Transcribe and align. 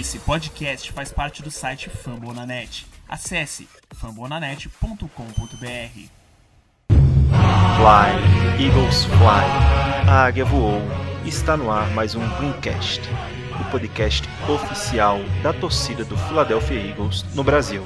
Esse 0.00 0.18
podcast 0.20 0.90
faz 0.90 1.12
parte 1.12 1.42
do 1.42 1.50
site 1.50 1.90
Fambonanet. 1.90 2.86
Acesse 3.06 3.68
fambonanet.com.br. 3.94 5.06
Fly, 6.88 8.64
Eagles 8.64 9.04
Fly. 9.04 10.08
A 10.08 10.24
águia 10.24 10.46
voou. 10.46 10.80
Está 11.26 11.58
no 11.58 11.70
ar 11.70 11.90
mais 11.90 12.14
um 12.14 12.26
Greencast, 12.38 13.02
o 13.60 13.70
podcast 13.70 14.26
oficial 14.48 15.18
da 15.42 15.52
torcida 15.52 16.06
do 16.06 16.16
Philadelphia 16.16 16.80
Eagles 16.80 17.22
no 17.34 17.44
Brasil. 17.44 17.84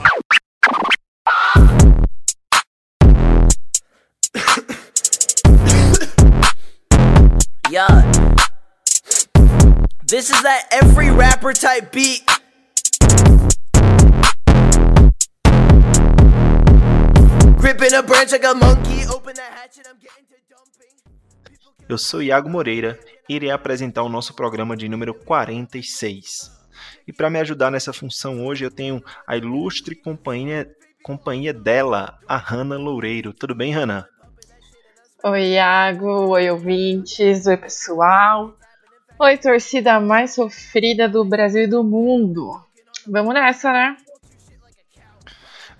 This 10.08 10.30
is 10.30 10.40
that 10.42 10.68
every 10.70 11.10
rapper 11.10 11.52
type 11.52 11.90
beat. 11.90 12.22
Gripping 17.58 17.92
a 17.92 18.02
branch 18.04 18.30
like 18.30 18.44
a 18.44 18.54
monkey, 18.54 19.04
open 19.12 19.34
that 19.34 19.50
hatchet, 19.52 19.84
I'm 19.90 19.98
getting 19.98 20.24
to 20.28 20.36
dumping. 20.48 20.94
Eu 21.88 21.98
sou 21.98 22.22
Iago 22.22 22.48
Moreira 22.48 22.96
e 23.28 23.34
irei 23.34 23.50
apresentar 23.50 24.04
o 24.04 24.08
nosso 24.08 24.32
programa 24.32 24.76
de 24.76 24.88
número 24.88 25.12
46. 25.12 26.52
E 27.04 27.12
para 27.12 27.28
me 27.28 27.40
ajudar 27.40 27.72
nessa 27.72 27.92
função 27.92 28.46
hoje 28.46 28.64
eu 28.64 28.70
tenho 28.70 29.02
a 29.26 29.36
ilustre 29.36 29.96
companhia, 29.96 30.70
companhia 31.02 31.52
dela, 31.52 32.16
a 32.28 32.36
Hanna 32.36 32.78
Loureiro. 32.78 33.32
Tudo 33.32 33.56
bem, 33.56 33.72
Hanna? 33.72 34.08
Oi, 35.24 35.54
Iago. 35.54 36.28
Oi, 36.28 36.48
ouvintes. 36.48 37.48
Oi, 37.48 37.56
pessoal. 37.56 38.56
Oi, 39.18 39.38
torcida 39.38 39.98
mais 39.98 40.34
sofrida 40.34 41.08
do 41.08 41.24
Brasil 41.24 41.62
e 41.62 41.66
do 41.66 41.82
mundo. 41.82 42.62
Vamos 43.06 43.32
nessa, 43.32 43.72
né? 43.72 43.96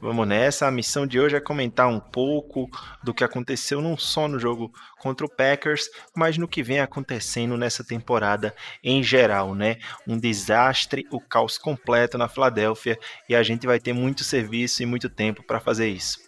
Vamos 0.00 0.26
nessa. 0.26 0.66
A 0.66 0.70
missão 0.70 1.06
de 1.06 1.20
hoje 1.20 1.36
é 1.36 1.40
comentar 1.40 1.86
um 1.86 2.00
pouco 2.00 2.66
do 3.04 3.12
que 3.12 3.22
aconteceu 3.22 3.82
não 3.82 3.94
só 3.94 4.26
no 4.26 4.38
jogo 4.38 4.72
contra 4.98 5.26
o 5.26 5.28
Packers, 5.28 5.90
mas 6.16 6.38
no 6.38 6.48
que 6.48 6.62
vem 6.62 6.80
acontecendo 6.80 7.58
nessa 7.58 7.84
temporada 7.84 8.54
em 8.82 9.02
geral, 9.02 9.54
né? 9.54 9.76
Um 10.08 10.18
desastre, 10.18 11.06
o 11.10 11.20
caos 11.20 11.58
completo 11.58 12.16
na 12.16 12.28
Filadélfia 12.28 12.98
e 13.28 13.36
a 13.36 13.42
gente 13.42 13.66
vai 13.66 13.78
ter 13.78 13.92
muito 13.92 14.24
serviço 14.24 14.82
e 14.82 14.86
muito 14.86 15.10
tempo 15.10 15.42
para 15.42 15.60
fazer 15.60 15.88
isso. 15.88 16.18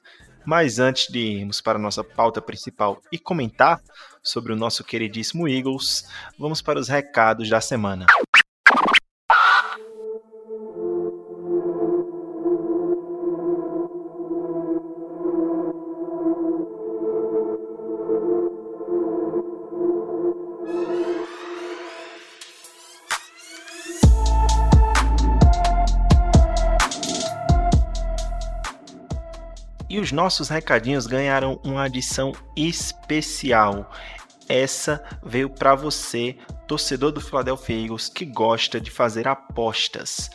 Mas 0.45 0.79
antes 0.79 1.11
de 1.13 1.19
irmos 1.19 1.61
para 1.63 1.79
a 1.79 1.83
nossa 1.83 2.05
pauta 2.05 2.41
principal 2.41 3.01
e 3.11 3.19
comentar 3.19 3.81
sobre 4.29 4.53
o 4.53 4.57
nosso 4.57 4.85
queridíssimo 4.85 5.49
Eagles, 5.49 6.07
vamos 6.39 6.61
para 6.61 6.79
os 6.79 6.89
recados 6.89 7.49
da 7.49 7.61
semana. 7.61 8.07
E 29.91 29.99
os 29.99 30.13
nossos 30.13 30.51
recadinhos 30.51 31.07
ganharam 31.07 31.59
uma 31.65 31.85
adição 31.85 32.33
especial. 32.55 33.91
Essa 34.49 35.05
veio 35.23 35.51
para 35.51 35.75
você, 35.75 36.37
torcedor 36.67 37.13
do 37.13 37.21
Philadelphia 37.21 37.85
Eagles 37.85 38.09
que 38.09 38.25
gosta 38.25 38.81
de 38.81 38.91
fazer 38.91 39.29
apostas. 39.29 40.31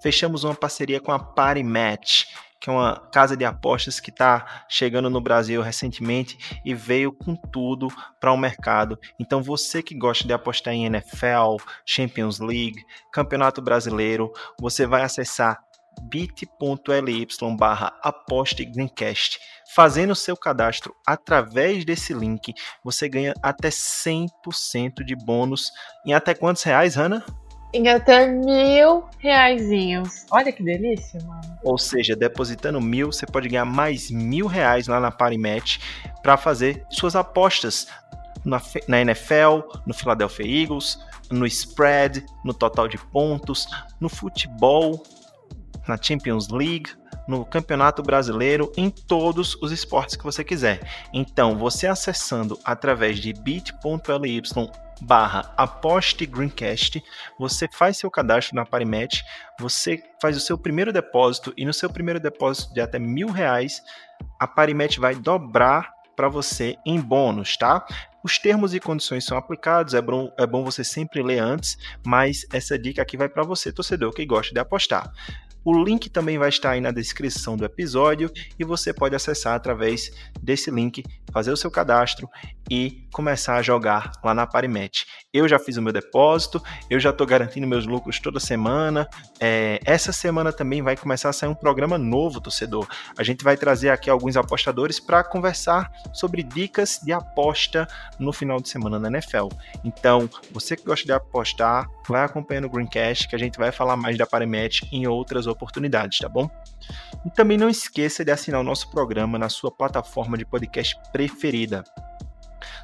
Fechamos 0.00 0.44
uma 0.44 0.54
parceria 0.54 1.00
com 1.00 1.12
a 1.12 1.18
Party 1.18 1.62
Match, 1.62 2.24
que 2.60 2.70
é 2.70 2.72
uma 2.72 2.96
casa 3.12 3.36
de 3.36 3.44
apostas 3.44 3.98
que 3.98 4.10
está 4.10 4.64
chegando 4.68 5.10
no 5.10 5.20
Brasil 5.20 5.60
recentemente 5.60 6.60
e 6.64 6.72
veio 6.72 7.12
com 7.12 7.34
tudo 7.34 7.88
para 8.20 8.32
o 8.32 8.36
mercado. 8.36 8.96
Então 9.18 9.42
você 9.42 9.82
que 9.82 9.96
gosta 9.96 10.24
de 10.24 10.32
apostar 10.32 10.72
em 10.72 10.86
NFL, 10.86 11.56
Champions 11.84 12.38
League, 12.38 12.80
Campeonato 13.12 13.60
Brasileiro, 13.60 14.32
você 14.60 14.86
vai 14.86 15.02
acessar 15.02 15.60
bit.ly 16.02 17.26
barra 17.56 17.92
aposte 18.02 18.64
Greencast. 18.64 19.40
Fazendo 19.74 20.14
seu 20.14 20.36
cadastro 20.36 20.94
através 21.06 21.84
desse 21.84 22.12
link, 22.12 22.52
você 22.84 23.08
ganha 23.08 23.32
até 23.42 23.70
100% 23.70 25.02
de 25.04 25.16
bônus. 25.16 25.70
Em 26.04 26.12
até 26.12 26.34
quantos 26.34 26.62
reais, 26.62 26.94
Hanna? 26.94 27.24
Em 27.72 27.88
até 27.88 28.26
mil 28.26 29.04
reaisinhos. 29.18 30.26
Olha 30.30 30.52
que 30.52 30.62
delícia, 30.62 31.18
mano. 31.24 31.58
Ou 31.64 31.78
seja, 31.78 32.14
depositando 32.14 32.82
mil, 32.82 33.10
você 33.10 33.24
pode 33.24 33.48
ganhar 33.48 33.64
mais 33.64 34.10
mil 34.10 34.46
reais 34.46 34.88
lá 34.88 35.00
na 35.00 35.10
Parimatch 35.10 35.78
para 36.22 36.36
fazer 36.36 36.84
suas 36.90 37.16
apostas 37.16 37.86
na, 38.44 38.60
na 38.86 39.00
NFL, 39.00 39.62
no 39.86 39.94
Philadelphia 39.94 40.46
Eagles, 40.46 40.98
no 41.30 41.46
spread, 41.46 42.26
no 42.44 42.52
total 42.52 42.88
de 42.88 42.98
pontos, 42.98 43.66
no 43.98 44.10
futebol, 44.10 45.02
na 45.86 45.96
Champions 46.00 46.48
League, 46.48 46.90
no 47.26 47.44
Campeonato 47.44 48.02
Brasileiro, 48.02 48.72
em 48.76 48.90
todos 48.90 49.54
os 49.62 49.70
esportes 49.72 50.16
que 50.16 50.24
você 50.24 50.42
quiser. 50.42 50.80
Então, 51.12 51.56
você 51.56 51.86
acessando 51.86 52.58
através 52.64 53.18
de 53.18 53.32
bit.ly 53.32 54.42
barra 55.00 55.52
aposte 55.56 56.24
Greencast, 56.26 57.02
você 57.38 57.68
faz 57.72 57.98
seu 57.98 58.10
cadastro 58.10 58.54
na 58.54 58.64
Parimatch, 58.64 59.22
você 59.58 60.00
faz 60.20 60.36
o 60.36 60.40
seu 60.40 60.56
primeiro 60.56 60.92
depósito 60.92 61.52
e 61.56 61.64
no 61.64 61.72
seu 61.72 61.90
primeiro 61.90 62.20
depósito 62.20 62.72
de 62.72 62.80
até 62.80 62.98
mil 62.98 63.28
reais, 63.28 63.82
a 64.38 64.46
Parimatch 64.46 64.98
vai 64.98 65.14
dobrar 65.14 65.92
para 66.14 66.28
você 66.28 66.76
em 66.86 67.00
bônus, 67.00 67.56
tá? 67.56 67.84
Os 68.22 68.38
termos 68.38 68.72
e 68.74 68.78
condições 68.78 69.24
são 69.24 69.36
aplicados, 69.36 69.94
é 69.94 70.00
bom, 70.00 70.32
é 70.38 70.46
bom 70.46 70.62
você 70.62 70.84
sempre 70.84 71.22
ler 71.22 71.40
antes, 71.40 71.76
mas 72.06 72.46
essa 72.52 72.78
dica 72.78 73.02
aqui 73.02 73.16
vai 73.16 73.28
para 73.28 73.42
você, 73.42 73.72
torcedor 73.72 74.12
que 74.12 74.24
gosta 74.24 74.54
de 74.54 74.60
apostar. 74.60 75.10
O 75.64 75.72
link 75.82 76.10
também 76.10 76.38
vai 76.38 76.48
estar 76.48 76.70
aí 76.70 76.80
na 76.80 76.90
descrição 76.90 77.56
do 77.56 77.64
episódio 77.64 78.30
e 78.58 78.64
você 78.64 78.92
pode 78.92 79.14
acessar 79.14 79.54
através 79.54 80.10
desse 80.42 80.70
link, 80.70 81.04
fazer 81.32 81.50
o 81.50 81.56
seu 81.56 81.70
cadastro 81.70 82.28
e 82.70 83.02
começar 83.12 83.56
a 83.56 83.62
jogar 83.62 84.12
lá 84.24 84.34
na 84.34 84.46
Parimatch. 84.46 85.04
Eu 85.32 85.48
já 85.48 85.58
fiz 85.58 85.76
o 85.76 85.82
meu 85.82 85.92
depósito, 85.92 86.62
eu 86.88 86.98
já 86.98 87.10
estou 87.10 87.26
garantindo 87.26 87.66
meus 87.66 87.86
lucros 87.86 88.18
toda 88.18 88.40
semana. 88.40 89.08
É, 89.40 89.80
essa 89.84 90.12
semana 90.12 90.52
também 90.52 90.82
vai 90.82 90.96
começar 90.96 91.28
a 91.28 91.32
sair 91.32 91.48
um 91.48 91.54
programa 91.54 91.98
novo, 91.98 92.40
torcedor. 92.40 92.86
A 93.18 93.22
gente 93.22 93.44
vai 93.44 93.56
trazer 93.56 93.90
aqui 93.90 94.08
alguns 94.08 94.36
apostadores 94.36 95.00
para 95.00 95.22
conversar 95.24 95.90
sobre 96.12 96.42
dicas 96.42 97.00
de 97.02 97.12
aposta 97.12 97.86
no 98.18 98.32
final 98.32 98.60
de 98.60 98.68
semana 98.68 98.98
na 98.98 99.08
NFL. 99.08 99.48
Então, 99.84 100.28
você 100.50 100.76
que 100.76 100.84
gosta 100.84 101.04
de 101.04 101.12
apostar, 101.12 101.86
vai 102.08 102.24
acompanhando 102.24 102.66
o 102.66 102.70
Greencast, 102.70 103.28
que 103.28 103.36
a 103.36 103.38
gente 103.38 103.58
vai 103.58 103.72
falar 103.72 103.96
mais 103.96 104.16
da 104.16 104.26
Parimatch 104.26 104.82
em 104.90 105.06
outras 105.06 105.46
oportunidades, 105.46 106.18
tá 106.18 106.28
bom? 106.28 106.48
E 107.24 107.30
também 107.30 107.56
não 107.56 107.68
esqueça 107.68 108.24
de 108.24 108.30
assinar 108.30 108.60
o 108.60 108.64
nosso 108.64 108.90
programa 108.90 109.38
na 109.38 109.48
sua 109.48 109.70
plataforma 109.70 110.36
de 110.36 110.44
podcast. 110.44 110.98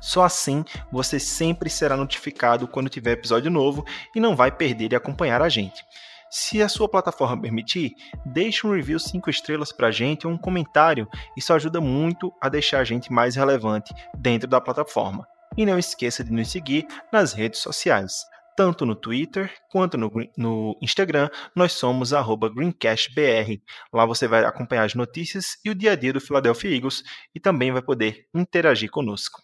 Só 0.00 0.24
assim 0.24 0.64
você 0.90 1.18
sempre 1.18 1.68
será 1.70 1.96
notificado 1.96 2.68
quando 2.68 2.88
tiver 2.88 3.12
episódio 3.12 3.50
novo 3.50 3.84
e 4.14 4.20
não 4.20 4.36
vai 4.36 4.50
perder 4.50 4.88
de 4.88 4.96
acompanhar 4.96 5.42
a 5.42 5.48
gente. 5.48 5.84
Se 6.30 6.62
a 6.62 6.68
sua 6.68 6.88
plataforma 6.88 7.40
permitir, 7.40 7.94
deixe 8.24 8.66
um 8.66 8.72
review 8.74 8.98
5 8.98 9.30
estrelas 9.30 9.72
para 9.72 9.88
a 9.88 9.90
gente 9.90 10.26
ou 10.26 10.32
um 10.32 10.38
comentário, 10.38 11.08
isso 11.36 11.54
ajuda 11.54 11.80
muito 11.80 12.32
a 12.40 12.50
deixar 12.50 12.80
a 12.80 12.84
gente 12.84 13.10
mais 13.10 13.34
relevante 13.34 13.94
dentro 14.16 14.46
da 14.46 14.60
plataforma. 14.60 15.26
E 15.56 15.64
não 15.64 15.78
esqueça 15.78 16.22
de 16.22 16.30
nos 16.30 16.50
seguir 16.50 16.86
nas 17.10 17.32
redes 17.32 17.60
sociais 17.60 18.26
tanto 18.58 18.84
no 18.84 18.96
Twitter 18.96 19.54
quanto 19.70 19.96
no, 19.96 20.10
no 20.36 20.76
Instagram, 20.82 21.30
nós 21.54 21.74
somos 21.74 22.10
GreencastBR. 22.10 23.62
Lá 23.92 24.04
você 24.04 24.26
vai 24.26 24.44
acompanhar 24.44 24.82
as 24.82 24.96
notícias 24.96 25.56
e 25.64 25.70
o 25.70 25.76
dia 25.76 25.92
a 25.92 25.94
dia 25.94 26.12
do 26.12 26.20
Philadelphia 26.20 26.74
Eagles 26.74 27.04
e 27.32 27.38
também 27.38 27.70
vai 27.70 27.80
poder 27.80 28.26
interagir 28.34 28.90
conosco. 28.90 29.40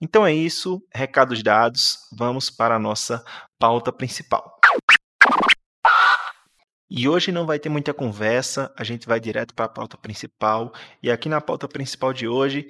Então 0.00 0.24
é 0.24 0.32
isso, 0.32 0.80
recados 0.94 1.42
dados, 1.42 1.96
vamos 2.16 2.50
para 2.50 2.76
a 2.76 2.78
nossa 2.78 3.20
pauta 3.58 3.92
principal. 3.92 4.60
E 6.88 7.08
hoje 7.08 7.32
não 7.32 7.44
vai 7.44 7.58
ter 7.58 7.68
muita 7.68 7.92
conversa, 7.92 8.72
a 8.78 8.84
gente 8.84 9.08
vai 9.08 9.18
direto 9.18 9.52
para 9.52 9.64
a 9.64 9.68
pauta 9.68 9.98
principal. 9.98 10.72
E 11.02 11.10
aqui 11.10 11.28
na 11.28 11.40
pauta 11.40 11.66
principal 11.66 12.12
de 12.12 12.28
hoje, 12.28 12.68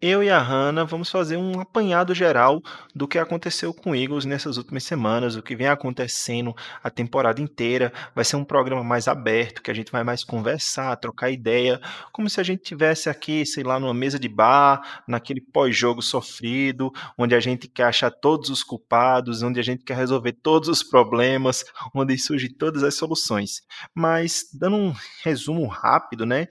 eu 0.00 0.22
e 0.22 0.28
a 0.28 0.38
Hannah 0.38 0.84
vamos 0.84 1.10
fazer 1.10 1.38
um 1.38 1.58
apanhado 1.58 2.14
geral 2.14 2.62
do 2.94 3.08
que 3.08 3.18
aconteceu 3.18 3.72
com 3.72 3.90
o 3.90 3.96
Eagles 3.96 4.26
nessas 4.26 4.58
últimas 4.58 4.84
semanas, 4.84 5.36
o 5.36 5.42
que 5.42 5.56
vem 5.56 5.68
acontecendo 5.68 6.54
a 6.82 6.90
temporada 6.90 7.40
inteira. 7.40 7.92
Vai 8.14 8.24
ser 8.24 8.36
um 8.36 8.44
programa 8.44 8.84
mais 8.84 9.08
aberto, 9.08 9.62
que 9.62 9.70
a 9.70 9.74
gente 9.74 9.90
vai 9.90 10.04
mais 10.04 10.22
conversar, 10.22 10.96
trocar 10.96 11.30
ideia, 11.30 11.80
como 12.12 12.28
se 12.28 12.40
a 12.40 12.44
gente 12.44 12.62
tivesse 12.62 13.08
aqui, 13.08 13.46
sei 13.46 13.64
lá, 13.64 13.80
numa 13.80 13.94
mesa 13.94 14.18
de 14.18 14.28
bar, 14.28 15.02
naquele 15.08 15.40
pós-jogo 15.40 16.02
sofrido, 16.02 16.92
onde 17.16 17.34
a 17.34 17.40
gente 17.40 17.66
quer 17.66 17.84
achar 17.84 18.10
todos 18.10 18.50
os 18.50 18.62
culpados, 18.62 19.42
onde 19.42 19.58
a 19.58 19.62
gente 19.62 19.82
quer 19.82 19.96
resolver 19.96 20.32
todos 20.32 20.68
os 20.68 20.82
problemas, 20.82 21.64
onde 21.94 22.18
surgem 22.18 22.50
todas 22.50 22.82
as 22.82 22.94
soluções. 22.94 23.62
Mas 23.94 24.44
dando 24.52 24.76
um 24.76 24.94
resumo 25.24 25.66
rápido, 25.66 26.26
né? 26.26 26.46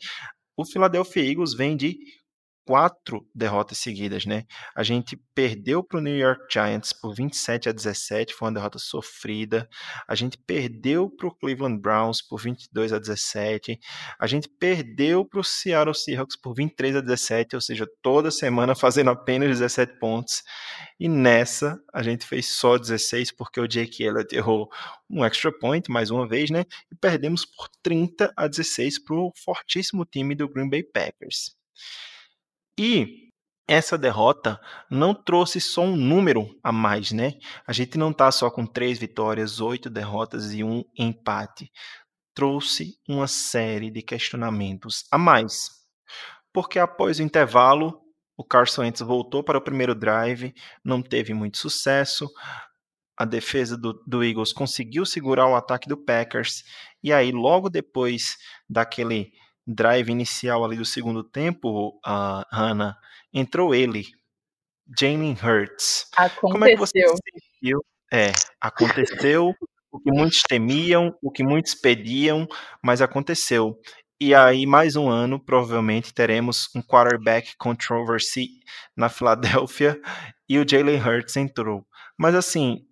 O 0.58 0.66
Philadelphia 0.66 1.30
Eagles 1.30 1.54
vem 1.54 1.76
de 1.78 1.98
quatro 2.66 3.26
derrotas 3.34 3.78
seguidas, 3.78 4.26
né? 4.26 4.44
A 4.76 4.82
gente 4.82 5.16
perdeu 5.36 5.84
para 5.84 6.00
o 6.00 6.02
New 6.02 6.18
York 6.18 6.46
Giants 6.52 6.92
por 6.92 7.14
27 7.14 7.70
a 7.70 7.72
17, 7.72 8.34
foi 8.34 8.48
uma 8.48 8.56
derrota 8.56 8.80
sofrida. 8.80 9.70
A 10.08 10.16
gente 10.16 10.36
perdeu 10.38 11.10
para 11.10 11.28
o 11.28 11.36
Cleveland 11.36 11.80
Browns 11.80 12.24
por 12.24 12.42
22 12.42 12.92
a 12.92 12.98
17. 13.00 13.80
A 14.20 14.26
gente 14.26 14.50
perdeu 14.50 15.24
para 15.24 15.40
o 15.40 15.44
Seattle 15.44 15.94
Seahawks 15.94 16.36
por 16.36 16.56
23 16.56 16.96
a 16.98 17.02
17, 17.02 17.56
ou 17.56 17.62
seja, 17.62 17.88
toda 18.02 18.32
semana 18.32 18.74
fazendo 18.76 19.12
apenas 19.12 19.50
17 19.50 20.00
pontos. 20.00 20.44
E 21.00 21.08
nessa 21.08 21.80
a 21.94 22.02
gente 22.02 22.26
fez 22.26 22.48
só 22.48 22.78
16 22.78 23.32
porque 23.32 23.60
o 23.60 23.68
Jake 23.68 24.04
Elliott 24.04 24.36
errou 24.36 24.70
um 25.08 25.24
extra 25.24 25.52
point 25.52 25.92
mais 25.92 26.10
uma 26.10 26.28
vez, 26.28 26.50
né? 26.50 26.66
E 26.92 26.96
perdemos 26.96 27.46
por 27.46 27.70
30 27.84 28.34
a 28.36 28.48
16 28.48 29.04
para 29.04 29.16
o 29.16 29.32
fortíssimo 29.36 30.04
time 30.04 30.34
do 30.34 30.50
Green 30.50 30.70
Bay 30.70 30.82
Packers. 30.82 31.56
E 32.78 33.26
essa 33.68 33.98
derrota 33.98 34.60
não 34.92 35.14
trouxe 35.14 35.60
só 35.60 35.82
um 35.82 35.96
número 35.96 36.48
a 36.64 36.72
mais, 36.72 37.12
né? 37.12 37.34
A 37.66 37.74
gente 37.74 37.98
não 37.98 38.14
tá 38.14 38.32
só 38.32 38.52
com 38.52 38.66
três 38.66 39.00
vitórias, 39.00 39.60
oito 39.60 39.90
derrotas 39.90 40.54
e 40.54 40.64
um 40.64 40.84
empate. 40.98 41.72
Trouxe 42.34 43.00
uma 43.08 43.28
série 43.28 43.90
de 43.90 44.02
questionamentos 44.02 45.06
a 45.12 45.18
mais. 45.18 45.70
Porque 46.54 46.78
após 46.78 47.20
o 47.20 47.24
intervalo, 47.24 48.00
o 48.38 48.44
Carson 48.44 48.82
Wentz 48.82 49.02
voltou 49.02 49.44
para 49.44 49.58
o 49.58 49.62
primeiro 49.62 49.96
drive, 49.96 50.54
não 50.84 51.02
teve 51.02 51.34
muito 51.34 51.58
sucesso. 51.58 52.30
A 53.18 53.26
defesa 53.26 53.78
do, 53.78 53.94
do 54.06 54.24
Eagles 54.24 54.54
conseguiu 54.54 55.06
segurar 55.06 55.48
o 55.48 55.56
ataque 55.56 55.88
do 55.88 55.98
Packers. 55.98 56.64
E 57.02 57.14
aí, 57.14 57.32
logo 57.32 57.70
depois 57.70 58.38
daquele 58.70 59.32
drive 59.66 60.10
inicial 60.10 60.64
ali 60.64 60.78
do 60.78 60.86
segundo 60.86 61.24
tempo, 61.24 62.00
a 62.06 62.46
Hannah, 62.52 62.98
entrou 63.34 63.74
ele, 63.74 64.06
Jalen 64.98 65.34
Hurts. 65.42 66.08
Aconteceu. 66.16 66.50
Como 66.52 66.66
é 66.66 66.70
que 66.70 66.78
você 66.78 67.00
se 67.00 67.16
sentiu? 67.60 67.86
É, 68.14 68.32
aconteceu 68.62 69.54
o 69.92 70.00
que 70.00 70.12
muitos 70.12 70.42
temiam, 70.42 71.18
o 71.22 71.32
que 71.32 71.44
muitos 71.44 71.74
pediam, 71.74 72.48
mas 72.84 73.02
aconteceu. 73.02 73.80
E 74.20 74.34
aí, 74.34 74.66
mais 74.66 74.96
um 74.96 75.10
ano, 75.10 75.40
provavelmente 75.40 76.14
teremos 76.14 76.70
um 76.76 76.82
quarterback 76.82 77.56
controversy 77.58 78.48
na 78.96 79.10
Filadélfia 79.10 80.00
e 80.48 80.58
o 80.60 80.66
Jalen 80.68 81.02
Hurts 81.02 81.36
entrou. 81.36 81.86
Mas 82.18 82.36
assim, 82.36 82.86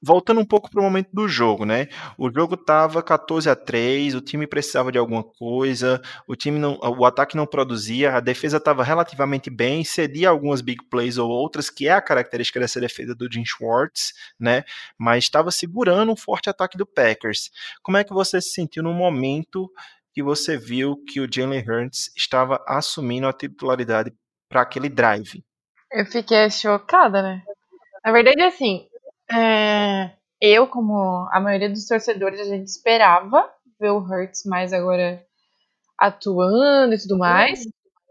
voltando 0.00 0.40
um 0.40 0.44
pouco 0.44 0.70
para 0.70 0.80
o 0.80 0.82
momento 0.82 1.08
do 1.12 1.28
jogo, 1.28 1.64
né? 1.64 1.88
O 2.16 2.30
jogo 2.30 2.54
estava 2.54 3.02
14 3.02 3.50
a 3.50 3.56
3, 3.56 4.14
o 4.14 4.20
time 4.20 4.46
precisava 4.46 4.92
de 4.92 4.98
alguma 4.98 5.22
coisa, 5.22 6.00
o 6.26 6.36
time 6.36 6.58
não, 6.58 6.78
o 6.80 7.04
ataque 7.04 7.36
não 7.36 7.46
produzia, 7.46 8.14
a 8.14 8.20
defesa 8.20 8.58
estava 8.58 8.84
relativamente 8.84 9.50
bem, 9.50 9.84
cedia 9.84 10.28
algumas 10.28 10.60
big 10.60 10.84
plays 10.88 11.18
ou 11.18 11.28
outras, 11.28 11.68
que 11.68 11.88
é 11.88 11.92
a 11.92 12.02
característica 12.02 12.60
dessa 12.60 12.80
defesa 12.80 13.14
do 13.14 13.30
Jim 13.30 13.44
Schwartz, 13.44 14.12
né? 14.38 14.64
Mas 14.98 15.24
estava 15.24 15.50
segurando 15.50 16.12
um 16.12 16.16
forte 16.16 16.48
ataque 16.48 16.78
do 16.78 16.86
Packers. 16.86 17.50
Como 17.82 17.96
é 17.96 18.04
que 18.04 18.12
você 18.12 18.40
se 18.40 18.50
sentiu 18.50 18.82
no 18.82 18.92
momento 18.92 19.70
que 20.14 20.22
você 20.22 20.56
viu 20.56 20.96
que 21.06 21.20
o 21.20 21.28
Jalen 21.30 21.64
Hurts 21.68 22.10
estava 22.16 22.62
assumindo 22.66 23.26
a 23.26 23.32
titularidade 23.32 24.12
para 24.48 24.62
aquele 24.62 24.88
drive? 24.88 25.44
Eu 25.92 26.04
fiquei 26.06 26.50
chocada, 26.50 27.22
né? 27.22 27.42
Na 28.04 28.12
verdade, 28.12 28.42
assim, 28.42 28.86
é, 29.30 30.10
eu, 30.40 30.66
como 30.66 31.28
a 31.32 31.40
maioria 31.40 31.68
dos 31.68 31.86
torcedores, 31.86 32.40
a 32.40 32.44
gente 32.44 32.68
esperava 32.68 33.50
ver 33.80 33.90
o 33.90 33.98
Hurts 33.98 34.44
mais 34.44 34.72
agora 34.72 35.24
atuando 35.98 36.94
e 36.94 36.98
tudo 36.98 37.18
mais, 37.18 37.64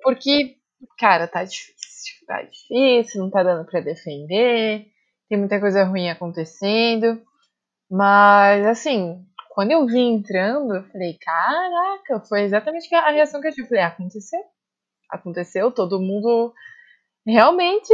porque, 0.03 0.57
cara, 0.99 1.27
tá 1.27 1.43
difícil, 1.43 2.25
tá 2.25 2.41
difícil, 2.43 3.21
não 3.21 3.29
tá 3.29 3.43
dando 3.43 3.65
para 3.65 3.79
defender, 3.79 4.87
tem 5.29 5.37
muita 5.37 5.59
coisa 5.59 5.83
ruim 5.83 6.09
acontecendo, 6.09 7.21
mas, 7.89 8.65
assim, 8.65 9.25
quando 9.49 9.71
eu 9.71 9.85
vi 9.87 9.99
entrando, 9.99 10.75
eu 10.75 10.83
falei, 10.83 11.17
caraca, 11.19 12.19
foi 12.27 12.41
exatamente 12.41 12.93
a 12.93 13.09
reação 13.09 13.41
que 13.41 13.47
eu 13.47 13.51
tive. 13.51 13.63
Eu 13.63 13.69
falei, 13.69 13.83
aconteceu, 13.83 14.39
aconteceu, 15.09 15.71
todo 15.71 15.99
mundo 15.99 16.53
realmente 17.25 17.91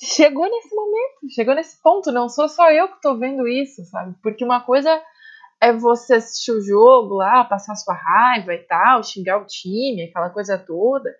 chegou 0.00 0.48
nesse 0.48 0.74
momento, 0.74 1.34
chegou 1.34 1.54
nesse 1.54 1.80
ponto. 1.82 2.12
Não 2.12 2.28
sou 2.28 2.48
só 2.48 2.70
eu 2.70 2.88
que 2.88 3.00
tô 3.00 3.16
vendo 3.16 3.46
isso, 3.46 3.84
sabe? 3.84 4.14
Porque 4.22 4.44
uma 4.44 4.60
coisa 4.60 5.02
é 5.60 5.72
você 5.72 6.14
assistir 6.14 6.52
o 6.52 6.60
jogo 6.60 7.16
lá, 7.16 7.44
passar 7.44 7.74
sua 7.74 7.94
raiva 7.94 8.54
e 8.54 8.58
tal, 8.58 9.02
xingar 9.02 9.42
o 9.42 9.46
time, 9.46 10.04
aquela 10.04 10.30
coisa 10.30 10.56
toda. 10.58 11.14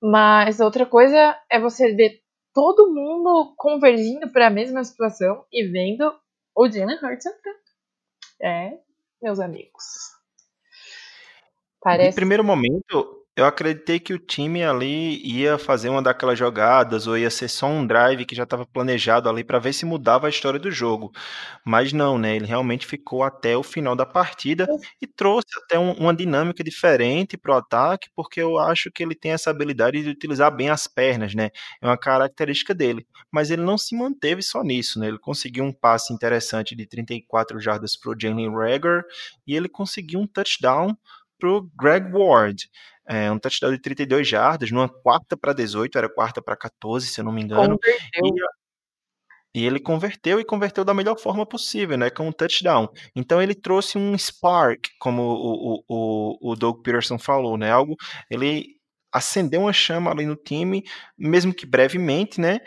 Mas 0.00 0.60
outra 0.60 0.86
coisa 0.86 1.36
é 1.50 1.58
você 1.58 1.92
ver 1.92 2.22
todo 2.54 2.92
mundo 2.92 3.54
convergindo 3.56 4.30
para 4.30 4.46
a 4.46 4.50
mesma 4.50 4.82
situação 4.84 5.44
e 5.52 5.64
vendo 5.66 6.14
o 6.54 6.70
Jalen 6.70 6.98
Hurts 7.02 7.26
entrando. 7.26 7.58
É, 8.40 8.78
meus 9.20 9.40
amigos. 9.40 9.84
Parece... 11.80 12.10
Em 12.10 12.14
primeiro 12.14 12.44
momento, 12.44 13.17
eu 13.38 13.46
acreditei 13.46 14.00
que 14.00 14.12
o 14.12 14.18
time 14.18 14.64
ali 14.64 15.24
ia 15.24 15.58
fazer 15.58 15.88
uma 15.88 16.02
daquelas 16.02 16.36
jogadas 16.36 17.06
ou 17.06 17.16
ia 17.16 17.30
ser 17.30 17.46
só 17.46 17.68
um 17.68 17.86
drive 17.86 18.24
que 18.26 18.34
já 18.34 18.42
estava 18.42 18.66
planejado 18.66 19.28
ali 19.28 19.44
para 19.44 19.60
ver 19.60 19.72
se 19.72 19.86
mudava 19.86 20.26
a 20.26 20.30
história 20.30 20.58
do 20.58 20.72
jogo. 20.72 21.12
Mas 21.64 21.92
não, 21.92 22.18
né? 22.18 22.34
Ele 22.34 22.46
realmente 22.46 22.84
ficou 22.84 23.22
até 23.22 23.56
o 23.56 23.62
final 23.62 23.94
da 23.94 24.04
partida 24.04 24.66
e 25.00 25.06
trouxe 25.06 25.46
até 25.64 25.78
um, 25.78 25.92
uma 25.92 26.12
dinâmica 26.12 26.64
diferente 26.64 27.36
para 27.36 27.54
o 27.54 27.58
ataque, 27.58 28.08
porque 28.16 28.42
eu 28.42 28.58
acho 28.58 28.90
que 28.90 29.04
ele 29.04 29.14
tem 29.14 29.30
essa 29.30 29.50
habilidade 29.50 30.02
de 30.02 30.10
utilizar 30.10 30.50
bem 30.50 30.68
as 30.70 30.88
pernas, 30.88 31.32
né? 31.32 31.50
É 31.80 31.86
uma 31.86 31.96
característica 31.96 32.74
dele. 32.74 33.06
Mas 33.30 33.52
ele 33.52 33.62
não 33.62 33.78
se 33.78 33.94
manteve 33.94 34.42
só 34.42 34.64
nisso, 34.64 34.98
né? 34.98 35.06
Ele 35.06 35.18
conseguiu 35.18 35.62
um 35.62 35.72
passe 35.72 36.12
interessante 36.12 36.74
de 36.74 36.84
34 36.86 37.60
jardas 37.60 37.96
para 37.96 38.10
o 38.10 38.16
Jalen 38.20 38.50
Rager 38.52 39.04
e 39.46 39.54
ele 39.54 39.68
conseguiu 39.68 40.18
um 40.18 40.26
touchdown 40.26 40.96
para 41.38 41.50
o 41.50 41.70
Greg 41.78 42.10
Ward 42.12 42.68
é, 43.08 43.32
um 43.32 43.38
touchdown 43.38 43.72
de 43.72 43.80
32 43.80 44.28
jardas, 44.28 44.70
numa 44.70 44.88
quarta 44.88 45.34
para 45.34 45.54
18, 45.54 45.96
era 45.96 46.08
quarta 46.12 46.42
para 46.42 46.54
14, 46.54 47.06
se 47.06 47.18
eu 47.18 47.24
não 47.24 47.32
me 47.32 47.42
engano. 47.42 47.78
E, 48.22 49.60
e, 49.60 49.66
ele 49.66 49.80
converteu 49.80 50.38
e 50.38 50.44
converteu 50.44 50.84
da 50.84 50.92
melhor 50.92 51.18
forma 51.18 51.46
possível, 51.46 51.96
né, 51.96 52.10
com 52.10 52.28
um 52.28 52.32
touchdown. 52.32 52.86
Então 53.16 53.40
ele 53.40 53.54
trouxe 53.54 53.96
um 53.96 54.16
spark, 54.16 54.88
como 55.00 55.22
o, 55.22 55.82
o, 55.88 56.52
o, 56.52 56.54
Doug 56.54 56.82
Peterson 56.82 57.18
falou, 57.18 57.56
né, 57.56 57.70
algo, 57.70 57.96
ele 58.30 58.76
acendeu 59.10 59.62
uma 59.62 59.72
chama 59.72 60.10
ali 60.10 60.26
no 60.26 60.36
time, 60.36 60.84
mesmo 61.16 61.54
que 61.54 61.64
brevemente, 61.64 62.38
né, 62.38 62.60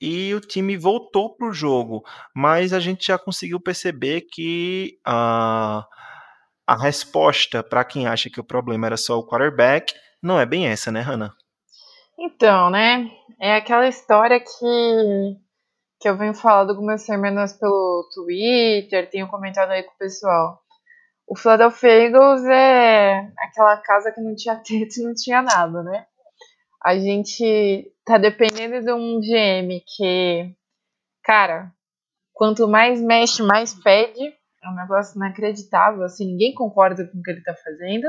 e 0.00 0.34
o 0.34 0.40
time 0.40 0.76
voltou 0.76 1.36
para 1.36 1.48
o 1.48 1.52
jogo, 1.52 2.02
mas 2.34 2.72
a 2.72 2.80
gente 2.80 3.06
já 3.06 3.16
conseguiu 3.16 3.60
perceber 3.60 4.22
que 4.32 4.98
uh, 5.06 5.84
a 6.70 6.76
resposta 6.76 7.64
para 7.64 7.84
quem 7.84 8.06
acha 8.06 8.30
que 8.30 8.38
o 8.38 8.44
problema 8.44 8.86
era 8.86 8.96
só 8.96 9.18
o 9.18 9.26
quarterback 9.26 9.92
não 10.22 10.38
é 10.38 10.46
bem 10.46 10.68
essa, 10.68 10.92
né, 10.92 11.00
Hannah? 11.00 11.34
Então, 12.16 12.70
né? 12.70 13.10
É 13.40 13.56
aquela 13.56 13.88
história 13.88 14.38
que, 14.38 15.36
que 15.98 16.08
eu 16.08 16.16
venho 16.16 16.32
falando 16.32 16.70
algumas 16.70 17.02
semanas 17.02 17.54
pelo 17.58 18.08
Twitter, 18.14 19.10
tenho 19.10 19.26
comentado 19.26 19.72
aí 19.72 19.82
com 19.82 19.90
o 19.90 19.98
pessoal. 19.98 20.60
O 21.26 21.36
Philadelphia 21.36 22.06
Eagles 22.06 22.44
é 22.44 23.32
aquela 23.38 23.76
casa 23.78 24.12
que 24.12 24.20
não 24.20 24.36
tinha 24.36 24.54
teto 24.62 25.00
e 25.00 25.02
não 25.02 25.12
tinha 25.12 25.42
nada, 25.42 25.82
né? 25.82 26.06
A 26.84 26.96
gente 26.96 27.92
tá 28.04 28.16
dependendo 28.16 28.80
de 28.80 28.92
um 28.92 29.18
GM 29.18 29.82
que, 29.96 30.54
cara, 31.24 31.72
quanto 32.32 32.68
mais 32.68 33.02
mexe, 33.02 33.42
mais 33.42 33.74
pede. 33.74 34.39
É 34.62 34.68
um 34.68 34.74
negócio 34.74 35.16
inacreditável, 35.16 36.04
assim, 36.04 36.26
ninguém 36.26 36.54
concorda 36.54 37.06
com 37.06 37.18
o 37.18 37.22
que 37.22 37.30
ele 37.30 37.42
tá 37.42 37.54
fazendo. 37.54 38.06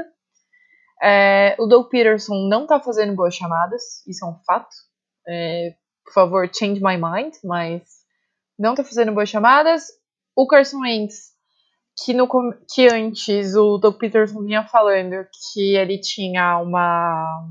É, 1.02 1.56
o 1.60 1.66
Doug 1.66 1.88
Peterson 1.90 2.48
não 2.48 2.68
tá 2.68 2.80
fazendo 2.80 3.16
boas 3.16 3.34
chamadas, 3.34 4.06
isso 4.06 4.26
é 4.26 4.28
um 4.28 4.38
fato. 4.46 4.70
É, 5.28 5.76
por 6.04 6.14
favor, 6.14 6.50
change 6.54 6.82
my 6.84 6.98
mind, 6.98 7.34
mas 7.44 7.84
não 8.60 8.76
tá 8.76 8.84
fazendo 8.84 9.14
boas 9.14 9.30
chamadas. 9.30 9.88
O 10.36 10.46
Carson 10.46 10.82
Wentz, 10.82 11.32
que, 12.04 12.14
no, 12.14 12.28
que 12.74 12.88
antes 12.88 13.56
o 13.56 13.78
Doug 13.78 13.98
Peterson 13.98 14.42
vinha 14.44 14.64
falando 14.68 15.26
que 15.54 15.76
ele 15.76 16.00
tinha 16.00 16.60
uma 16.60 17.48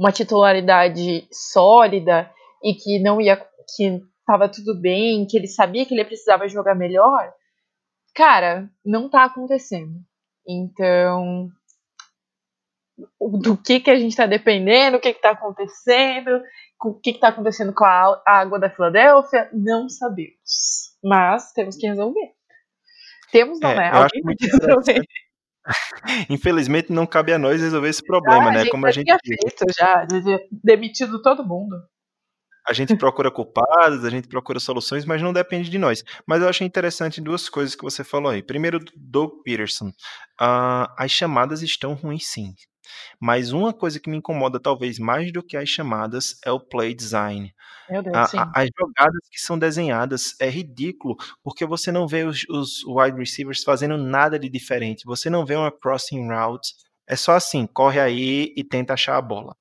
uma 0.00 0.10
titularidade 0.10 1.28
sólida 1.30 2.30
e 2.64 2.72
que 2.72 2.98
não 3.00 3.20
ia. 3.20 3.36
que 3.76 4.00
tava 4.26 4.48
tudo 4.48 4.80
bem, 4.80 5.26
que 5.26 5.36
ele 5.36 5.46
sabia 5.46 5.84
que 5.84 5.92
ele 5.92 6.04
precisava 6.04 6.48
jogar 6.48 6.74
melhor, 6.74 7.30
cara, 8.20 8.68
não 8.84 9.08
tá 9.08 9.24
acontecendo. 9.24 9.94
Então, 10.46 11.48
do 13.18 13.56
que 13.56 13.80
que 13.80 13.90
a 13.90 13.98
gente 13.98 14.14
tá 14.14 14.26
dependendo, 14.26 14.98
o 14.98 15.00
que 15.00 15.14
que 15.14 15.22
tá 15.22 15.30
acontecendo, 15.30 16.42
o 16.84 17.00
que 17.00 17.14
que 17.14 17.18
tá 17.20 17.28
acontecendo 17.28 17.72
com 17.72 17.84
a 17.86 18.22
água 18.26 18.58
da 18.58 18.68
Filadélfia, 18.68 19.48
não 19.54 19.88
sabemos. 19.88 20.94
Mas 21.02 21.50
temos 21.52 21.76
que 21.76 21.86
resolver. 21.86 22.32
Temos, 23.32 23.58
não 23.58 23.70
É, 23.70 23.76
é? 23.86 23.88
acho 23.88 24.02
Alguém 24.02 24.22
tem 24.22 24.36
que 24.36 24.46
resolver. 24.48 25.02
Infelizmente 26.28 26.92
não 26.92 27.06
cabe 27.06 27.32
a 27.32 27.38
nós 27.38 27.62
resolver 27.62 27.88
esse 27.88 28.04
problema, 28.04 28.50
Ah, 28.50 28.52
né? 28.52 28.66
Como 28.66 28.86
a 28.86 28.90
já 28.90 29.00
gente 29.00 29.16
disse. 29.24 29.38
feito 29.42 29.64
já, 29.78 30.06
já 30.06 30.38
demitido 30.62 31.22
todo 31.22 31.46
mundo. 31.46 31.76
A 32.68 32.72
gente 32.72 32.94
procura 32.96 33.30
culpados, 33.30 34.04
a 34.04 34.10
gente 34.10 34.28
procura 34.28 34.60
soluções, 34.60 35.04
mas 35.04 35.20
não 35.22 35.32
depende 35.32 35.70
de 35.70 35.78
nós. 35.78 36.04
Mas 36.26 36.42
eu 36.42 36.48
achei 36.48 36.66
interessante 36.66 37.20
duas 37.20 37.48
coisas 37.48 37.74
que 37.74 37.82
você 37.82 38.04
falou 38.04 38.30
aí. 38.30 38.42
Primeiro, 38.42 38.78
do 38.78 38.92
Doug 38.96 39.42
Peterson. 39.44 39.90
Ah, 40.38 40.92
as 40.98 41.10
chamadas 41.10 41.62
estão 41.62 41.94
ruins 41.94 42.26
sim. 42.26 42.54
Mas 43.20 43.52
uma 43.52 43.72
coisa 43.72 44.00
que 44.00 44.10
me 44.10 44.16
incomoda 44.16 44.60
talvez 44.60 44.98
mais 44.98 45.32
do 45.32 45.42
que 45.42 45.56
as 45.56 45.68
chamadas 45.68 46.36
é 46.44 46.50
o 46.50 46.60
play 46.60 46.94
design. 46.94 47.52
Meu 47.88 48.02
Deus, 48.02 48.16
A- 48.16 48.26
sim. 48.26 48.38
a- 48.38 48.50
as 48.54 48.68
jogadas 48.78 49.20
que 49.30 49.40
são 49.40 49.58
desenhadas 49.58 50.34
é 50.40 50.48
ridículo, 50.48 51.16
porque 51.42 51.66
você 51.66 51.90
não 51.92 52.06
vê 52.06 52.24
os, 52.24 52.44
os 52.48 52.84
wide 52.86 53.18
receivers 53.18 53.62
fazendo 53.64 53.96
nada 53.96 54.38
de 54.38 54.48
diferente. 54.48 55.04
Você 55.06 55.28
não 55.30 55.44
vê 55.46 55.54
uma 55.56 55.72
crossing 55.72 56.28
route. 56.28 56.72
É 57.08 57.16
só 57.16 57.32
assim, 57.32 57.66
corre 57.66 57.98
aí 58.00 58.52
e 58.56 58.62
tenta 58.64 58.94
achar 58.94 59.16
a 59.16 59.22
bola. 59.22 59.54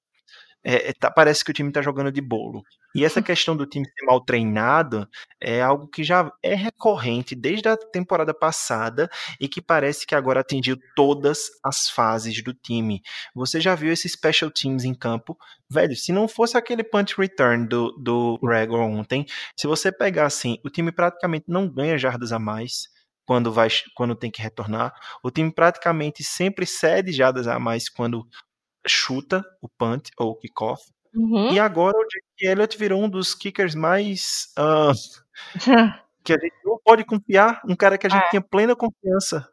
É, 0.64 0.90
é, 0.90 0.94
tá- 0.94 1.10
parece 1.10 1.44
que 1.44 1.52
o 1.52 1.54
time 1.54 1.72
tá 1.72 1.82
jogando 1.82 2.12
de 2.12 2.22
bolo. 2.22 2.64
E 2.94 3.06
essa 3.06 3.22
questão 3.22 3.56
do 3.56 3.66
time 3.66 3.86
ser 3.86 4.06
mal 4.06 4.20
treinado 4.24 5.08
é 5.42 5.62
algo 5.62 5.88
que 5.88 6.04
já 6.04 6.32
é 6.44 6.56
recorrente 6.56 7.36
desde 7.36 7.70
a 7.70 7.78
temporada 7.78 8.34
passada 8.34 9.10
e 9.40 9.48
que 9.48 9.62
parece 9.62 10.06
que 10.06 10.16
agora 10.16 10.42
atingiu 10.42 10.78
todas 10.96 11.50
as 11.64 11.90
fases 11.90 12.44
do 12.44 12.54
time. 12.54 13.02
Você 13.34 13.62
já 13.62 13.76
viu 13.76 13.92
esses 13.94 14.12
special 14.12 14.52
teams 14.52 14.84
em 14.84 14.94
campo? 14.94 15.38
Velho, 15.72 15.96
se 15.96 16.12
não 16.12 16.28
fosse 16.28 16.58
aquele 16.58 16.84
punch 16.84 17.16
return 17.18 17.68
do, 17.68 17.92
do 17.94 18.38
Gregor 18.42 18.82
ontem, 18.82 19.26
se 19.56 19.68
você 19.68 19.92
pegar 19.92 20.26
assim, 20.26 20.58
o 20.66 20.70
time 20.70 20.92
praticamente 20.92 21.46
não 21.48 21.68
ganha 21.70 21.98
jardas 21.98 22.32
a 22.32 22.40
mais 22.40 22.90
quando, 23.26 23.52
vai, 23.52 23.68
quando 23.96 24.16
tem 24.16 24.32
que 24.32 24.42
retornar. 24.42 24.92
O 25.24 25.30
time 25.30 25.54
praticamente 25.54 26.24
sempre 26.24 26.66
cede 26.66 27.12
jardas 27.12 27.48
a 27.48 27.60
mais 27.60 27.88
quando 27.88 28.28
chuta 28.88 29.44
o 29.62 29.68
punt 29.70 30.10
ou 30.18 30.32
o 30.32 30.36
kickoff. 30.36 30.82
Uhum. 31.14 31.52
E 31.52 31.60
agora 31.60 31.98
o 31.98 32.04
Jake 32.04 32.48
Elliott 32.48 32.78
virou 32.78 33.04
um 33.04 33.10
dos 33.10 33.34
kickers 33.34 33.74
mais. 33.76 34.48
ah, 34.58 34.92
que 36.24 36.34
a 36.34 36.38
gente 36.40 36.56
não 36.64 36.78
pode 36.84 37.04
confiar, 37.06 37.62
um 37.68 37.76
cara 37.76 37.98
que 37.98 38.06
a 38.08 38.10
gente 38.10 38.26
É. 38.26 38.30
tinha 38.30 38.42
plena 38.42 38.76
confiança. 38.76 39.48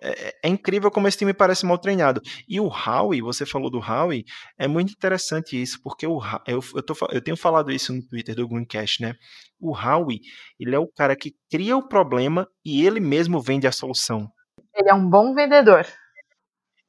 É, 0.00 0.28
é- 0.28 0.34
é 0.44 0.48
incrível 0.48 0.90
como 0.90 1.06
esse 1.08 1.16
time 1.18 1.32
parece 1.32 1.64
mal 1.64 1.78
treinado. 1.78 2.20
E 2.48 2.58
o 2.60 2.66
Howie, 2.68 3.20
você 3.22 3.46
falou 3.46 3.70
do 3.70 3.78
Howie, 3.78 4.24
é 4.58 4.66
muito 4.66 4.92
interessante 4.92 5.60
isso, 5.60 5.80
porque 5.82 6.06
o, 6.06 6.20
eu, 6.46 6.60
eu, 6.74 6.82
tô 6.82 6.94
eu 7.10 7.20
tenho 7.22 7.36
falado 7.36 7.70
isso 7.70 7.92
no 7.92 8.02
Twitter 8.06 8.34
do 8.34 8.48
Greencast, 8.48 9.00
né? 9.02 9.14
O 9.60 9.76
Howie, 9.76 10.20
ele 10.58 10.74
é 10.74 10.78
o 10.78 10.88
cara 10.88 11.14
que 11.16 11.34
cria 11.50 11.76
o 11.76 11.88
problema 11.88 12.48
e 12.64 12.84
ele 12.84 12.98
mesmo 13.00 13.40
vende 13.40 13.66
a 13.66 13.72
solução. 13.72 14.28
Ele 14.74 14.88
é 14.90 14.94
um 14.94 15.08
bom 15.08 15.34
vendedor. 15.34 15.86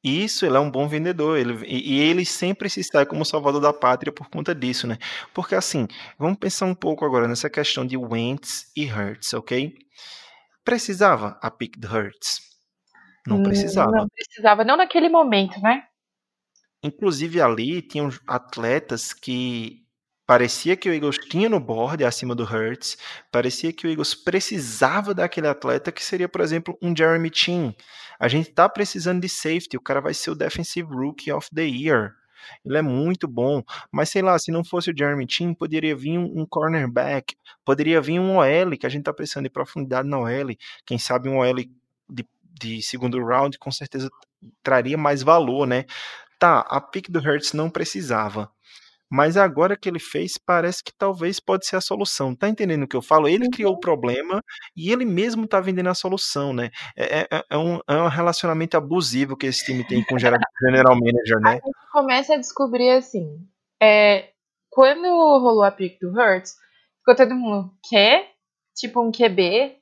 Isso, 0.04 0.44
ele 0.44 0.56
é 0.56 0.60
um 0.60 0.70
bom 0.70 0.86
vendedor. 0.86 1.38
Ele, 1.38 1.64
e, 1.66 1.94
e 1.94 2.00
ele 2.00 2.26
sempre 2.26 2.68
se 2.68 2.84
sai 2.84 3.06
como 3.06 3.24
salvador 3.24 3.60
da 3.60 3.72
pátria 3.72 4.12
por 4.12 4.28
conta 4.28 4.54
disso, 4.54 4.86
né? 4.86 4.98
Porque 5.32 5.54
assim, 5.54 5.88
vamos 6.18 6.38
pensar 6.38 6.66
um 6.66 6.74
pouco 6.74 7.04
agora 7.06 7.26
nessa 7.26 7.48
questão 7.48 7.86
de 7.86 7.96
Wentz 7.96 8.70
e 8.76 8.84
Hurts, 8.92 9.32
ok? 9.32 9.74
Precisava 10.62 11.38
a 11.40 11.50
pick 11.50 11.78
do 11.78 11.88
Hurts? 11.88 12.40
Não 13.26 13.38
Hum, 13.38 13.42
precisava. 13.42 13.90
Não 13.90 14.08
precisava, 14.08 14.64
não 14.64 14.76
naquele 14.76 15.08
momento, 15.08 15.58
né? 15.60 15.84
Inclusive 16.82 17.40
ali 17.40 17.80
tinham 17.80 18.10
atletas 18.26 19.14
que 19.14 19.82
parecia 20.26 20.76
que 20.76 20.88
o 20.88 20.92
Eagles 20.92 21.16
tinha 21.16 21.48
no 21.48 21.58
board 21.60 22.04
acima 22.04 22.34
do 22.34 22.44
Hurts, 22.44 22.98
parecia 23.32 23.72
que 23.72 23.86
o 23.86 23.90
Eagles 23.90 24.14
precisava 24.14 25.14
daquele 25.14 25.48
atleta 25.48 25.90
que 25.92 26.04
seria, 26.04 26.28
por 26.28 26.42
exemplo, 26.42 26.76
um 26.82 26.94
Jeremy 26.94 27.30
Chin. 27.32 27.74
A 28.18 28.28
gente 28.28 28.50
tá 28.52 28.68
precisando 28.68 29.20
de 29.20 29.28
safety, 29.28 29.76
o 29.76 29.80
cara 29.80 30.00
vai 30.00 30.14
ser 30.14 30.30
o 30.30 30.34
Defensive 30.34 30.88
Rookie 30.88 31.32
of 31.32 31.48
the 31.54 31.64
Year. 31.64 32.14
Ele 32.64 32.76
é 32.76 32.82
muito 32.82 33.26
bom, 33.26 33.62
mas 33.90 34.10
sei 34.10 34.22
lá, 34.22 34.38
se 34.38 34.50
não 34.50 34.64
fosse 34.64 34.90
o 34.90 34.94
Jeremy 34.96 35.26
Chin, 35.28 35.54
poderia 35.54 35.96
vir 35.96 36.18
um, 36.18 36.40
um 36.40 36.46
cornerback, 36.46 37.36
poderia 37.64 38.00
vir 38.00 38.20
um 38.20 38.36
OL, 38.36 38.76
que 38.78 38.86
a 38.86 38.88
gente 38.88 39.04
tá 39.04 39.12
precisando 39.12 39.44
de 39.44 39.50
profundidade 39.50 40.08
na 40.08 40.18
OL, 40.18 40.54
quem 40.84 40.98
sabe 40.98 41.28
um 41.28 41.38
OL 41.38 41.54
de, 42.10 42.28
de 42.60 42.82
segundo 42.82 43.22
round 43.24 43.58
com 43.58 43.70
certeza 43.70 44.10
traria 44.62 44.98
mais 44.98 45.22
valor, 45.22 45.66
né? 45.66 45.86
Tá, 46.38 46.60
a 46.60 46.80
pick 46.80 47.10
do 47.10 47.18
Hurts 47.18 47.52
não 47.52 47.70
precisava. 47.70 48.50
Mas 49.14 49.36
agora 49.36 49.76
que 49.76 49.88
ele 49.88 50.00
fez, 50.00 50.36
parece 50.36 50.82
que 50.82 50.92
talvez 50.98 51.38
pode 51.38 51.66
ser 51.66 51.76
a 51.76 51.80
solução. 51.80 52.34
Tá 52.34 52.48
entendendo 52.48 52.82
o 52.82 52.88
que 52.88 52.96
eu 52.96 53.00
falo? 53.00 53.28
Ele 53.28 53.48
criou 53.48 53.74
o 53.74 53.78
problema 53.78 54.42
e 54.76 54.90
ele 54.90 55.04
mesmo 55.04 55.46
tá 55.46 55.60
vendendo 55.60 55.88
a 55.88 55.94
solução, 55.94 56.52
né? 56.52 56.70
É, 56.96 57.20
é- 57.20 57.42
é 57.48 57.56
um, 57.56 57.78
é 57.88 57.94
um 57.94 58.08
relacionamento 58.08 58.76
abusivo 58.76 59.36
que 59.36 59.46
esse 59.46 59.64
time 59.64 59.86
tem 59.86 60.02
com 60.04 60.16
o 60.16 60.18
general 60.18 60.42
manager, 61.00 61.38
né? 61.40 61.60
Começa 61.92 62.34
a 62.34 62.38
descobrir 62.38 62.90
assim. 62.90 63.38
É, 63.80 64.30
quando 64.68 65.06
rolou 65.06 65.62
a 65.62 65.70
pick 65.70 66.00
do 66.00 66.10
Hurts, 66.10 66.56
ficou 66.98 67.14
todo 67.14 67.36
mundo, 67.36 67.70
quê? 67.88 68.26
Tipo 68.74 69.00
um 69.00 69.12
QB. 69.12 69.76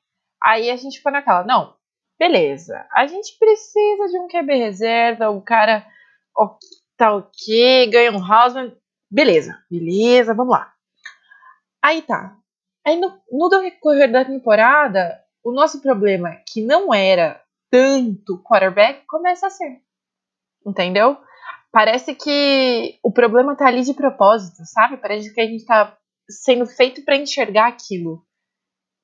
Aí 0.44 0.68
a 0.68 0.76
gente 0.76 0.98
ficou 0.98 1.10
naquela, 1.10 1.42
não, 1.42 1.74
beleza. 2.18 2.86
A 2.94 3.06
gente 3.06 3.34
precisa 3.38 4.08
de 4.08 4.18
um 4.18 4.28
QB 4.28 4.56
reserva, 4.58 5.30
o 5.30 5.40
cara 5.40 5.86
ó, 6.36 6.58
tá 6.98 7.16
ok, 7.16 7.86
ganha 7.90 8.12
um 8.12 8.22
Hausman. 8.22 8.76
Beleza, 9.12 9.62
beleza, 9.70 10.32
vamos 10.32 10.52
lá. 10.52 10.72
Aí 11.82 12.00
tá. 12.00 12.34
Aí 12.82 12.98
no, 12.98 13.12
no 13.30 13.48
decorrer 13.50 14.10
da 14.10 14.24
temporada, 14.24 15.20
o 15.44 15.52
nosso 15.52 15.82
problema, 15.82 16.30
que 16.48 16.62
não 16.64 16.94
era 16.94 17.38
tanto 17.70 18.42
quarterback, 18.42 19.04
começa 19.06 19.48
a 19.48 19.50
ser. 19.50 19.82
Entendeu? 20.64 21.18
Parece 21.70 22.14
que 22.14 22.98
o 23.02 23.12
problema 23.12 23.54
tá 23.54 23.66
ali 23.66 23.82
de 23.82 23.92
propósito, 23.92 24.62
sabe? 24.64 24.96
Parece 24.96 25.32
que 25.34 25.40
a 25.42 25.46
gente 25.46 25.66
tá 25.66 25.94
sendo 26.26 26.64
feito 26.64 27.04
pra 27.04 27.16
enxergar 27.16 27.66
aquilo. 27.66 28.24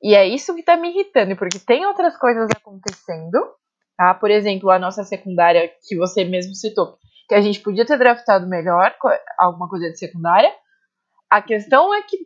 E 0.02 0.14
é 0.14 0.26
isso 0.26 0.54
que 0.54 0.62
tá 0.62 0.74
me 0.74 0.88
irritando, 0.88 1.36
porque 1.36 1.58
tem 1.58 1.84
outras 1.84 2.16
coisas 2.16 2.48
acontecendo, 2.56 3.38
tá? 3.94 4.14
Por 4.14 4.30
exemplo, 4.30 4.70
a 4.70 4.78
nossa 4.78 5.04
secundária, 5.04 5.70
que 5.86 5.98
você 5.98 6.24
mesmo 6.24 6.54
citou, 6.54 6.96
que 7.28 7.34
a 7.34 7.40
gente 7.40 7.60
podia 7.60 7.84
ter 7.84 7.98
draftado 7.98 8.48
melhor, 8.48 8.94
alguma 9.38 9.68
coisa 9.68 9.90
de 9.90 9.98
secundária. 9.98 10.50
A 11.28 11.42
questão 11.42 11.94
é 11.94 12.02
que, 12.02 12.16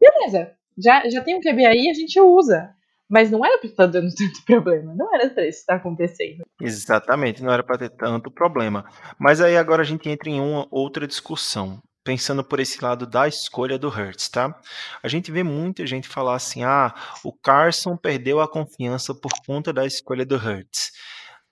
beleza, 0.00 0.52
já, 0.76 1.08
já 1.08 1.22
tem 1.22 1.36
um 1.36 1.40
QB 1.40 1.64
aí, 1.66 1.88
a 1.88 1.94
gente 1.94 2.20
usa. 2.20 2.74
Mas 3.08 3.30
não 3.30 3.44
era 3.44 3.58
pra 3.58 3.68
estar 3.68 3.86
dando 3.86 4.08
tanto 4.14 4.44
problema, 4.44 4.94
não 4.94 5.14
era 5.14 5.28
pra 5.30 5.46
isso 5.46 5.60
estar 5.60 5.76
acontecendo. 5.76 6.42
Exatamente, 6.60 7.42
não 7.42 7.52
era 7.52 7.62
para 7.62 7.78
ter 7.78 7.90
tanto 7.90 8.30
problema. 8.30 8.84
Mas 9.18 9.40
aí 9.40 9.56
agora 9.56 9.82
a 9.82 9.84
gente 9.84 10.08
entra 10.08 10.28
em 10.28 10.40
uma 10.40 10.66
outra 10.70 11.06
discussão, 11.06 11.80
pensando 12.04 12.44
por 12.44 12.60
esse 12.60 12.82
lado 12.82 13.06
da 13.06 13.26
escolha 13.26 13.78
do 13.78 13.88
Hurts, 13.88 14.28
tá? 14.28 14.56
A 15.02 15.08
gente 15.08 15.30
vê 15.32 15.42
muita 15.42 15.86
gente 15.86 16.08
falar 16.08 16.36
assim: 16.36 16.62
ah, 16.62 16.94
o 17.24 17.32
Carson 17.32 17.96
perdeu 17.96 18.40
a 18.40 18.48
confiança 18.48 19.12
por 19.12 19.32
conta 19.44 19.72
da 19.72 19.84
escolha 19.84 20.24
do 20.24 20.36
Hurts. 20.36 20.92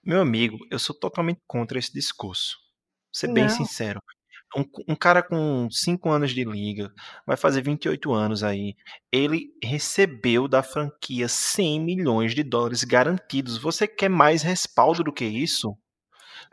Meu 0.04 0.20
amigo, 0.20 0.58
eu 0.70 0.78
sou 0.78 0.96
totalmente 0.96 1.40
contra 1.46 1.78
esse 1.78 1.92
discurso. 1.92 2.67
Ser 3.18 3.32
bem 3.32 3.44
Não. 3.44 3.50
sincero. 3.50 4.00
Um, 4.56 4.64
um 4.92 4.94
cara 4.94 5.24
com 5.24 5.68
5 5.72 6.08
anos 6.08 6.30
de 6.30 6.44
liga, 6.44 6.92
vai 7.26 7.36
fazer 7.36 7.62
28 7.62 8.12
anos 8.12 8.44
aí, 8.44 8.76
ele 9.12 9.50
recebeu 9.62 10.46
da 10.46 10.62
franquia 10.62 11.26
100 11.26 11.80
milhões 11.80 12.32
de 12.32 12.44
dólares 12.44 12.84
garantidos. 12.84 13.58
Você 13.58 13.88
quer 13.88 14.08
mais 14.08 14.42
respaldo 14.42 15.02
do 15.02 15.12
que 15.12 15.24
isso? 15.24 15.76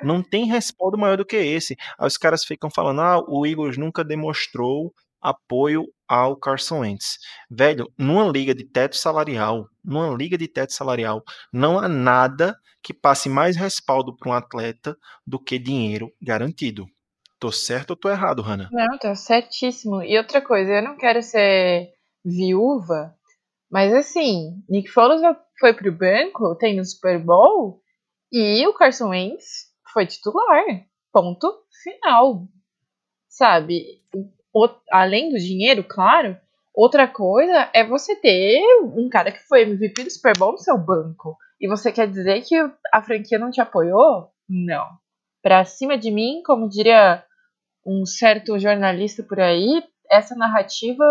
Não 0.02 0.24
tem 0.24 0.48
respaldo 0.48 0.98
maior 0.98 1.18
do 1.18 1.26
que 1.26 1.36
esse. 1.36 1.76
Aí 2.00 2.08
os 2.08 2.18
caras 2.18 2.44
ficam 2.44 2.70
falando: 2.72 3.02
ah, 3.02 3.20
o 3.28 3.46
Eagles 3.46 3.78
nunca 3.78 4.04
demonstrou 4.04 4.92
apoio 5.30 5.86
ao 6.08 6.38
Carson 6.38 6.80
Wentz. 6.80 7.18
Velho, 7.50 7.92
numa 7.98 8.28
liga 8.28 8.54
de 8.54 8.64
teto 8.64 8.96
salarial, 8.96 9.68
numa 9.84 10.16
liga 10.16 10.38
de 10.38 10.48
teto 10.48 10.74
salarial, 10.74 11.24
não 11.52 11.80
há 11.80 11.88
nada 11.88 12.56
que 12.82 12.94
passe 12.94 13.28
mais 13.28 13.56
respaldo 13.56 14.16
para 14.16 14.30
um 14.30 14.34
atleta 14.34 14.96
do 15.26 15.40
que 15.40 15.58
dinheiro 15.58 16.12
garantido. 16.22 16.86
Tô 17.40 17.52
certo 17.52 17.92
ou 17.92 17.96
tô 17.96 18.10
errado, 18.10 18.42
Hannah? 18.42 18.70
Não, 18.72 18.98
tá 18.98 19.16
certíssimo. 19.16 20.04
E 20.04 20.18
outra 20.18 20.42
coisa, 20.42 20.72
eu 20.72 20.84
não 20.84 20.96
quero 20.96 21.22
ser 21.22 21.90
viúva, 22.24 23.16
mas 23.70 23.94
assim, 23.94 24.64
Nick 24.70 24.90
Foles 24.90 25.22
foi 25.60 25.74
pro 25.74 25.92
banco, 25.92 26.56
tem 26.56 26.76
no 26.76 26.86
Super 26.86 27.20
Bowl, 27.20 27.82
e 28.32 28.66
o 28.68 28.74
Carson 28.74 29.10
Wentz 29.10 29.72
foi 29.92 30.06
titular. 30.06 30.64
Ponto 31.12 31.64
final. 31.84 32.48
sabe? 33.28 34.02
Além 34.92 35.30
do 35.30 35.38
dinheiro, 35.38 35.84
claro, 35.84 36.38
outra 36.74 37.08
coisa 37.08 37.70
é 37.74 37.84
você 37.84 38.16
ter 38.16 38.62
um 38.96 39.10
cara 39.10 39.32
que 39.32 39.40
foi 39.48 39.64
MVP 39.64 40.04
do 40.04 40.12
Super 40.12 40.38
Bowl 40.38 40.54
no 40.54 40.58
seu 40.58 40.78
banco. 40.78 41.38
E 41.60 41.68
você 41.68 41.92
quer 41.92 42.08
dizer 42.08 42.42
que 42.42 42.56
a 42.94 43.02
franquia 43.02 43.40
não 43.40 43.52
te 43.52 43.62
apoiou? 43.62 44.30
Não. 44.48 44.88
Pra 45.42 45.66
cima 45.66 45.98
de 45.98 46.12
mim, 46.12 46.42
como 46.46 46.70
diria 46.70 47.24
um 47.86 48.06
certo 48.06 48.58
jornalista 48.58 49.24
por 49.24 49.40
aí, 49.40 49.84
essa 50.10 50.36
narrativa 50.36 51.06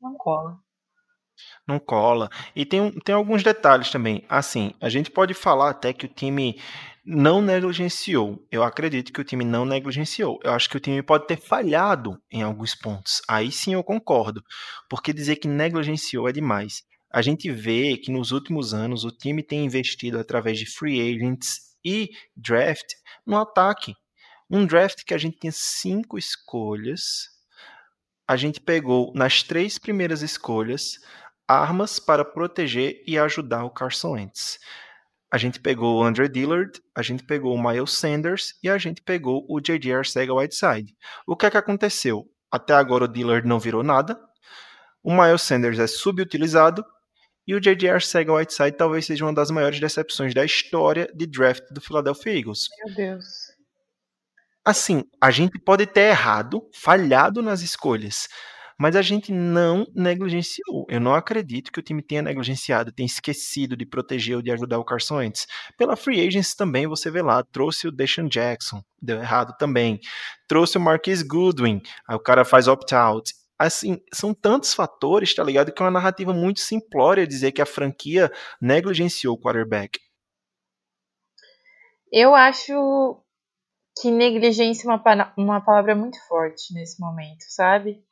não 0.00 0.14
cola. 0.14 0.58
Não 1.66 1.78
cola. 1.78 2.28
E 2.54 2.64
tem, 2.64 2.90
tem 2.90 3.14
alguns 3.14 3.42
detalhes 3.42 3.90
também. 3.90 4.24
Assim, 4.28 4.74
a 4.80 4.88
gente 4.88 5.10
pode 5.10 5.34
falar 5.34 5.70
até 5.70 5.92
que 5.92 6.06
o 6.06 6.08
time 6.08 6.60
não 7.10 7.42
negligenciou. 7.42 8.46
Eu 8.52 8.62
acredito 8.62 9.12
que 9.12 9.20
o 9.20 9.24
time 9.24 9.44
não 9.44 9.64
negligenciou. 9.64 10.38
Eu 10.44 10.52
acho 10.52 10.70
que 10.70 10.76
o 10.76 10.80
time 10.80 11.02
pode 11.02 11.26
ter 11.26 11.36
falhado 11.36 12.22
em 12.30 12.40
alguns 12.42 12.74
pontos. 12.74 13.20
Aí 13.28 13.50
sim 13.50 13.74
eu 13.74 13.82
concordo. 13.82 14.40
Porque 14.88 15.12
dizer 15.12 15.36
que 15.36 15.48
negligenciou 15.48 16.28
é 16.28 16.32
demais. 16.32 16.84
A 17.12 17.20
gente 17.20 17.50
vê 17.50 17.96
que 17.96 18.12
nos 18.12 18.30
últimos 18.30 18.72
anos 18.72 19.04
o 19.04 19.10
time 19.10 19.42
tem 19.42 19.64
investido 19.64 20.20
através 20.20 20.56
de 20.56 20.66
free 20.66 21.00
agents 21.00 21.74
e 21.84 22.10
draft 22.36 22.86
no 23.26 23.36
ataque. 23.36 23.96
Um 24.48 24.64
draft 24.64 25.02
que 25.04 25.12
a 25.12 25.18
gente 25.18 25.38
tinha 25.40 25.52
cinco 25.52 26.16
escolhas. 26.16 27.28
A 28.26 28.36
gente 28.36 28.60
pegou 28.60 29.12
nas 29.16 29.42
três 29.42 29.78
primeiras 29.78 30.22
escolhas 30.22 31.00
armas 31.48 31.98
para 31.98 32.24
proteger 32.24 33.02
e 33.04 33.18
ajudar 33.18 33.64
o 33.64 33.70
Carson 33.70 34.12
Wentz. 34.12 34.60
A 35.32 35.38
gente 35.38 35.60
pegou 35.60 35.98
o 35.98 36.02
Andre 36.02 36.28
Dillard, 36.28 36.72
a 36.94 37.02
gente 37.02 37.22
pegou 37.22 37.54
o 37.54 37.62
Miles 37.62 37.92
Sanders 37.92 38.54
e 38.62 38.68
a 38.68 38.76
gente 38.78 39.00
pegou 39.00 39.46
o 39.48 39.60
J.J. 39.60 39.94
Arcega-Whiteside. 39.94 40.96
O 41.26 41.36
que 41.36 41.46
é 41.46 41.50
que 41.50 41.56
aconteceu? 41.56 42.26
Até 42.50 42.74
agora 42.74 43.04
o 43.04 43.08
Dillard 43.08 43.46
não 43.46 43.60
virou 43.60 43.84
nada, 43.84 44.20
o 45.02 45.14
Miles 45.14 45.42
Sanders 45.42 45.78
é 45.78 45.86
subutilizado 45.86 46.84
e 47.46 47.54
o 47.54 47.60
J.J. 47.60 47.90
Arcega-Whiteside 47.90 48.76
talvez 48.76 49.06
seja 49.06 49.24
uma 49.24 49.32
das 49.32 49.50
maiores 49.50 49.80
decepções 49.80 50.34
da 50.34 50.44
história 50.44 51.08
de 51.14 51.26
draft 51.26 51.64
do 51.70 51.80
Philadelphia 51.80 52.36
Eagles. 52.36 52.68
Meu 52.84 52.94
Deus. 52.94 53.24
Assim, 54.64 55.04
a 55.20 55.30
gente 55.30 55.58
pode 55.58 55.86
ter 55.86 56.10
errado, 56.10 56.68
falhado 56.74 57.40
nas 57.40 57.62
escolhas, 57.62 58.28
mas 58.80 58.96
a 58.96 59.02
gente 59.02 59.30
não 59.30 59.86
negligenciou. 59.94 60.86
Eu 60.88 60.98
não 60.98 61.14
acredito 61.14 61.70
que 61.70 61.78
o 61.78 61.82
time 61.82 62.02
tenha 62.02 62.22
negligenciado, 62.22 62.90
tenha 62.90 63.06
esquecido 63.06 63.76
de 63.76 63.84
proteger 63.84 64.36
ou 64.36 64.42
de 64.42 64.50
ajudar 64.50 64.78
o 64.78 64.84
Carson 64.84 65.16
Wentz. 65.16 65.46
Pela 65.76 65.96
free 65.96 66.26
agency 66.26 66.56
também, 66.56 66.86
você 66.86 67.10
vê 67.10 67.20
lá, 67.20 67.44
trouxe 67.44 67.86
o 67.86 67.92
Deshaun 67.92 68.26
Jackson, 68.26 68.82
deu 69.00 69.18
errado 69.18 69.54
também. 69.58 70.00
Trouxe 70.48 70.78
o 70.78 70.80
Marquise 70.80 71.22
Goodwin, 71.22 71.82
aí 72.08 72.16
o 72.16 72.18
cara 72.20 72.42
faz 72.42 72.68
opt-out. 72.68 73.34
Assim, 73.58 74.00
são 74.14 74.32
tantos 74.32 74.72
fatores, 74.72 75.34
tá 75.34 75.44
ligado? 75.44 75.72
Que 75.72 75.82
é 75.82 75.84
uma 75.84 75.90
narrativa 75.90 76.32
muito 76.32 76.60
simplória 76.60 77.26
dizer 77.26 77.52
que 77.52 77.60
a 77.60 77.66
franquia 77.66 78.32
negligenciou 78.58 79.34
o 79.34 79.38
quarterback. 79.38 80.00
Eu 82.10 82.34
acho 82.34 83.22
que 84.00 84.10
negligência 84.10 84.88
é 84.88 84.90
uma, 84.90 85.34
uma 85.36 85.60
palavra 85.60 85.94
muito 85.94 86.18
forte 86.26 86.72
nesse 86.72 86.98
momento, 86.98 87.44
sabe? 87.50 88.02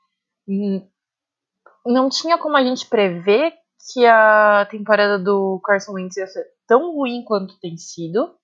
Não 1.86 2.08
tinha 2.08 2.38
como 2.38 2.56
a 2.56 2.62
gente 2.62 2.86
prever 2.86 3.52
que 3.92 4.04
a 4.06 4.66
temporada 4.70 5.18
do 5.18 5.60
Carson 5.64 5.92
Wentz 5.92 6.16
ia 6.16 6.26
ser 6.26 6.44
tão 6.66 6.94
ruim 6.94 7.24
quanto 7.24 7.58
tem 7.60 7.76
sido. 7.76 8.34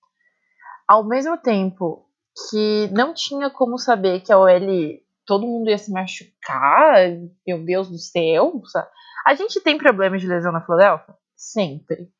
Ao 0.87 1.03
mesmo 1.03 1.37
tempo 1.37 2.07
que 2.49 2.89
não 2.91 3.13
tinha 3.13 3.49
como 3.49 3.77
saber 3.77 4.21
que 4.21 4.31
a 4.31 4.39
OL 4.39 4.59
todo 5.25 5.47
mundo 5.47 5.69
ia 5.69 5.77
se 5.77 5.91
machucar, 5.91 7.09
meu 7.45 7.63
Deus 7.63 7.89
do 7.89 7.97
céu. 7.97 8.61
Sabe? 8.65 8.87
A 9.25 9.33
gente 9.33 9.59
tem 9.61 9.77
problemas 9.77 10.21
de 10.21 10.27
lesão 10.27 10.51
na 10.51 10.61
Philadelphia? 10.61 11.15
Sempre. 11.35 12.11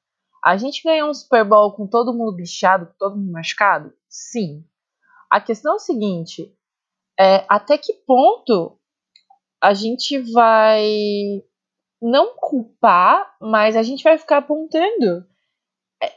A 0.44 0.58
gente 0.58 0.84
ganhou 0.84 1.10
um 1.10 1.14
Super 1.14 1.44
Bowl 1.44 1.74
com 1.74 1.88
todo 1.88 2.14
mundo 2.14 2.36
bichado, 2.36 2.88
com 2.88 2.94
todo 2.98 3.18
mundo 3.18 3.32
machucado? 3.32 3.94
Sim. 4.08 4.64
A 5.30 5.42
questão 5.42 5.74
é 5.74 5.76
o 5.76 5.80
seguinte: 5.80 6.56
é, 7.20 7.46
até 7.50 7.78
que 7.78 7.94
ponto 8.06 8.80
a 9.62 9.74
gente 9.74 10.18
vai 10.32 11.42
não 12.02 12.36
culpar, 12.36 13.36
mas 13.42 13.76
a 13.76 13.84
gente 13.84 14.04
vai 14.04 14.18
ficar 14.18 14.38
apontando 14.38 15.26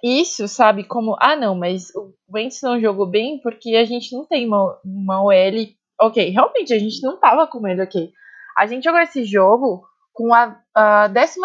isso, 0.02 0.46
sabe? 0.48 0.84
Como, 0.84 1.16
ah, 1.20 1.36
não, 1.36 1.54
mas 1.54 1.94
o 1.94 2.12
Wentz 2.32 2.60
não 2.62 2.80
jogou 2.80 3.06
bem 3.06 3.40
porque 3.40 3.74
a 3.76 3.84
gente 3.84 4.14
não 4.14 4.26
tem 4.26 4.46
uma, 4.46 4.78
uma 4.84 5.22
OL. 5.22 5.68
Ok, 6.00 6.30
realmente 6.30 6.72
a 6.72 6.78
gente 6.78 7.02
não 7.02 7.18
tava 7.18 7.46
com 7.46 7.66
ele, 7.66 7.82
ok. 7.82 8.12
A 8.56 8.66
gente 8.66 8.84
jogou 8.84 9.00
esse 9.00 9.24
jogo 9.24 9.86
com 10.12 10.34
a, 10.34 10.60
a 10.74 11.08
12 11.08 11.38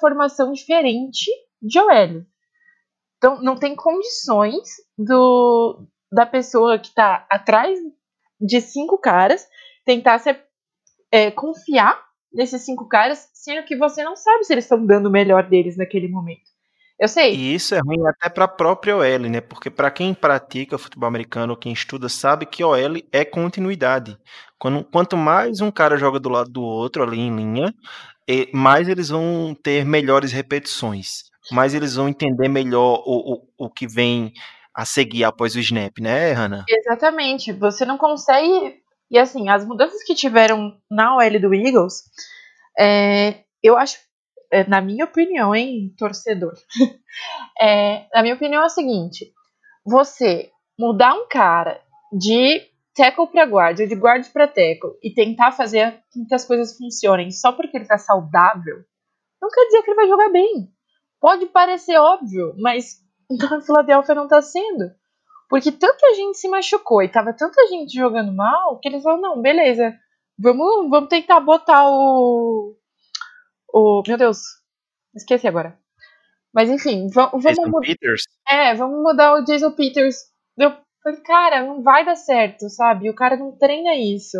formação 0.00 0.52
diferente 0.52 1.30
de 1.60 1.78
OL. 1.78 2.24
Então, 3.18 3.42
não 3.42 3.56
tem 3.56 3.74
condições 3.74 4.68
do, 4.96 5.86
da 6.10 6.24
pessoa 6.24 6.78
que 6.78 6.94
tá 6.94 7.26
atrás 7.28 7.78
de 8.40 8.60
cinco 8.60 8.96
caras 8.98 9.46
tentar 9.84 10.18
ser 10.18 10.47
é, 11.10 11.30
confiar 11.30 11.98
nesses 12.32 12.62
cinco 12.62 12.86
caras, 12.88 13.28
sendo 13.32 13.64
que 13.64 13.76
você 13.76 14.02
não 14.02 14.14
sabe 14.14 14.44
se 14.44 14.52
eles 14.52 14.64
estão 14.64 14.84
dando 14.84 15.06
o 15.06 15.12
melhor 15.12 15.48
deles 15.48 15.76
naquele 15.76 16.08
momento. 16.08 16.48
Eu 16.98 17.06
sei. 17.06 17.34
E 17.34 17.54
isso 17.54 17.74
é 17.74 17.78
ruim 17.78 18.04
até 18.08 18.28
para 18.28 18.44
a 18.44 18.48
própria 18.48 18.96
OL, 18.96 19.30
né? 19.30 19.40
Porque 19.40 19.70
para 19.70 19.90
quem 19.90 20.12
pratica 20.12 20.76
futebol 20.76 21.06
americano, 21.06 21.56
quem 21.56 21.72
estuda, 21.72 22.08
sabe 22.08 22.44
que 22.44 22.64
OL 22.64 22.96
é 23.12 23.24
continuidade. 23.24 24.18
Quando, 24.58 24.82
quanto 24.84 25.16
mais 25.16 25.60
um 25.60 25.70
cara 25.70 25.96
joga 25.96 26.18
do 26.18 26.28
lado 26.28 26.50
do 26.50 26.62
outro 26.62 27.04
ali 27.04 27.20
em 27.20 27.34
linha, 27.34 27.72
mais 28.52 28.88
eles 28.88 29.10
vão 29.10 29.56
ter 29.62 29.84
melhores 29.84 30.32
repetições. 30.32 31.28
Mais 31.52 31.72
eles 31.72 31.94
vão 31.94 32.08
entender 32.08 32.48
melhor 32.48 33.02
o, 33.06 33.34
o, 33.34 33.66
o 33.66 33.70
que 33.70 33.86
vem 33.86 34.32
a 34.74 34.84
seguir 34.84 35.24
após 35.24 35.54
o 35.54 35.60
snap, 35.60 35.98
né, 36.00 36.32
Hannah? 36.32 36.64
Exatamente. 36.68 37.52
Você 37.52 37.84
não 37.84 37.96
consegue 37.96 38.82
e 39.10 39.18
assim, 39.18 39.48
as 39.48 39.64
mudanças 39.64 40.02
que 40.04 40.14
tiveram 40.14 40.76
na 40.90 41.16
OL 41.16 41.40
do 41.40 41.54
Eagles, 41.54 42.02
é, 42.78 43.44
eu 43.62 43.76
acho, 43.76 43.98
é, 44.50 44.68
na 44.68 44.80
minha 44.80 45.04
opinião, 45.04 45.54
hein, 45.54 45.94
torcedor, 45.96 46.54
é, 47.60 48.06
na 48.14 48.22
minha 48.22 48.34
opinião 48.34 48.62
é 48.62 48.66
o 48.66 48.70
seguinte: 48.70 49.32
você 49.84 50.50
mudar 50.78 51.14
um 51.14 51.26
cara 51.28 51.80
de 52.12 52.62
tackle 52.94 53.26
para 53.28 53.46
guarda, 53.46 53.86
de 53.86 53.94
guarda 53.94 54.28
para 54.32 54.46
tackle, 54.46 54.98
e 55.02 55.12
tentar 55.12 55.52
fazer 55.52 56.02
com 56.12 56.26
que 56.26 56.34
as 56.34 56.44
coisas 56.44 56.76
funcionem 56.76 57.30
só 57.30 57.52
porque 57.52 57.76
ele 57.76 57.86
tá 57.86 57.98
saudável, 57.98 58.84
não 59.40 59.48
quer 59.48 59.64
dizer 59.66 59.82
que 59.82 59.90
ele 59.90 59.96
vai 59.96 60.08
jogar 60.08 60.30
bem. 60.30 60.70
Pode 61.20 61.46
parecer 61.46 61.96
óbvio, 61.96 62.54
mas 62.58 62.98
na 63.50 63.60
Filadélfia 63.60 64.14
não 64.14 64.28
tá 64.28 64.40
sendo. 64.42 64.90
Porque 65.48 65.72
tanta 65.72 66.14
gente 66.14 66.36
se 66.36 66.48
machucou 66.48 67.02
e 67.02 67.08
tava 67.08 67.32
tanta 67.32 67.66
gente 67.68 67.94
jogando 67.94 68.32
mal 68.32 68.78
que 68.78 68.88
eles 68.88 69.02
falaram, 69.02 69.22
não, 69.22 69.42
beleza, 69.42 69.96
vamos, 70.38 70.90
vamos 70.90 71.08
tentar 71.08 71.40
botar 71.40 71.88
o. 71.88 72.76
O. 73.72 74.02
Meu 74.06 74.18
Deus, 74.18 74.38
esqueci 75.14 75.48
agora. 75.48 75.78
Mas 76.52 76.70
enfim, 76.70 77.08
vamos. 77.08 77.42
Jason 77.42 77.70
Peters? 77.80 78.24
É, 78.46 78.74
vamos 78.74 79.02
mudar 79.02 79.34
o 79.34 79.44
Jason 79.44 79.72
Peters. 79.72 80.16
Eu 80.58 80.76
falei, 81.02 81.20
cara, 81.20 81.62
não 81.64 81.82
vai 81.82 82.04
dar 82.04 82.16
certo, 82.16 82.68
sabe? 82.68 83.08
O 83.08 83.14
cara 83.14 83.36
não 83.36 83.56
treina 83.56 83.94
isso. 83.94 84.36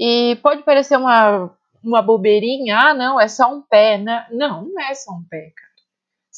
E 0.00 0.36
pode 0.42 0.64
parecer 0.64 0.96
uma, 0.96 1.56
uma 1.82 2.02
bobeirinha, 2.02 2.76
ah, 2.76 2.94
não, 2.94 3.20
é 3.20 3.28
só 3.28 3.54
um 3.54 3.62
pé. 3.62 3.98
Né? 3.98 4.26
Não, 4.32 4.64
não 4.64 4.82
é 4.82 4.94
só 4.94 5.12
um 5.12 5.24
pé, 5.28 5.52
cara 5.56 5.73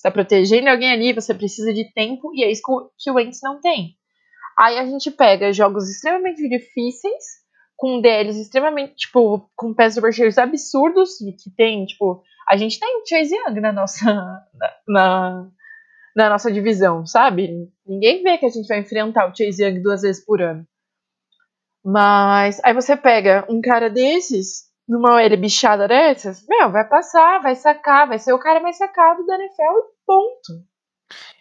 está 0.06 0.10
protegendo 0.10 0.68
alguém 0.68 0.92
ali, 0.92 1.12
você 1.12 1.34
precisa 1.34 1.72
de 1.72 1.92
tempo, 1.92 2.30
e 2.34 2.44
é 2.44 2.50
isso 2.50 2.62
que 2.96 3.10
o 3.10 3.14
Wentz 3.14 3.40
não 3.42 3.60
tem. 3.60 3.96
Aí 4.58 4.78
a 4.78 4.86
gente 4.86 5.10
pega 5.10 5.52
jogos 5.52 5.88
extremamente 5.90 6.48
difíceis, 6.48 7.24
com 7.76 8.00
DLs 8.00 8.40
extremamente, 8.40 8.94
tipo, 8.94 9.50
com 9.54 9.74
pass 9.74 9.98
rushers 9.98 10.38
absurdos, 10.38 11.18
que 11.18 11.50
tem, 11.54 11.84
tipo, 11.84 12.22
a 12.48 12.56
gente 12.56 12.78
tem 12.78 13.02
Chase 13.06 13.34
Young 13.34 13.60
na 13.60 13.72
nossa, 13.72 14.06
na, 14.88 15.48
na 16.14 16.30
nossa 16.30 16.50
divisão, 16.50 17.04
sabe? 17.04 17.68
Ninguém 17.86 18.22
vê 18.22 18.38
que 18.38 18.46
a 18.46 18.50
gente 18.50 18.66
vai 18.66 18.78
enfrentar 18.78 19.26
o 19.26 19.36
Chase 19.36 19.62
Young 19.62 19.82
duas 19.82 20.02
vezes 20.02 20.24
por 20.24 20.40
ano. 20.40 20.66
Mas 21.84 22.60
aí 22.64 22.72
você 22.72 22.96
pega 22.96 23.44
um 23.48 23.60
cara 23.60 23.90
desses 23.90 24.66
numa 24.88 25.16
OL 25.16 25.36
bichada 25.36 25.86
dessas, 25.86 26.46
meu, 26.48 26.70
vai 26.70 26.88
passar, 26.88 27.42
vai 27.42 27.56
sacar, 27.56 28.08
vai 28.08 28.18
ser 28.18 28.32
o 28.32 28.38
cara 28.38 28.60
mais 28.60 28.78
sacado 28.78 29.26
da 29.26 29.34
NFL 29.34 29.95
ponto. 30.06 30.66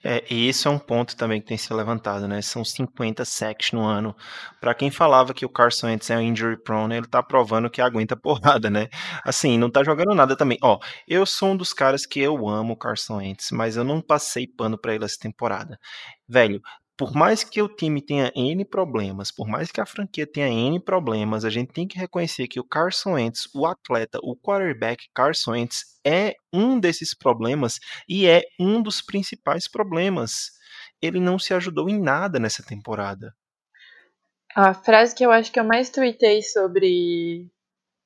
É, 0.04 0.24
e 0.30 0.48
isso 0.48 0.68
é 0.68 0.72
um 0.72 0.78
ponto 0.78 1.16
também 1.16 1.42
que 1.42 1.48
tem 1.48 1.58
sido 1.58 1.76
levantado, 1.76 2.28
né? 2.28 2.42
São 2.42 2.64
50 2.64 3.26
sacks 3.26 3.72
no 3.72 3.84
ano. 3.84 4.16
Para 4.62 4.76
quem 4.76 4.92
falava 4.92 5.34
que 5.34 5.46
o 5.46 5.50
Carson 5.50 5.88
Wentz 5.88 6.10
é 6.12 6.18
um 6.18 6.22
injury 6.22 6.62
prone, 6.62 6.96
ele 6.96 7.08
tá 7.08 7.24
provando 7.24 7.70
que 7.70 7.82
aguenta 7.82 8.16
porrada, 8.18 8.70
né? 8.70 8.88
Assim, 9.24 9.58
não 9.58 9.70
tá 9.70 9.84
jogando 9.84 10.14
nada 10.14 10.36
também. 10.38 10.60
Ó, 10.62 10.80
eu 11.08 11.26
sou 11.26 11.50
um 11.50 11.58
dos 11.58 11.74
caras 11.74 12.06
que 12.06 12.20
eu 12.20 12.48
amo 12.48 12.74
o 12.74 12.78
Carson 12.78 13.18
Wentz, 13.18 13.50
mas 13.52 13.76
eu 13.78 13.84
não 13.84 14.02
passei 14.02 14.46
pano 14.48 14.78
para 14.78 14.94
ele 14.94 15.06
essa 15.06 15.18
temporada. 15.20 15.80
Velho, 16.28 16.62
por 16.98 17.14
mais 17.14 17.44
que 17.44 17.62
o 17.62 17.68
time 17.68 18.02
tenha 18.02 18.32
N 18.36 18.64
problemas, 18.64 19.32
por 19.32 19.48
mais 19.48 19.72
que 19.72 19.82
a 19.82 19.86
franquia 19.86 20.26
tenha 20.26 20.48
N 20.48 20.80
problemas, 20.80 21.44
a 21.44 21.50
gente 21.50 21.74
tem 21.74 21.88
que 21.88 21.98
reconhecer 21.98 22.48
que 22.48 22.60
o 22.60 22.64
Carson 22.64 23.14
Wentz, 23.14 23.50
o 23.54 23.66
atleta, 23.66 24.18
o 24.24 24.36
quarterback 24.36 25.10
Carson 25.14 25.52
Wentz 25.52 26.00
é 26.06 26.36
um 26.54 26.80
desses 26.80 27.14
problemas 27.14 27.80
e 28.08 28.28
é 28.28 28.44
um 28.60 28.82
dos 28.82 29.02
principais 29.02 29.68
problemas. 29.68 30.52
Ele 31.02 31.20
não 31.20 31.38
se 31.38 31.54
ajudou 31.54 31.90
em 31.90 32.00
nada 32.00 32.40
nessa 32.40 32.64
temporada. 32.64 33.36
A 34.56 34.74
frase 34.74 35.14
que 35.14 35.26
eu 35.26 35.32
acho 35.32 35.52
que 35.52 35.60
eu 35.60 35.66
mais 35.66 35.90
tweetei 35.90 36.42
sobre 36.42 37.52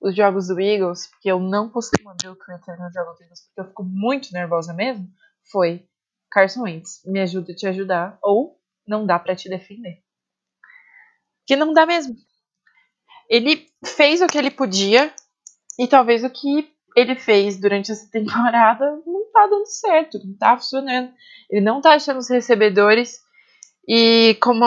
os 0.02 0.15
jogos 0.15 0.47
do 0.47 0.60
Eagles, 0.60 1.08
porque 1.08 1.30
eu 1.30 1.39
não 1.39 1.69
costumo 1.69 2.10
abrir 2.10 2.30
o 2.30 2.36
Twitter 2.36 2.80
nos 2.80 2.91
jogos 2.91 3.17
do 3.17 3.23
Eagles, 3.23 3.41
porque 3.41 3.62
eu 3.62 3.65
fico 3.65 3.84
muito 3.84 4.32
nervosa 4.32 4.73
mesmo, 4.73 5.08
foi 5.52 5.86
Carson 6.32 6.63
Wentz, 6.63 7.02
me 7.06 7.19
ajuda 7.19 7.52
a 7.52 7.56
te 7.56 7.67
ajudar, 7.67 8.17
ou 8.23 8.59
não 8.89 9.06
dá 9.06 9.19
para 9.19 9.36
te 9.36 9.47
defender. 9.47 10.02
Que 11.45 11.56
não 11.56 11.71
dá 11.71 11.86
mesmo. 11.86 12.15
Ele 13.30 13.67
fez 13.86 14.21
o 14.21 14.28
que 14.28 14.38
ele 14.38 14.49
podia 14.49 15.13
e 15.78 15.88
talvez 15.88 16.23
o 16.23 16.30
que 16.30 16.67
ele 16.95 17.15
fez 17.15 17.60
durante 17.60 17.91
essa 17.91 18.10
temporada 18.12 18.86
não 19.06 19.32
tá 19.32 19.47
dando 19.47 19.67
certo, 19.67 20.19
não 20.25 20.36
tá 20.36 20.58
funcionando. 20.58 21.13
Ele 21.49 21.62
não 21.62 21.80
tá 21.80 21.93
achando 21.93 22.17
os 22.17 22.30
recebedores. 22.30 23.19
E 23.88 24.36
como 24.41 24.65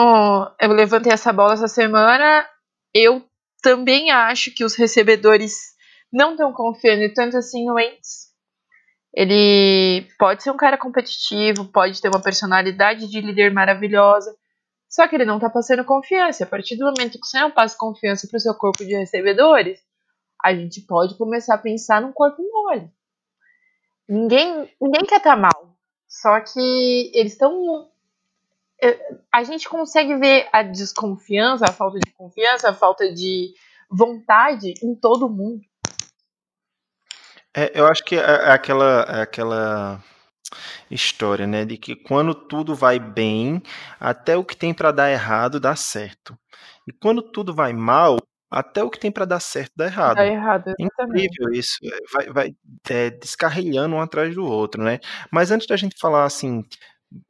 eu 0.59 0.71
levantei 0.71 1.11
essa 1.11 1.31
bola 1.31 1.53
essa 1.53 1.67
semana, 1.67 2.47
eu 2.93 3.23
também 3.61 4.11
acho 4.11 4.51
que 4.51 4.65
os 4.65 4.75
recebedores 4.75 5.73
não 6.11 6.31
estão 6.31 6.51
confiando 6.53 7.13
tanto 7.13 7.37
assim 7.37 7.65
no 7.65 7.75
Wentz. 7.75 8.32
Ele 9.13 10.07
pode 10.17 10.41
ser 10.41 10.49
um 10.49 10.57
cara 10.57 10.77
competitivo, 10.77 11.65
pode 11.65 12.01
ter 12.01 12.09
uma 12.09 12.21
personalidade 12.21 13.07
de 13.07 13.21
líder 13.21 13.53
maravilhosa, 13.53 14.35
só 14.89 15.07
que 15.07 15.15
ele 15.15 15.25
não 15.25 15.39
tá 15.39 15.49
passando 15.49 15.85
confiança. 15.85 16.43
A 16.43 16.47
partir 16.47 16.75
do 16.75 16.85
momento 16.85 17.19
que 17.19 17.25
você 17.25 17.39
não 17.39 17.51
passa 17.51 17.77
confiança 17.77 18.27
pro 18.27 18.39
seu 18.39 18.55
corpo 18.55 18.83
de 18.83 18.95
recebedores, 18.95 19.79
a 20.43 20.53
gente 20.53 20.81
pode 20.81 21.15
começar 21.15 21.55
a 21.55 21.59
pensar 21.59 22.01
num 22.01 22.11
corpo 22.11 22.41
mole. 22.41 22.89
Ninguém, 24.07 24.69
ninguém 24.81 25.05
quer 25.05 25.17
estar 25.17 25.35
tá 25.35 25.41
mal. 25.41 25.75
Só 26.07 26.39
que 26.41 27.11
eles 27.13 27.33
estão. 27.33 27.89
É, 28.81 29.15
a 29.31 29.43
gente 29.43 29.67
consegue 29.67 30.15
ver 30.17 30.47
a 30.51 30.61
desconfiança, 30.61 31.65
a 31.65 31.71
falta 31.71 31.99
de 31.99 32.11
confiança, 32.11 32.69
a 32.69 32.73
falta 32.73 33.11
de 33.11 33.53
vontade 33.89 34.73
em 34.83 34.93
todo 34.93 35.29
mundo. 35.29 35.61
É, 37.55 37.71
eu 37.79 37.85
acho 37.87 38.03
que 38.03 38.15
é, 38.15 38.19
é 38.19 38.51
aquela, 38.51 39.01
é 39.03 39.21
aquela 39.21 40.03
história, 40.89 41.47
né, 41.47 41.65
de 41.65 41.77
que 41.77 41.95
quando 41.95 42.33
tudo 42.33 42.75
vai 42.75 42.99
bem, 42.99 43.61
até 43.99 44.35
o 44.35 44.43
que 44.43 44.55
tem 44.55 44.73
para 44.73 44.91
dar 44.91 45.11
errado 45.11 45.59
dá 45.59 45.75
certo. 45.75 46.37
E 46.87 46.91
quando 46.91 47.21
tudo 47.21 47.53
vai 47.53 47.73
mal, 47.73 48.17
até 48.51 48.83
o 48.83 48.89
que 48.89 48.99
tem 48.99 49.11
para 49.11 49.25
dar 49.25 49.39
certo 49.39 49.71
dá 49.75 49.85
errado. 49.85 50.15
Dá 50.15 50.25
errado, 50.27 50.69
é 50.69 50.73
incrível 50.79 51.51
isso, 51.51 51.77
vai, 52.11 52.27
vai 52.29 52.55
é, 52.89 53.09
descarrilhando 53.09 53.95
um 53.95 54.01
atrás 54.01 54.33
do 54.35 54.45
outro, 54.45 54.83
né? 54.83 54.99
Mas 55.31 55.51
antes 55.51 55.67
da 55.67 55.75
gente 55.75 55.95
falar 55.99 56.25
assim 56.25 56.63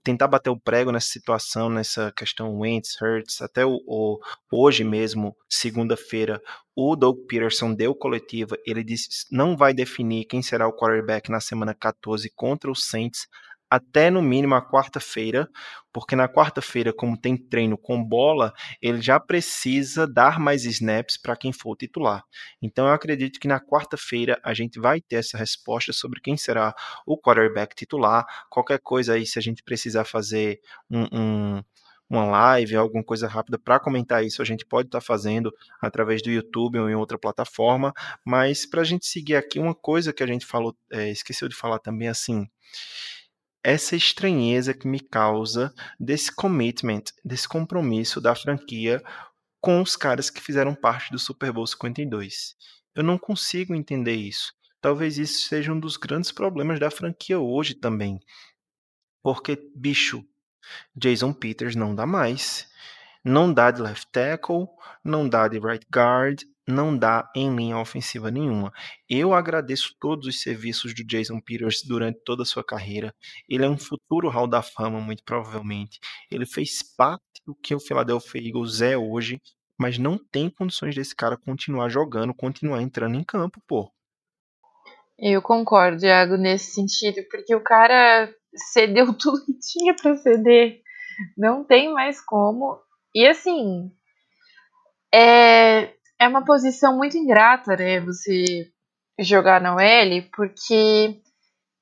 tentar 0.03 0.27
bater 0.27 0.49
o 0.49 0.59
prego 0.59 0.91
nessa 0.91 1.07
situação, 1.07 1.69
nessa 1.69 2.11
questão 2.11 2.59
Wentz, 2.59 2.99
Hurts, 3.01 3.41
até 3.41 3.65
o, 3.65 3.79
o 3.85 4.19
hoje 4.51 4.83
mesmo, 4.83 5.35
segunda-feira, 5.49 6.41
o 6.75 6.95
Doug 6.95 7.25
Peterson 7.27 7.73
deu 7.73 7.93
coletiva, 7.93 8.57
ele 8.65 8.83
disse 8.83 9.25
não 9.31 9.55
vai 9.55 9.73
definir 9.73 10.25
quem 10.25 10.41
será 10.41 10.67
o 10.67 10.73
quarterback 10.73 11.29
na 11.29 11.39
semana 11.39 11.73
14 11.73 12.31
contra 12.35 12.71
os 12.71 12.87
Saints 12.87 13.27
até 13.73 14.11
no 14.11 14.21
mínimo 14.21 14.53
a 14.53 14.61
quarta-feira, 14.61 15.49
porque 15.91 16.15
na 16.15 16.29
quarta-feira, 16.29 16.93
como 16.93 17.17
tem 17.17 17.35
treino 17.35 17.75
com 17.75 18.03
bola, 18.03 18.53
ele 18.79 19.01
já 19.01 19.19
precisa 19.19 20.05
dar 20.05 20.39
mais 20.39 20.63
snaps 20.63 21.17
para 21.17 21.35
quem 21.35 21.51
for 21.51 21.75
titular. 21.75 22.23
Então 22.61 22.85
eu 22.85 22.93
acredito 22.93 23.39
que 23.39 23.47
na 23.47 23.59
quarta-feira 23.59 24.39
a 24.43 24.53
gente 24.53 24.79
vai 24.79 25.01
ter 25.01 25.15
essa 25.15 25.39
resposta 25.39 25.91
sobre 25.91 26.21
quem 26.21 26.37
será 26.37 26.75
o 27.03 27.17
quarterback 27.17 27.75
titular. 27.75 28.23
Qualquer 28.47 28.79
coisa 28.79 29.13
aí, 29.13 29.25
se 29.25 29.39
a 29.39 29.41
gente 29.41 29.63
precisar 29.63 30.05
fazer 30.05 30.59
um, 30.87 31.07
um 31.11 31.63
uma 32.07 32.25
live, 32.25 32.75
alguma 32.75 33.03
coisa 33.03 33.27
rápida 33.27 33.57
para 33.57 33.79
comentar 33.79 34.23
isso, 34.23 34.39
a 34.39 34.45
gente 34.45 34.63
pode 34.67 34.87
estar 34.87 34.99
tá 34.99 35.05
fazendo 35.05 35.51
através 35.81 36.21
do 36.21 36.29
YouTube 36.29 36.77
ou 36.77 36.87
em 36.87 36.93
outra 36.93 37.17
plataforma. 37.17 37.91
Mas 38.23 38.67
para 38.67 38.81
a 38.81 38.83
gente 38.83 39.07
seguir 39.07 39.35
aqui, 39.35 39.57
uma 39.57 39.73
coisa 39.73 40.13
que 40.13 40.21
a 40.21 40.27
gente 40.27 40.45
falou, 40.45 40.77
é, 40.91 41.09
esqueceu 41.09 41.47
de 41.47 41.55
falar 41.55 41.79
também 41.79 42.07
assim 42.07 42.45
essa 43.63 43.95
estranheza 43.95 44.73
que 44.73 44.87
me 44.87 44.99
causa 44.99 45.73
desse 45.99 46.31
commitment, 46.31 47.03
desse 47.23 47.47
compromisso 47.47 48.19
da 48.19 48.35
franquia 48.35 49.01
com 49.61 49.81
os 49.81 49.95
caras 49.95 50.29
que 50.29 50.41
fizeram 50.41 50.75
parte 50.75 51.11
do 51.11 51.17
Super 51.17 51.53
Bowl 51.53 51.65
52. 51.65 52.55
Eu 52.93 53.03
não 53.03 53.17
consigo 53.17 53.73
entender 53.73 54.15
isso. 54.15 54.53
Talvez 54.81 55.17
isso 55.17 55.47
seja 55.47 55.71
um 55.71 55.79
dos 55.79 55.95
grandes 55.95 56.31
problemas 56.31 56.79
da 56.79 56.91
franquia 56.91 57.39
hoje 57.39 57.73
também. 57.73 58.19
Porque, 59.23 59.57
bicho, 59.73 60.21
Jason 60.93 61.31
Peters 61.31 61.75
não 61.75 61.95
dá 61.95 62.05
mais. 62.05 62.67
Não 63.23 63.53
dá 63.53 63.71
de 63.71 63.81
left 63.81 64.11
tackle, 64.11 64.67
não 65.01 65.29
dá 65.29 65.47
de 65.47 65.57
right 65.57 65.87
guard, 65.89 66.43
não 66.67 66.97
dá 66.97 67.29
em 67.35 67.53
linha 67.55 67.77
ofensiva 67.77 68.31
nenhuma. 68.31 68.71
Eu 69.09 69.33
agradeço 69.33 69.95
todos 69.99 70.27
os 70.27 70.41
serviços 70.41 70.93
do 70.93 71.03
Jason 71.03 71.39
Peters 71.39 71.83
durante 71.85 72.19
toda 72.23 72.43
a 72.43 72.45
sua 72.45 72.63
carreira. 72.63 73.13
Ele 73.47 73.65
é 73.65 73.69
um 73.69 73.77
futuro 73.77 74.29
Hall 74.29 74.47
da 74.47 74.61
Fama, 74.61 74.99
muito 75.01 75.23
provavelmente. 75.23 75.99
Ele 76.31 76.45
fez 76.45 76.81
parte 76.95 77.23
do 77.45 77.53
que 77.55 77.75
o 77.75 77.79
Philadelphia 77.79 78.41
Eagles 78.41 78.81
é 78.81 78.97
hoje, 78.97 79.41
mas 79.77 79.97
não 79.97 80.17
tem 80.17 80.49
condições 80.49 80.95
desse 80.95 81.15
cara 81.15 81.37
continuar 81.37 81.89
jogando, 81.89 82.33
continuar 82.33 82.81
entrando 82.81 83.15
em 83.15 83.23
campo, 83.23 83.61
pô. 83.67 83.91
Eu 85.19 85.41
concordo, 85.41 85.99
Thiago, 85.99 86.37
nesse 86.37 86.73
sentido, 86.73 87.21
porque 87.29 87.53
o 87.53 87.63
cara 87.63 88.33
cedeu 88.71 89.13
tudo 89.17 89.45
que 89.45 89.53
tinha 89.59 89.95
para 89.95 90.15
ceder. 90.15 90.81
Não 91.37 91.63
tem 91.63 91.93
mais 91.93 92.19
como. 92.21 92.79
E 93.13 93.27
assim, 93.27 93.91
é, 95.13 95.93
é 96.19 96.27
uma 96.27 96.45
posição 96.45 96.97
muito 96.97 97.17
ingrata, 97.17 97.75
né? 97.75 97.99
Você 98.01 98.71
jogar 99.19 99.61
na 99.61 99.75
OL, 99.75 100.29
porque 100.35 101.21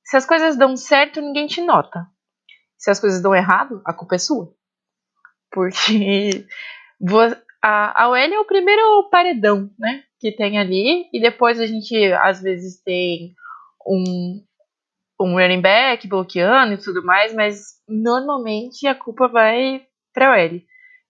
se 0.04 0.16
as 0.16 0.26
coisas 0.26 0.56
dão 0.56 0.76
certo, 0.76 1.20
ninguém 1.20 1.46
te 1.46 1.62
nota. 1.62 2.06
Se 2.76 2.90
as 2.90 3.00
coisas 3.00 3.22
dão 3.22 3.34
errado, 3.34 3.80
a 3.84 3.92
culpa 3.92 4.16
é 4.16 4.18
sua. 4.18 4.52
Porque 5.50 6.46
a, 7.62 8.02
a 8.04 8.08
OL 8.08 8.16
é 8.16 8.38
o 8.40 8.44
primeiro 8.44 9.08
paredão, 9.10 9.70
né? 9.78 10.02
Que 10.18 10.32
tem 10.32 10.58
ali, 10.58 11.08
e 11.12 11.20
depois 11.20 11.60
a 11.60 11.66
gente 11.66 11.94
às 12.14 12.40
vezes 12.40 12.82
tem 12.82 13.34
um, 13.86 14.44
um 15.20 15.34
running 15.34 15.60
back 15.60 16.06
bloqueando 16.06 16.74
e 16.74 16.78
tudo 16.78 17.04
mais, 17.04 17.34
mas 17.34 17.80
normalmente 17.88 18.86
a 18.86 18.94
culpa 18.94 19.28
vai 19.28 19.86
pra 20.12 20.32
OL. 20.32 20.60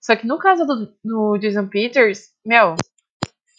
Só 0.01 0.17
que 0.17 0.27
no 0.27 0.39
caso 0.39 0.67
do, 0.67 0.95
do 1.05 1.39
Jason 1.39 1.69
Peters, 1.69 2.31
meu, 2.45 2.75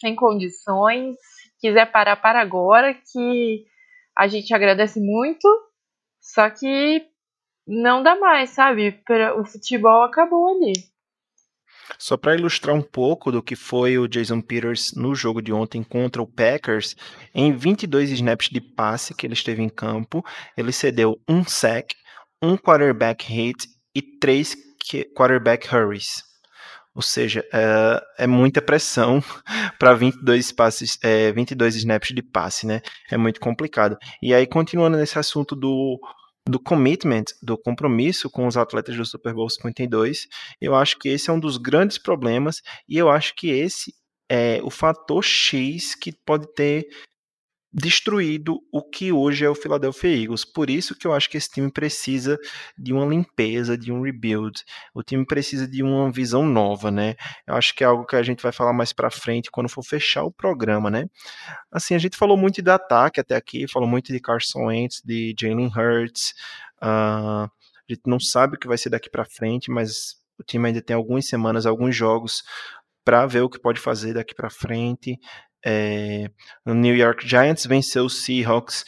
sem 0.00 0.14
condições. 0.14 1.16
Quiser 1.60 1.90
parar, 1.90 2.16
para 2.16 2.40
agora, 2.40 2.94
que 2.94 3.64
a 4.16 4.26
gente 4.26 4.52
agradece 4.54 5.00
muito. 5.00 5.48
Só 6.20 6.48
que 6.50 7.06
não 7.66 8.02
dá 8.02 8.16
mais, 8.16 8.50
sabe? 8.50 9.02
O 9.38 9.44
futebol 9.44 10.02
acabou 10.02 10.48
ali. 10.56 10.72
Só 11.98 12.16
para 12.16 12.34
ilustrar 12.34 12.74
um 12.74 12.82
pouco 12.82 13.30
do 13.30 13.42
que 13.42 13.54
foi 13.54 13.98
o 13.98 14.08
Jason 14.08 14.40
Peters 14.40 14.92
no 14.94 15.14
jogo 15.14 15.42
de 15.42 15.52
ontem 15.52 15.82
contra 15.82 16.22
o 16.22 16.26
Packers, 16.26 16.96
em 17.34 17.52
22 17.52 18.10
snaps 18.10 18.48
de 18.48 18.60
passe 18.60 19.14
que 19.14 19.26
ele 19.26 19.34
esteve 19.34 19.62
em 19.62 19.68
campo, 19.68 20.24
ele 20.56 20.72
cedeu 20.72 21.20
um 21.28 21.44
sack, 21.44 21.94
um 22.42 22.56
quarterback 22.56 23.24
hit 23.26 23.68
e 23.94 24.02
três 24.02 24.56
quarterback 25.14 25.66
hurries. 25.68 26.33
Ou 26.94 27.02
seja, 27.02 27.44
é, 27.52 28.24
é 28.24 28.26
muita 28.26 28.62
pressão 28.62 29.22
para 29.78 29.94
22 29.94 30.52
passes, 30.52 30.98
é, 31.02 31.32
22 31.32 31.76
snaps 31.76 32.14
de 32.14 32.22
passe, 32.22 32.66
né? 32.66 32.80
É 33.10 33.16
muito 33.16 33.40
complicado. 33.40 33.98
E 34.22 34.32
aí, 34.32 34.46
continuando 34.46 34.96
nesse 34.96 35.18
assunto 35.18 35.56
do, 35.56 35.98
do 36.48 36.60
commitment, 36.60 37.24
do 37.42 37.58
compromisso 37.58 38.30
com 38.30 38.46
os 38.46 38.56
atletas 38.56 38.96
do 38.96 39.04
Super 39.04 39.34
Bowl 39.34 39.50
52, 39.50 40.28
eu 40.60 40.74
acho 40.74 40.98
que 40.98 41.08
esse 41.08 41.30
é 41.30 41.32
um 41.32 41.40
dos 41.40 41.56
grandes 41.56 41.98
problemas 41.98 42.62
e 42.88 42.96
eu 42.96 43.10
acho 43.10 43.34
que 43.34 43.48
esse 43.48 43.92
é 44.30 44.60
o 44.62 44.70
fator 44.70 45.22
X 45.22 45.94
que 45.94 46.12
pode 46.24 46.46
ter 46.54 46.86
destruído 47.76 48.60
o 48.70 48.80
que 48.80 49.10
hoje 49.10 49.44
é 49.44 49.50
o 49.50 49.54
Philadelphia 49.54 50.22
Eagles. 50.22 50.44
Por 50.44 50.70
isso 50.70 50.94
que 50.96 51.06
eu 51.08 51.12
acho 51.12 51.28
que 51.28 51.36
esse 51.36 51.50
time 51.50 51.72
precisa 51.72 52.38
de 52.78 52.92
uma 52.92 53.04
limpeza, 53.04 53.76
de 53.76 53.90
um 53.90 54.00
rebuild. 54.00 54.62
O 54.94 55.02
time 55.02 55.26
precisa 55.26 55.66
de 55.66 55.82
uma 55.82 56.10
visão 56.12 56.46
nova, 56.46 56.92
né? 56.92 57.16
Eu 57.44 57.56
acho 57.56 57.74
que 57.74 57.82
é 57.82 57.86
algo 57.86 58.06
que 58.06 58.14
a 58.14 58.22
gente 58.22 58.40
vai 58.42 58.52
falar 58.52 58.72
mais 58.72 58.92
para 58.92 59.10
frente 59.10 59.50
quando 59.50 59.68
for 59.68 59.82
fechar 59.82 60.22
o 60.22 60.30
programa, 60.30 60.88
né? 60.88 61.06
Assim, 61.72 61.96
a 61.96 61.98
gente 61.98 62.16
falou 62.16 62.36
muito 62.36 62.62
de 62.62 62.70
ataque 62.70 63.18
até 63.18 63.34
aqui, 63.34 63.66
falou 63.66 63.88
muito 63.88 64.12
de 64.12 64.20
Carson 64.20 64.66
Wentz, 64.66 65.02
de 65.04 65.34
Jalen 65.38 65.66
Hurts. 65.76 66.32
Uh, 66.80 67.50
a 67.50 67.50
gente 67.88 68.02
não 68.06 68.20
sabe 68.20 68.54
o 68.56 68.58
que 68.58 68.68
vai 68.68 68.78
ser 68.78 68.90
daqui 68.90 69.10
para 69.10 69.24
frente, 69.24 69.68
mas 69.70 70.16
O 70.38 70.42
time 70.42 70.68
ainda 70.68 70.82
tem 70.82 70.96
algumas 70.96 71.26
semanas, 71.26 71.66
alguns 71.66 71.94
jogos 71.94 72.42
para 73.04 73.26
ver 73.26 73.42
o 73.42 73.48
que 73.48 73.60
pode 73.60 73.80
fazer 73.80 74.14
daqui 74.14 74.34
para 74.34 74.50
frente. 74.50 75.18
É, 75.64 76.30
o 76.66 76.74
New 76.74 76.94
York 76.94 77.26
Giants 77.26 77.66
venceu 77.66 78.04
o 78.04 78.10
Seahawks. 78.10 78.84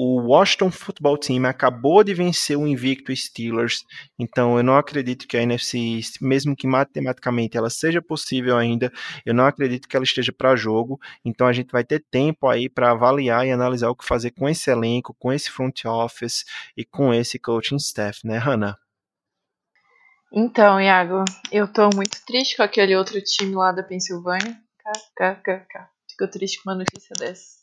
O 0.00 0.28
Washington 0.28 0.70
Football 0.70 1.18
Team 1.18 1.44
acabou 1.44 2.04
de 2.04 2.14
vencer 2.14 2.56
o 2.56 2.68
invicto 2.68 3.14
Steelers, 3.16 3.84
então 4.16 4.56
eu 4.56 4.62
não 4.62 4.76
acredito 4.76 5.26
que 5.26 5.36
a 5.36 5.42
NFC, 5.42 5.98
mesmo 6.20 6.54
que 6.54 6.68
matematicamente 6.68 7.56
ela 7.56 7.68
seja 7.68 8.00
possível 8.00 8.56
ainda, 8.56 8.92
eu 9.26 9.34
não 9.34 9.44
acredito 9.44 9.88
que 9.88 9.96
ela 9.96 10.04
esteja 10.04 10.32
para 10.32 10.54
jogo. 10.54 11.00
Então 11.24 11.48
a 11.48 11.52
gente 11.52 11.72
vai 11.72 11.82
ter 11.82 12.04
tempo 12.12 12.46
aí 12.46 12.68
para 12.68 12.92
avaliar 12.92 13.44
e 13.44 13.50
analisar 13.50 13.90
o 13.90 13.96
que 13.96 14.06
fazer 14.06 14.30
com 14.30 14.48
esse 14.48 14.70
elenco, 14.70 15.16
com 15.18 15.32
esse 15.32 15.50
front 15.50 15.84
office 15.84 16.44
e 16.76 16.84
com 16.84 17.12
esse 17.12 17.36
coaching 17.36 17.74
staff, 17.74 18.24
né, 18.24 18.38
Hannah? 18.38 18.76
Então, 20.32 20.80
Iago, 20.80 21.24
eu 21.50 21.66
tô 21.66 21.90
muito 21.92 22.24
triste 22.24 22.56
com 22.56 22.62
aquele 22.62 22.94
outro 22.94 23.20
time 23.20 23.56
lá 23.56 23.72
da 23.72 23.82
Pensilvânia. 23.82 24.56
Fico 26.18 26.30
triste 26.30 26.60
com 26.62 26.70
uma 26.70 26.78
notícia 26.78 27.14
dessa. 27.16 27.58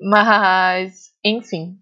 Mas, 0.00 1.12
enfim. 1.24 1.76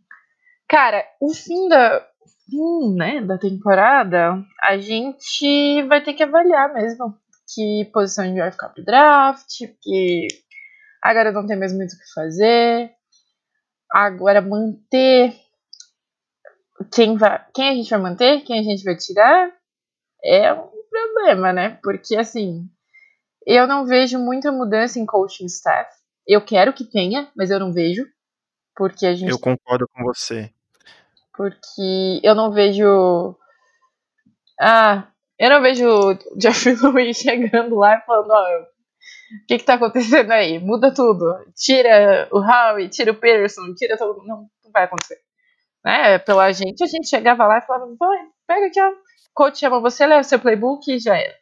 Cara, 0.66 1.04
o 1.20 1.34
fim 1.34 1.68
da, 1.68 2.08
fim, 2.48 2.94
né, 2.96 3.20
da 3.20 3.36
temporada, 3.36 4.42
a 4.62 4.78
gente 4.78 5.82
vai 5.82 6.02
ter 6.02 6.14
que 6.14 6.22
avaliar 6.22 6.72
mesmo 6.72 7.14
que 7.54 7.88
posição 7.92 8.24
a 8.24 8.28
gente 8.28 8.38
vai 8.38 8.50
ficar 8.50 8.70
pro 8.70 8.84
draft, 8.84 9.60
que 9.82 10.26
agora 11.02 11.30
não 11.30 11.46
tem 11.46 11.58
mais 11.58 11.72
muito 11.72 11.92
o 11.92 11.98
que 11.98 12.12
fazer. 12.14 12.90
Agora 13.92 14.40
manter 14.40 15.36
quem, 16.92 17.16
vai, 17.16 17.44
quem 17.54 17.68
a 17.68 17.74
gente 17.74 17.90
vai 17.90 18.00
manter, 18.00 18.40
quem 18.42 18.58
a 18.58 18.62
gente 18.62 18.82
vai 18.82 18.96
tirar, 18.96 19.52
é 20.24 20.52
um 20.52 20.70
problema, 20.90 21.52
né? 21.52 21.78
Porque 21.82 22.16
assim, 22.16 22.68
eu 23.46 23.66
não 23.66 23.86
vejo 23.86 24.18
muita 24.18 24.50
mudança 24.50 24.98
em 24.98 25.06
coaching 25.06 25.46
staff. 25.46 25.88
Eu 26.26 26.44
quero 26.44 26.72
que 26.72 26.84
tenha, 26.84 27.30
mas 27.36 27.50
eu 27.50 27.60
não 27.60 27.72
vejo. 27.72 28.04
Porque 28.74 29.06
a 29.06 29.14
gente. 29.14 29.30
Eu 29.30 29.38
concordo 29.38 29.86
com 29.88 30.02
você. 30.02 30.50
Porque 31.34 32.20
eu 32.22 32.34
não 32.34 32.50
vejo. 32.50 33.36
Ah, 34.60 35.06
eu 35.38 35.50
não 35.50 35.62
vejo 35.62 35.86
o 35.86 36.14
Jeff 36.36 36.74
Louis 36.82 37.16
chegando 37.16 37.76
lá 37.76 37.96
e 37.96 38.00
falando, 38.00 38.30
ó, 38.30 38.62
o 38.62 39.46
que 39.46 39.58
que 39.58 39.64
tá 39.64 39.74
acontecendo 39.74 40.32
aí? 40.32 40.58
Muda 40.58 40.92
tudo. 40.92 41.24
Tira 41.54 42.28
o 42.32 42.38
Howie, 42.38 42.88
tira 42.88 43.12
o 43.12 43.14
Peterson, 43.14 43.74
tira 43.74 43.96
todo 43.96 44.18
mundo. 44.18 44.26
Não, 44.26 44.36
não 44.64 44.72
vai 44.72 44.84
acontecer. 44.84 45.20
Né? 45.84 46.18
Pela 46.18 46.50
gente, 46.52 46.82
a 46.82 46.86
gente 46.86 47.08
chegava 47.08 47.46
lá 47.46 47.58
e 47.58 47.62
falava, 47.62 47.86
pega 48.46 48.66
aqui, 48.66 48.80
ó. 48.80 48.92
Coach 49.32 49.58
chama 49.58 49.80
você, 49.80 50.06
leva 50.06 50.22
seu 50.22 50.38
playbook 50.38 50.90
e 50.90 50.98
já 50.98 51.16
era. 51.16 51.34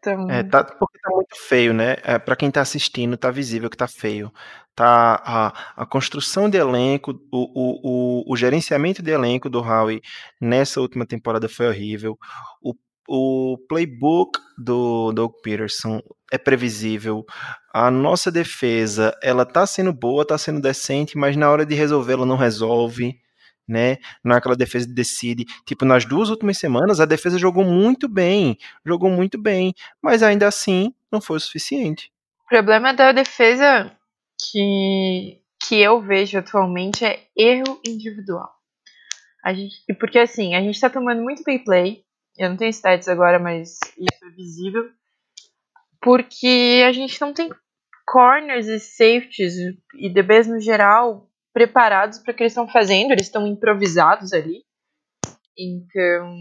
Então... 0.00 0.30
É, 0.30 0.42
tá, 0.42 0.64
porque 0.64 0.98
tá 0.98 1.10
muito 1.10 1.36
feio, 1.46 1.74
né? 1.74 1.96
É, 2.02 2.18
para 2.18 2.34
quem 2.34 2.50
tá 2.50 2.62
assistindo, 2.62 3.16
tá 3.16 3.30
visível 3.30 3.68
que 3.68 3.76
tá 3.76 3.86
feio. 3.86 4.32
Tá 4.74 5.22
a, 5.24 5.82
a 5.82 5.86
construção 5.86 6.48
de 6.48 6.56
elenco, 6.56 7.12
o, 7.30 7.38
o, 7.54 8.24
o, 8.30 8.32
o 8.32 8.36
gerenciamento 8.36 9.02
de 9.02 9.10
elenco 9.10 9.50
do 9.50 9.60
Howie 9.60 10.00
nessa 10.40 10.80
última 10.80 11.04
temporada 11.06 11.48
foi 11.48 11.68
horrível. 11.68 12.18
O, 12.62 12.74
o 13.06 13.58
playbook 13.68 14.38
do 14.56 15.12
Doug 15.12 15.32
Peterson 15.42 16.00
é 16.32 16.38
previsível. 16.38 17.24
A 17.74 17.90
nossa 17.90 18.30
defesa, 18.30 19.14
ela 19.22 19.44
tá 19.44 19.66
sendo 19.66 19.92
boa, 19.92 20.24
tá 20.26 20.38
sendo 20.38 20.60
decente, 20.60 21.18
mas 21.18 21.36
na 21.36 21.50
hora 21.50 21.66
de 21.66 21.74
resolver 21.74 22.14
ela 22.14 22.26
não 22.26 22.36
resolve 22.36 23.20
né? 23.70 23.98
Não 24.22 24.34
é 24.34 24.38
aquela 24.38 24.56
defesa 24.56 24.86
que 24.86 24.92
decide. 24.92 25.44
Tipo, 25.64 25.84
nas 25.84 26.04
duas 26.04 26.28
últimas 26.28 26.58
semanas, 26.58 27.00
a 27.00 27.06
defesa 27.06 27.38
jogou 27.38 27.64
muito 27.64 28.08
bem, 28.08 28.58
jogou 28.84 29.08
muito 29.08 29.38
bem, 29.38 29.72
mas 30.02 30.22
ainda 30.22 30.48
assim 30.48 30.92
não 31.10 31.20
foi 31.20 31.36
o 31.36 31.40
suficiente. 31.40 32.12
O 32.46 32.48
problema 32.48 32.92
da 32.92 33.12
defesa 33.12 33.96
que, 34.50 35.40
que 35.62 35.80
eu 35.80 36.00
vejo 36.00 36.38
atualmente 36.38 37.04
é 37.04 37.20
erro 37.36 37.80
individual. 37.86 38.50
A 39.44 39.54
gente, 39.54 39.76
porque 39.98 40.18
assim, 40.18 40.54
a 40.54 40.60
gente 40.60 40.80
tá 40.80 40.90
tomando 40.90 41.22
muito 41.22 41.44
big 41.44 41.64
play. 41.64 42.04
Eu 42.36 42.50
não 42.50 42.56
tenho 42.56 42.70
stats 42.70 43.08
agora, 43.08 43.38
mas 43.38 43.78
isso 43.96 44.24
é 44.24 44.30
visível. 44.30 44.90
Porque 46.00 46.82
a 46.86 46.92
gente 46.92 47.20
não 47.20 47.32
tem 47.32 47.50
corners 48.06 48.66
e 48.66 48.80
safeties 48.80 49.54
e 49.94 50.08
DBs 50.08 50.48
no 50.48 50.60
geral 50.60 51.29
preparados 51.52 52.18
para 52.18 52.32
o 52.32 52.34
que 52.34 52.42
eles 52.42 52.52
estão 52.52 52.68
fazendo, 52.68 53.12
eles 53.12 53.26
estão 53.26 53.46
improvisados 53.46 54.32
ali. 54.32 54.62
Então, 55.58 56.36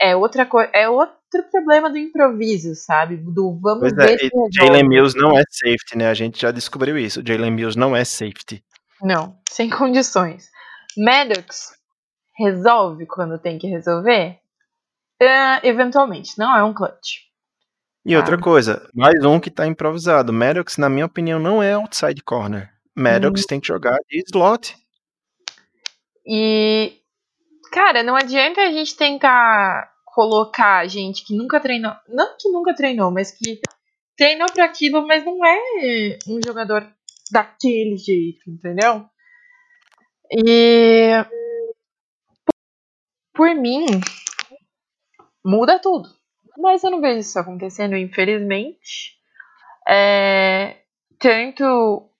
é 0.00 0.14
outra 0.14 0.46
coisa, 0.46 0.70
é 0.74 0.88
outro 0.88 1.42
problema 1.50 1.90
do 1.90 1.98
improviso, 1.98 2.74
sabe? 2.74 3.16
Do 3.16 3.58
vamos 3.60 3.80
pois 3.80 3.94
ver. 3.94 4.24
É, 4.24 4.28
Jalen 4.52 4.88
Mills 4.88 5.16
não 5.16 5.36
é 5.36 5.42
safety, 5.48 5.96
né? 5.96 6.08
A 6.08 6.14
gente 6.14 6.40
já 6.40 6.50
descobriu 6.50 6.98
isso. 6.98 7.22
Jalen 7.24 7.50
Mills 7.50 7.78
não 7.78 7.96
é 7.96 8.04
safety. 8.04 8.64
Não, 9.00 9.36
sem 9.48 9.68
condições. 9.70 10.50
Maddox 10.96 11.72
resolve 12.36 13.06
quando 13.06 13.38
tem 13.38 13.58
que 13.58 13.66
resolver? 13.66 14.38
Uh, 15.22 15.62
eventualmente, 15.62 16.36
não 16.36 16.56
é 16.56 16.62
um 16.62 16.74
clutch. 16.74 17.20
E 18.04 18.16
outra 18.16 18.34
ah. 18.34 18.40
coisa, 18.40 18.90
mais 18.92 19.24
um 19.24 19.38
que 19.38 19.50
tá 19.50 19.66
improvisado. 19.66 20.32
Maddox, 20.32 20.76
na 20.76 20.88
minha 20.88 21.06
opinião, 21.06 21.38
não 21.38 21.62
é 21.62 21.74
outside 21.74 22.20
corner. 22.22 22.68
Maddox 22.96 23.42
hum. 23.42 23.46
tem 23.48 23.60
que 23.60 23.68
jogar 23.68 23.98
de 24.08 24.22
slot. 24.28 24.76
E, 26.26 27.00
cara, 27.72 28.02
não 28.02 28.14
adianta 28.14 28.60
a 28.60 28.70
gente 28.70 28.96
tentar 28.96 29.90
colocar 30.04 30.86
gente 30.86 31.24
que 31.24 31.34
nunca 31.34 31.58
treinou, 31.58 31.94
não 32.08 32.36
que 32.38 32.48
nunca 32.50 32.74
treinou, 32.74 33.10
mas 33.10 33.32
que 33.32 33.60
treinou 34.16 34.46
para 34.52 34.66
aquilo, 34.66 35.06
mas 35.06 35.24
não 35.24 35.44
é 35.44 36.18
um 36.28 36.38
jogador 36.44 36.86
daquele 37.30 37.96
jeito, 37.96 38.48
entendeu? 38.48 39.06
E 40.30 41.10
por 43.32 43.54
mim 43.54 43.86
muda 45.44 45.78
tudo, 45.78 46.08
mas 46.58 46.84
eu 46.84 46.90
não 46.90 47.00
vejo 47.00 47.20
isso 47.20 47.38
acontecendo, 47.38 47.96
infelizmente. 47.96 49.16
É, 49.88 50.82
tanto 51.18 52.11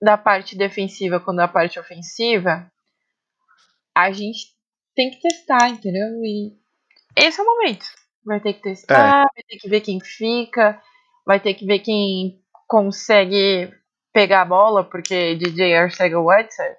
da 0.00 0.16
parte 0.16 0.56
defensiva 0.56 1.20
quanto 1.20 1.38
da 1.38 1.48
parte 1.48 1.78
ofensiva, 1.78 2.70
a 3.94 4.10
gente 4.10 4.54
tem 4.94 5.10
que 5.10 5.20
testar, 5.20 5.68
entendeu? 5.68 6.22
E 6.24 6.52
esse 7.16 7.40
é 7.40 7.42
o 7.42 7.46
momento. 7.46 7.84
Vai 8.24 8.40
ter 8.40 8.54
que 8.54 8.62
testar, 8.62 9.20
é. 9.20 9.34
vai 9.34 9.42
ter 9.48 9.56
que 9.58 9.68
ver 9.68 9.80
quem 9.80 10.00
fica, 10.00 10.80
vai 11.24 11.40
ter 11.40 11.54
que 11.54 11.64
ver 11.64 11.78
quem 11.78 12.40
consegue 12.66 13.72
pegar 14.12 14.42
a 14.42 14.46
bola, 14.46 14.82
porque 14.82 15.36
DJ 15.36 15.76
Arcega 15.76 16.18
Whiteside. 16.18 16.76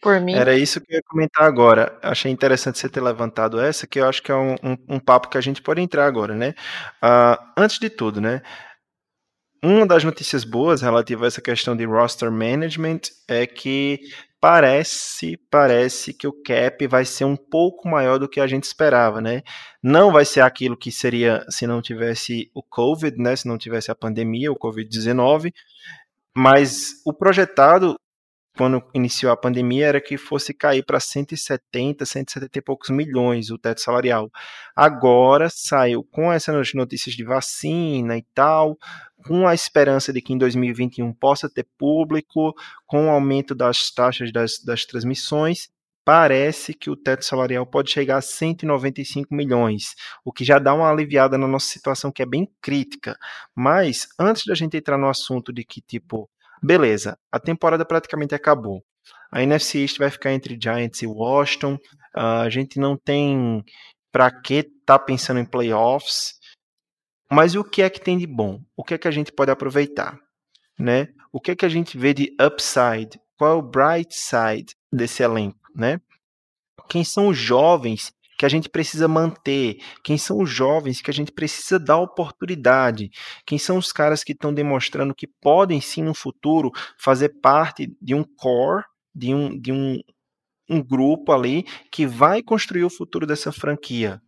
Por 0.00 0.20
mim. 0.20 0.34
Era 0.34 0.54
isso 0.54 0.82
que 0.82 0.92
eu 0.92 0.96
ia 0.96 1.02
comentar 1.06 1.44
agora. 1.44 1.98
Achei 2.02 2.30
interessante 2.30 2.78
você 2.78 2.90
ter 2.90 3.00
levantado 3.00 3.58
essa, 3.58 3.86
que 3.86 3.98
eu 3.98 4.06
acho 4.06 4.22
que 4.22 4.30
é 4.30 4.34
um, 4.34 4.54
um, 4.62 4.76
um 4.86 5.00
papo 5.00 5.30
que 5.30 5.38
a 5.38 5.40
gente 5.40 5.62
pode 5.62 5.80
entrar 5.80 6.04
agora, 6.04 6.34
né? 6.34 6.54
Uh, 7.02 7.42
antes 7.56 7.78
de 7.78 7.88
tudo, 7.88 8.20
né? 8.20 8.42
Uma 9.64 9.86
das 9.86 10.04
notícias 10.04 10.44
boas 10.44 10.82
relativa 10.82 11.24
a 11.24 11.26
essa 11.26 11.40
questão 11.40 11.74
de 11.74 11.86
roster 11.86 12.30
management 12.30 13.00
é 13.26 13.46
que 13.46 13.98
parece, 14.38 15.38
parece 15.50 16.12
que 16.12 16.26
o 16.26 16.34
cap 16.42 16.86
vai 16.86 17.06
ser 17.06 17.24
um 17.24 17.34
pouco 17.34 17.88
maior 17.88 18.18
do 18.18 18.28
que 18.28 18.40
a 18.40 18.46
gente 18.46 18.64
esperava, 18.64 19.22
né? 19.22 19.40
Não 19.82 20.12
vai 20.12 20.26
ser 20.26 20.42
aquilo 20.42 20.76
que 20.76 20.92
seria 20.92 21.46
se 21.48 21.66
não 21.66 21.80
tivesse 21.80 22.50
o 22.54 22.62
COVID, 22.62 23.16
né? 23.16 23.34
Se 23.36 23.48
não 23.48 23.56
tivesse 23.56 23.90
a 23.90 23.94
pandemia, 23.94 24.52
o 24.52 24.58
COVID-19, 24.58 25.50
mas 26.36 27.00
o 27.06 27.14
projetado 27.14 27.96
quando 28.56 28.82
iniciou 28.94 29.32
a 29.32 29.36
pandemia 29.36 29.86
era 29.86 30.00
que 30.00 30.16
fosse 30.16 30.54
cair 30.54 30.84
para 30.84 31.00
170, 31.00 32.06
170 32.06 32.58
e 32.58 32.62
poucos 32.62 32.90
milhões 32.90 33.50
o 33.50 33.58
teto 33.58 33.80
salarial. 33.80 34.30
Agora 34.76 35.48
saiu 35.50 36.04
com 36.04 36.32
essas 36.32 36.72
notícias 36.72 37.16
de 37.16 37.24
vacina 37.24 38.16
e 38.16 38.24
tal, 38.32 38.76
com 39.26 39.46
a 39.46 39.54
esperança 39.54 40.12
de 40.12 40.22
que 40.22 40.32
em 40.32 40.38
2021 40.38 41.12
possa 41.14 41.48
ter 41.48 41.66
público, 41.76 42.54
com 42.86 43.06
o 43.06 43.10
aumento 43.10 43.54
das 43.54 43.90
taxas 43.90 44.32
das, 44.32 44.58
das 44.64 44.84
transmissões, 44.84 45.68
parece 46.04 46.74
que 46.74 46.90
o 46.90 46.96
teto 46.96 47.24
salarial 47.24 47.66
pode 47.66 47.90
chegar 47.90 48.18
a 48.18 48.22
195 48.22 49.34
milhões, 49.34 49.94
o 50.24 50.32
que 50.32 50.44
já 50.44 50.58
dá 50.58 50.74
uma 50.74 50.90
aliviada 50.90 51.38
na 51.38 51.48
nossa 51.48 51.66
situação 51.66 52.12
que 52.12 52.22
é 52.22 52.26
bem 52.26 52.48
crítica. 52.60 53.16
Mas 53.54 54.06
antes 54.18 54.44
da 54.44 54.54
gente 54.54 54.76
entrar 54.76 54.98
no 54.98 55.08
assunto 55.08 55.52
de 55.52 55.64
que 55.64 55.80
tipo, 55.80 56.28
beleza, 56.64 57.18
a 57.30 57.38
temporada 57.38 57.84
praticamente 57.84 58.34
acabou. 58.34 58.82
A 59.30 59.42
NFC 59.42 59.80
East 59.80 59.98
vai 59.98 60.10
ficar 60.10 60.32
entre 60.32 60.58
Giants 60.60 61.02
e 61.02 61.06
Washington. 61.06 61.74
Uh, 62.16 62.42
a 62.44 62.48
gente 62.48 62.78
não 62.78 62.96
tem 62.96 63.62
para 64.12 64.30
que 64.30 64.62
tá 64.86 64.98
pensando 64.98 65.40
em 65.40 65.44
playoffs. 65.44 66.34
Mas 67.30 67.54
o 67.56 67.64
que 67.64 67.82
é 67.82 67.90
que 67.90 68.00
tem 68.00 68.16
de 68.16 68.26
bom? 68.26 68.60
O 68.76 68.84
que 68.84 68.94
é 68.94 68.98
que 68.98 69.08
a 69.08 69.10
gente 69.10 69.32
pode 69.32 69.50
aproveitar? 69.50 70.16
Né? 70.78 71.08
O 71.32 71.40
que 71.40 71.50
é 71.50 71.56
que 71.56 71.66
a 71.66 71.68
gente 71.68 71.98
vê 71.98 72.14
de 72.14 72.34
upside? 72.40 73.20
Qual 73.36 73.50
é 73.50 73.54
o 73.54 73.62
bright 73.62 74.14
side 74.14 74.76
desse 74.92 75.22
elenco? 75.22 75.58
Né? 75.74 76.00
Quem 76.88 77.02
são 77.02 77.28
os 77.28 77.36
jovens 77.36 78.12
que 78.38 78.44
a 78.44 78.48
gente 78.48 78.68
precisa 78.68 79.06
manter, 79.06 79.78
quem 80.02 80.18
são 80.18 80.40
os 80.40 80.50
jovens 80.50 81.00
que 81.00 81.10
a 81.10 81.14
gente 81.14 81.32
precisa 81.32 81.78
dar 81.78 81.98
oportunidade, 81.98 83.10
quem 83.46 83.58
são 83.58 83.78
os 83.78 83.92
caras 83.92 84.24
que 84.24 84.32
estão 84.32 84.52
demonstrando 84.52 85.14
que 85.14 85.26
podem 85.26 85.80
sim 85.80 86.02
no 86.02 86.14
futuro 86.14 86.70
fazer 86.98 87.40
parte 87.40 87.94
de 88.00 88.14
um 88.14 88.24
core, 88.24 88.84
de 89.14 89.34
um, 89.34 89.58
de 89.58 89.72
um, 89.72 89.98
um 90.68 90.82
grupo 90.82 91.32
ali 91.32 91.64
que 91.90 92.06
vai 92.06 92.42
construir 92.42 92.84
o 92.84 92.90
futuro 92.90 93.26
dessa 93.26 93.52
franquia. 93.52 94.20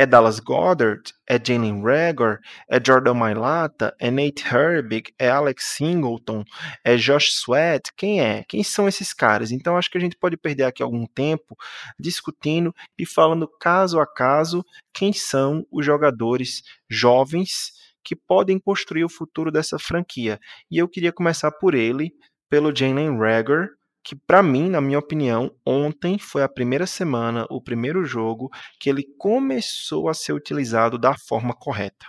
É 0.00 0.06
Dallas 0.06 0.40
Goddard? 0.40 1.12
É 1.28 1.38
Jalen 1.38 1.82
Rager? 1.82 2.38
É 2.70 2.80
Jordan 2.82 3.12
Mailata? 3.12 3.94
É 4.00 4.10
Nate 4.10 4.42
Herbig? 4.42 5.12
É 5.18 5.28
Alex 5.28 5.62
Singleton? 5.76 6.42
É 6.82 6.96
Josh 6.96 7.30
Sweat? 7.34 7.92
Quem 7.94 8.18
é? 8.18 8.42
Quem 8.48 8.64
são 8.64 8.88
esses 8.88 9.12
caras? 9.12 9.52
Então 9.52 9.76
acho 9.76 9.90
que 9.90 9.98
a 9.98 10.00
gente 10.00 10.16
pode 10.16 10.38
perder 10.38 10.64
aqui 10.64 10.82
algum 10.82 11.04
tempo 11.04 11.54
discutindo 11.98 12.74
e 12.98 13.04
falando 13.04 13.46
caso 13.46 14.00
a 14.00 14.06
caso 14.06 14.64
quem 14.90 15.12
são 15.12 15.66
os 15.70 15.84
jogadores 15.84 16.62
jovens 16.88 17.72
que 18.02 18.16
podem 18.16 18.58
construir 18.58 19.04
o 19.04 19.10
futuro 19.10 19.52
dessa 19.52 19.78
franquia. 19.78 20.40
E 20.70 20.78
eu 20.78 20.88
queria 20.88 21.12
começar 21.12 21.52
por 21.52 21.74
ele, 21.74 22.10
pelo 22.48 22.74
Jalen 22.74 23.18
Rager, 23.18 23.68
que 24.02 24.16
para 24.16 24.42
mim, 24.42 24.68
na 24.68 24.80
minha 24.80 24.98
opinião, 24.98 25.54
ontem 25.64 26.18
foi 26.18 26.42
a 26.42 26.48
primeira 26.48 26.86
semana, 26.86 27.46
o 27.50 27.60
primeiro 27.60 28.04
jogo 28.04 28.50
que 28.78 28.88
ele 28.88 29.04
começou 29.18 30.08
a 30.08 30.14
ser 30.14 30.32
utilizado 30.32 30.98
da 30.98 31.14
forma 31.16 31.54
correta. 31.54 32.06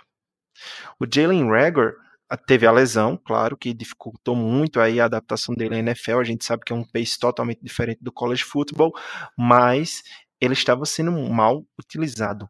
O 0.98 1.06
Jalen 1.12 1.48
Rager 1.48 1.94
ah, 2.28 2.36
teve 2.36 2.66
a 2.66 2.72
lesão, 2.72 3.16
claro, 3.16 3.56
que 3.56 3.74
dificultou 3.74 4.34
muito 4.34 4.80
aí 4.80 5.00
a 5.00 5.04
adaptação 5.04 5.54
dele 5.54 5.76
à 5.76 5.78
NFL. 5.78 6.18
A 6.18 6.24
gente 6.24 6.44
sabe 6.44 6.62
que 6.64 6.72
é 6.72 6.76
um 6.76 6.84
pace 6.84 7.18
totalmente 7.18 7.60
diferente 7.62 8.02
do 8.02 8.12
college 8.12 8.44
football, 8.44 8.92
mas 9.36 10.02
ele 10.40 10.54
estava 10.54 10.86
sendo 10.86 11.12
mal 11.12 11.64
utilizado. 11.78 12.48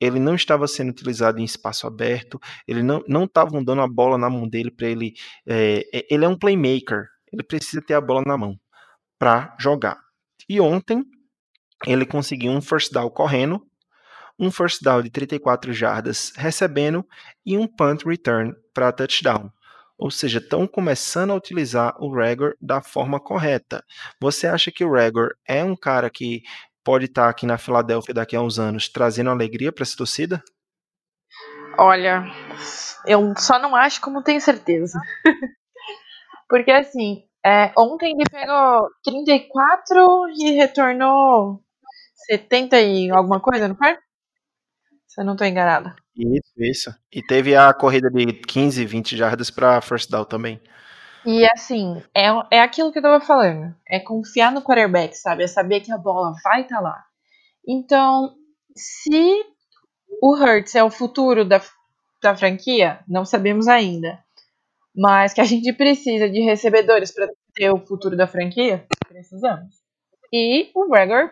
Ele 0.00 0.18
não 0.18 0.34
estava 0.34 0.66
sendo 0.66 0.90
utilizado 0.90 1.38
em 1.38 1.44
espaço 1.44 1.86
aberto, 1.86 2.38
ele 2.66 2.82
não 2.82 3.02
não 3.08 3.28
dando 3.64 3.82
a 3.82 3.88
bola 3.88 4.18
na 4.18 4.28
mão 4.28 4.48
dele 4.48 4.70
para 4.70 4.88
ele. 4.88 5.14
É, 5.48 5.84
ele 6.10 6.24
é 6.24 6.28
um 6.28 6.36
playmaker, 6.36 7.06
ele 7.32 7.42
precisa 7.44 7.80
ter 7.80 7.94
a 7.94 8.00
bola 8.00 8.22
na 8.26 8.36
mão 8.36 8.58
para 9.22 9.54
jogar. 9.56 10.00
E 10.48 10.60
ontem 10.60 11.04
ele 11.86 12.04
conseguiu 12.04 12.50
um 12.50 12.60
first 12.60 12.92
down 12.92 13.08
correndo, 13.08 13.64
um 14.36 14.50
first 14.50 14.82
down 14.82 15.00
de 15.00 15.10
34 15.10 15.72
jardas 15.72 16.32
recebendo 16.34 17.06
e 17.46 17.56
um 17.56 17.68
punt 17.68 18.04
return 18.04 18.52
para 18.74 18.90
touchdown. 18.90 19.48
Ou 19.96 20.10
seja, 20.10 20.40
estão 20.40 20.66
começando 20.66 21.30
a 21.30 21.36
utilizar 21.36 21.94
o 22.02 22.12
Rager 22.12 22.56
da 22.60 22.82
forma 22.82 23.20
correta. 23.20 23.84
Você 24.20 24.48
acha 24.48 24.72
que 24.72 24.84
o 24.84 24.92
Rager 24.92 25.36
é 25.46 25.62
um 25.62 25.76
cara 25.76 26.10
que 26.10 26.42
pode 26.82 27.04
estar 27.04 27.26
tá 27.26 27.28
aqui 27.28 27.46
na 27.46 27.56
Filadélfia 27.56 28.12
daqui 28.12 28.34
a 28.34 28.42
uns 28.42 28.58
anos 28.58 28.88
trazendo 28.88 29.30
alegria 29.30 29.70
para 29.70 29.84
essa 29.84 29.96
torcida? 29.96 30.42
Olha, 31.78 32.24
eu 33.06 33.32
só 33.38 33.60
não 33.60 33.76
acho 33.76 34.00
como 34.00 34.24
tenho 34.24 34.40
certeza. 34.40 34.98
Porque 36.48 36.72
assim, 36.72 37.22
é, 37.44 37.72
ontem 37.76 38.12
ele 38.12 38.24
pegou 38.30 38.88
34 39.04 40.28
e 40.38 40.52
retornou 40.52 41.60
70 42.26 42.80
e 42.80 43.10
alguma 43.10 43.40
coisa, 43.40 43.66
não 43.66 43.74
foi? 43.74 43.96
Se 45.08 45.20
eu 45.20 45.24
não 45.24 45.32
estou 45.32 45.46
enganada. 45.46 45.94
Isso, 46.16 46.52
isso. 46.58 46.94
E 47.12 47.22
teve 47.22 47.56
a 47.56 47.72
corrida 47.74 48.08
de 48.10 48.32
15, 48.32 48.84
20 48.84 49.16
jardas 49.16 49.50
para 49.50 49.80
first 49.80 50.08
down 50.10 50.24
também. 50.24 50.60
E 51.26 51.44
assim, 51.52 52.02
é, 52.14 52.28
é 52.50 52.60
aquilo 52.60 52.92
que 52.92 52.98
eu 52.98 53.02
tava 53.02 53.24
falando. 53.24 53.74
É 53.88 53.98
confiar 53.98 54.52
no 54.52 54.62
quarterback, 54.62 55.14
sabe? 55.16 55.44
É 55.44 55.46
saber 55.46 55.80
que 55.80 55.92
a 55.92 55.98
bola 55.98 56.32
vai 56.44 56.62
estar 56.62 56.76
tá 56.76 56.80
lá. 56.80 57.04
Então, 57.66 58.34
se 58.76 59.44
o 60.20 60.36
Hurts 60.36 60.74
é 60.74 60.82
o 60.82 60.90
futuro 60.90 61.44
da, 61.44 61.60
da 62.22 62.36
franquia, 62.36 63.00
não 63.08 63.24
sabemos 63.24 63.68
ainda 63.68 64.22
mas 64.94 65.32
que 65.32 65.40
a 65.40 65.44
gente 65.44 65.72
precisa 65.72 66.28
de 66.28 66.40
recebedores 66.40 67.12
para 67.12 67.28
ter 67.54 67.70
o 67.70 67.78
futuro 67.78 68.16
da 68.16 68.26
franquia, 68.26 68.86
precisamos. 69.08 69.76
E 70.32 70.70
o 70.74 70.88
Gregor, 70.88 71.30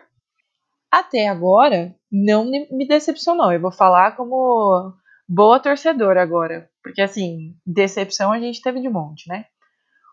até 0.91 1.27
agora, 1.27 1.95
não 2.11 2.45
me 2.45 2.87
decepcionou. 2.87 3.51
Eu 3.51 3.61
vou 3.61 3.71
falar 3.71 4.15
como 4.15 4.93
boa 5.27 5.59
torcedora 5.59 6.21
agora, 6.21 6.69
porque 6.83 7.01
assim, 7.01 7.55
decepção 7.65 8.31
a 8.31 8.39
gente 8.39 8.61
teve 8.61 8.81
de 8.81 8.89
monte, 8.89 9.27
né? 9.29 9.45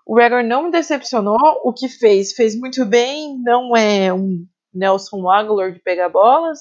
O 0.07 0.15
Gregor 0.15 0.43
não 0.43 0.65
me 0.65 0.71
decepcionou, 0.71 1.37
o 1.65 1.73
que 1.73 1.89
fez, 1.89 2.33
fez 2.33 2.59
muito 2.59 2.87
bem, 2.87 3.39
não 3.43 3.77
é 3.77 4.13
um 4.13 4.47
Nelson 4.73 5.29
Aguilar 5.29 5.73
de 5.73 5.81
pegar 5.81 6.09
bolas, 6.09 6.61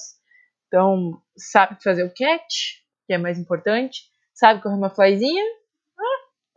então 0.66 1.18
sabe 1.36 1.82
fazer 1.82 2.04
o 2.04 2.12
catch, 2.12 2.82
que 3.06 3.14
é 3.14 3.18
mais 3.18 3.38
importante, 3.38 4.02
sabe 4.34 4.60
correr 4.60 4.74
uma 4.74 4.90
flyzinha, 4.90 5.44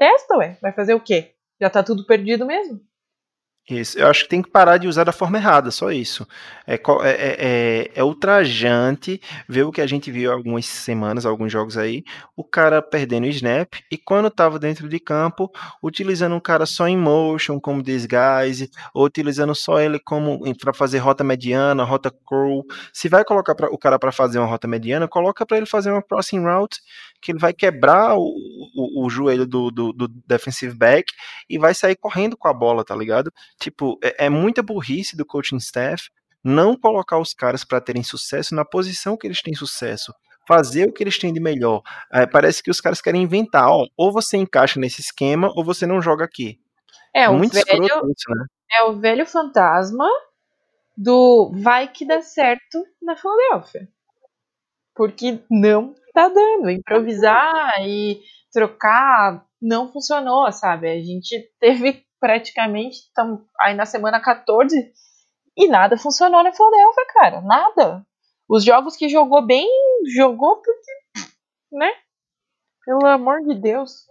Testa, 0.02 0.36
ué. 0.38 0.58
Vai 0.60 0.72
fazer 0.72 0.96
o 0.96 1.00
quê? 1.00 1.36
Já 1.62 1.70
tá 1.70 1.84
tudo 1.84 2.08
perdido 2.08 2.44
mesmo. 2.44 2.82
Isso, 3.70 4.00
eu 4.00 4.08
acho 4.08 4.24
que 4.24 4.30
tem 4.30 4.42
que 4.42 4.50
parar 4.50 4.78
de 4.78 4.88
usar 4.88 5.04
da 5.04 5.12
forma 5.12 5.38
errada, 5.38 5.70
só 5.70 5.92
isso. 5.92 6.28
É, 6.66 6.74
é, 6.74 6.80
é, 7.04 7.92
é, 7.94 8.04
ultrajante 8.04 9.22
ver 9.48 9.62
o 9.62 9.72
que 9.72 9.80
a 9.80 9.86
gente 9.86 10.12
viu 10.12 10.32
algumas 10.32 10.66
semanas, 10.66 11.24
alguns 11.24 11.52
jogos 11.52 11.78
aí, 11.78 12.04
o 12.36 12.44
cara 12.44 12.82
perdendo 12.82 13.26
o 13.26 13.30
snap 13.30 13.76
e 13.92 13.98
quando 14.00 14.28
estava 14.30 14.58
dentro 14.58 14.90
de 14.90 15.00
campo, 15.00 15.52
utilizando 15.84 16.36
um 16.36 16.40
cara 16.40 16.66
só 16.66 16.88
em 16.88 16.98
motion, 16.98 17.60
como 17.60 17.84
disguise, 17.84 18.72
ou 18.96 19.06
utilizando 19.06 19.54
só 19.54 19.80
ele 19.80 20.00
como 20.00 20.42
para 20.58 20.74
fazer 20.74 20.98
rota 20.98 21.24
mediana, 21.24 21.84
rota 21.84 22.12
curl. 22.26 22.64
Se 22.92 23.08
vai 23.08 23.24
colocar 23.24 23.54
pra, 23.54 23.68
o 23.70 23.78
cara 23.78 24.00
para 24.00 24.12
fazer 24.12 24.40
uma 24.40 24.48
rota 24.48 24.68
mediana, 24.68 25.08
coloca 25.08 25.46
para 25.46 25.58
ele 25.58 25.68
fazer 25.68 25.92
uma 25.92 26.02
crossing 26.02 26.44
route 26.44 26.82
que 27.22 27.32
ele 27.32 27.40
vai 27.40 27.54
quebrar 27.54 28.16
o, 28.18 28.24
o, 28.76 29.06
o 29.06 29.10
joelho 29.10 29.46
do, 29.46 29.70
do, 29.70 29.94
do, 29.94 30.08
defensive 30.08 30.76
back 30.76 31.14
e 31.50 31.58
vai 31.58 31.74
sair 31.74 31.96
correndo 31.96 32.36
com 32.36 32.48
a 32.48 32.54
bola, 32.54 32.84
tá 32.84 32.96
ligado? 32.96 33.32
Tipo, 33.60 34.00
é, 34.04 34.26
é 34.26 34.30
muita 34.30 34.64
burrice 34.64 35.16
do 35.16 35.26
coaching 35.26 35.58
staff 35.58 36.10
não 36.44 36.76
colocar 36.76 37.20
os 37.20 37.34
caras 37.34 37.64
para 37.64 37.80
terem 37.80 38.04
sucesso 38.04 38.56
na 38.56 38.66
posição 38.66 39.16
que 39.16 39.28
eles 39.28 39.42
têm 39.42 39.54
sucesso. 39.54 40.14
Fazer 40.48 40.90
o 40.90 40.92
que 40.92 41.04
eles 41.04 41.20
têm 41.20 41.32
de 41.32 41.40
melhor. 41.40 41.84
É, 42.12 42.26
parece 42.26 42.64
que 42.64 42.72
os 42.72 42.82
caras 42.82 43.00
querem 43.00 43.22
inventar, 43.22 43.70
ó, 43.70 43.86
ou 43.96 44.12
você 44.12 44.38
encaixa 44.38 44.80
nesse 44.80 45.02
esquema 45.02 45.52
ou 45.56 45.64
você 45.64 45.86
não 45.86 46.02
joga 46.02 46.26
aqui. 46.26 46.60
É, 47.14 47.30
o 47.30 47.38
Muito 47.38 47.54
velho, 47.54 47.86
isso, 47.86 48.30
né? 48.30 48.46
é 48.72 48.84
o 48.84 49.00
velho 49.00 49.26
fantasma 49.26 50.08
do 50.98 51.52
vai 51.54 51.88
que 51.88 52.06
dá 52.06 52.22
certo 52.22 52.84
na 53.02 53.16
Filadélfia. 53.16 53.88
Porque 54.96 55.40
não 55.50 55.96
tá 56.14 56.28
dando. 56.28 56.70
Improvisar 56.70 57.82
e 57.82 58.22
trocar 58.52 59.46
não 59.62 59.92
funcionou, 59.92 60.52
sabe? 60.52 60.90
A 60.90 61.02
gente 61.02 61.50
teve 61.60 62.04
praticamente 62.20 63.12
tam, 63.14 63.46
aí 63.60 63.74
na 63.74 63.86
semana 63.86 64.20
14 64.20 64.76
e 65.58 65.68
nada 65.68 65.98
funcionou 65.98 66.44
na 66.44 66.54
Philadelphia, 66.54 67.06
cara. 67.14 67.42
Nada. 67.42 68.06
Os 68.48 68.64
jogos 68.64 68.96
que 68.96 69.10
jogou 69.10 69.46
bem, 69.46 69.68
jogou 70.16 70.62
porque, 70.62 70.92
né? 71.72 71.92
Pelo 72.86 73.06
amor 73.06 73.42
de 73.42 73.56
Deus. 73.56 74.06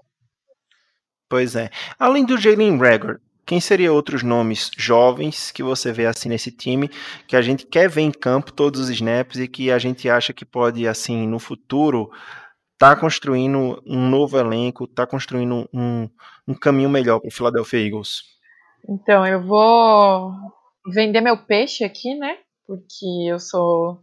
Pois 1.28 1.54
é. 1.54 1.70
Além 1.98 2.24
do 2.24 2.38
Jalen 2.38 2.78
Rager, 2.78 3.20
quem 3.50 3.60
seriam 3.60 3.96
outros 3.96 4.22
nomes 4.22 4.70
jovens 4.78 5.50
que 5.50 5.60
você 5.60 5.90
vê 5.90 6.06
assim 6.06 6.28
nesse 6.28 6.52
time, 6.52 6.88
que 7.26 7.34
a 7.34 7.42
gente 7.42 7.66
quer 7.66 7.88
ver 7.88 8.02
em 8.02 8.12
campo 8.12 8.52
todos 8.52 8.78
os 8.78 8.88
snaps 8.90 9.40
e 9.40 9.48
que 9.48 9.72
a 9.72 9.78
gente 9.80 10.08
acha 10.08 10.32
que 10.32 10.44
pode, 10.44 10.86
assim, 10.86 11.26
no 11.26 11.40
futuro, 11.40 12.12
tá 12.78 12.94
construindo 12.94 13.82
um 13.84 14.08
novo 14.08 14.38
elenco, 14.38 14.86
tá 14.86 15.04
construindo 15.04 15.68
um, 15.74 16.08
um 16.46 16.54
caminho 16.54 16.88
melhor 16.88 17.18
para 17.18 17.26
o 17.26 17.32
Philadelphia 17.32 17.84
Eagles? 17.84 18.22
Então, 18.88 19.26
eu 19.26 19.42
vou 19.42 20.30
vender 20.94 21.20
meu 21.20 21.36
peixe 21.36 21.82
aqui, 21.82 22.14
né? 22.14 22.36
Porque 22.64 23.04
eu 23.28 23.40
sou 23.40 23.98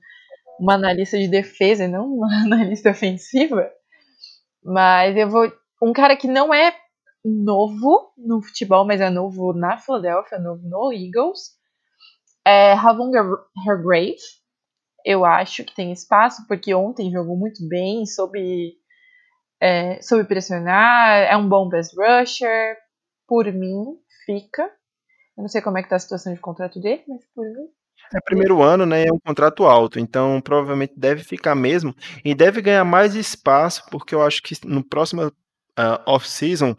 uma 0.60 0.74
analista 0.74 1.18
de 1.18 1.30
defesa 1.30 1.86
e 1.86 1.88
não 1.88 2.06
uma 2.06 2.28
analista 2.44 2.92
ofensiva. 2.92 3.66
Mas 4.62 5.16
eu 5.16 5.30
vou. 5.30 5.50
Um 5.82 5.94
cara 5.94 6.18
que 6.18 6.28
não 6.28 6.54
é 6.54 6.76
novo 7.28 8.14
no 8.18 8.42
futebol, 8.42 8.86
mas 8.86 9.02
é 9.02 9.10
novo 9.10 9.54
na 9.54 9.78
Philadelphia, 9.78 10.40
novo 10.40 10.62
no 10.68 10.92
Eagles. 10.94 11.58
É 12.46 12.74
Havon 12.74 13.12
Hargrave. 13.68 14.16
Eu 15.06 15.26
acho 15.26 15.64
que 15.64 15.76
tem 15.76 15.92
espaço, 15.92 16.46
porque 16.48 16.74
ontem 16.74 17.12
jogou 17.12 17.38
muito 17.38 17.66
bem, 17.68 18.06
soube, 18.06 18.74
é, 19.62 20.02
soube 20.02 20.26
pressionar, 20.26 21.20
é 21.24 21.38
um 21.38 21.48
bom 21.48 21.70
best 21.70 21.96
rusher. 21.96 22.78
Por 23.28 23.46
mim, 23.52 23.98
fica. 24.26 24.64
Eu 25.38 25.42
não 25.44 25.48
sei 25.48 25.62
como 25.62 25.78
é 25.78 25.84
que 25.84 25.90
tá 25.90 25.98
a 25.98 26.00
situação 26.00 26.34
de 26.34 26.40
contrato 26.40 26.80
dele, 26.80 27.04
mas 27.08 27.26
por 27.34 27.46
mim, 27.46 27.68
é 28.14 28.22
primeiro 28.22 28.62
ano, 28.62 28.86
né? 28.86 29.06
É 29.06 29.12
um 29.12 29.20
contrato 29.20 29.66
alto, 29.66 30.00
então 30.00 30.40
provavelmente 30.42 30.94
deve 30.96 31.24
ficar 31.24 31.56
mesmo 31.56 31.94
e 32.24 32.34
deve 32.34 32.62
ganhar 32.62 32.86
mais 32.86 33.16
espaço, 33.16 33.84
porque 33.92 34.16
eu 34.16 34.22
acho 34.22 34.42
que 34.42 34.56
no 34.66 34.84
próximo 34.84 35.28
uh, 35.28 36.02
off-season 36.06 36.76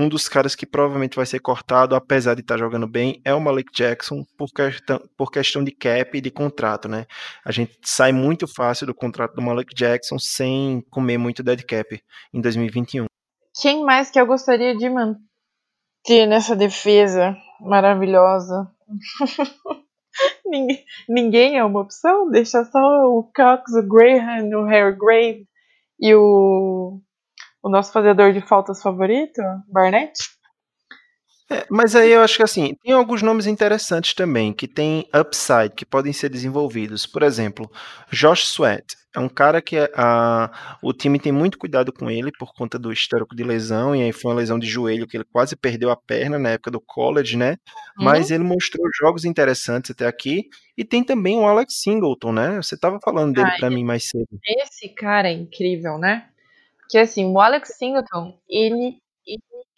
Um 0.00 0.08
dos 0.08 0.28
caras 0.28 0.54
que 0.54 0.64
provavelmente 0.64 1.16
vai 1.16 1.26
ser 1.26 1.40
cortado, 1.40 1.96
apesar 1.96 2.34
de 2.34 2.40
estar 2.40 2.54
tá 2.54 2.58
jogando 2.58 2.86
bem, 2.86 3.20
é 3.24 3.34
o 3.34 3.40
Malik 3.40 3.72
Jackson, 3.74 4.24
por 4.36 4.46
questão, 4.52 5.02
por 5.16 5.32
questão 5.32 5.64
de 5.64 5.72
cap 5.72 6.16
e 6.16 6.20
de 6.20 6.30
contrato, 6.30 6.88
né? 6.88 7.04
A 7.44 7.50
gente 7.50 7.76
sai 7.82 8.12
muito 8.12 8.46
fácil 8.46 8.86
do 8.86 8.94
contrato 8.94 9.34
do 9.34 9.42
Malik 9.42 9.74
Jackson 9.74 10.16
sem 10.16 10.82
comer 10.88 11.18
muito 11.18 11.42
dead 11.42 11.64
cap 11.64 12.00
em 12.32 12.40
2021. 12.40 13.06
Quem 13.60 13.84
mais 13.84 14.08
que 14.08 14.20
eu 14.20 14.26
gostaria 14.26 14.76
de 14.76 14.88
manter 14.88 16.26
nessa 16.28 16.54
defesa 16.54 17.36
maravilhosa? 17.60 18.70
ninguém, 20.46 20.84
ninguém 21.08 21.58
é 21.58 21.64
uma 21.64 21.80
opção? 21.80 22.30
Deixa 22.30 22.64
só 22.66 22.78
o 22.78 23.24
Cox, 23.34 23.72
o 23.72 23.82
Graham, 23.82 24.48
o 24.60 24.64
Harry 24.64 24.96
Grave 24.96 25.48
e 25.98 26.14
o, 26.14 27.00
o 27.62 27.70
nosso 27.70 27.92
fazedor 27.92 28.32
de 28.32 28.40
faltas 28.40 28.82
favorito, 28.82 29.40
Barnett? 29.72 30.12
É, 31.50 31.64
mas 31.70 31.96
aí 31.96 32.12
eu 32.12 32.20
acho 32.20 32.36
que 32.36 32.42
assim, 32.42 32.74
tem 32.82 32.92
alguns 32.92 33.22
nomes 33.22 33.46
interessantes 33.46 34.12
também, 34.12 34.52
que 34.52 34.68
tem 34.68 35.08
upside, 35.18 35.74
que 35.74 35.86
podem 35.86 36.12
ser 36.12 36.28
desenvolvidos. 36.28 37.06
Por 37.06 37.22
exemplo, 37.22 37.70
Josh 38.12 38.44
Sweat. 38.44 38.98
É 39.16 39.18
um 39.18 39.28
cara 39.28 39.62
que 39.62 39.76
a, 39.96 40.78
o 40.82 40.92
time 40.92 41.18
tem 41.18 41.32
muito 41.32 41.58
cuidado 41.58 41.90
com 41.92 42.10
ele 42.10 42.30
por 42.38 42.52
conta 42.52 42.78
do 42.78 42.92
histórico 42.92 43.34
de 43.34 43.42
lesão, 43.42 43.96
e 43.96 44.02
aí 44.02 44.12
foi 44.12 44.30
uma 44.30 44.36
lesão 44.36 44.58
de 44.58 44.66
joelho 44.66 45.06
que 45.06 45.16
ele 45.16 45.24
quase 45.24 45.56
perdeu 45.56 45.90
a 45.90 45.96
perna 45.96 46.38
na 46.38 46.50
época 46.50 46.70
do 46.70 46.80
college, 46.80 47.36
né? 47.36 47.52
Uhum. 47.98 48.04
Mas 48.04 48.30
ele 48.30 48.44
mostrou 48.44 48.86
jogos 49.00 49.24
interessantes 49.24 49.90
até 49.90 50.06
aqui. 50.06 50.44
E 50.76 50.84
tem 50.84 51.02
também 51.02 51.38
o 51.38 51.46
Alex 51.46 51.80
Singleton, 51.80 52.32
né? 52.32 52.56
Você 52.56 52.74
estava 52.74 53.00
falando 53.02 53.34
dele 53.34 53.50
para 53.58 53.70
mim 53.70 53.82
mais 53.82 54.08
cedo. 54.08 54.28
Esse 54.46 54.90
cara 54.90 55.28
é 55.28 55.32
incrível, 55.32 55.98
né? 55.98 56.28
Que 56.88 56.98
assim, 56.98 57.26
o 57.26 57.40
Alex 57.40 57.76
Singleton, 57.76 58.38
ele, 58.48 58.98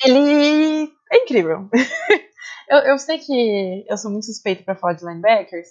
ele 0.04 0.92
é 1.10 1.16
incrível. 1.16 1.68
eu, 2.68 2.78
eu 2.78 2.98
sei 2.98 3.18
que 3.18 3.84
eu 3.88 3.96
sou 3.96 4.10
muito 4.10 4.26
suspeito 4.26 4.64
para 4.64 4.76
falar 4.76 4.94
de 4.94 5.04
linebackers, 5.04 5.68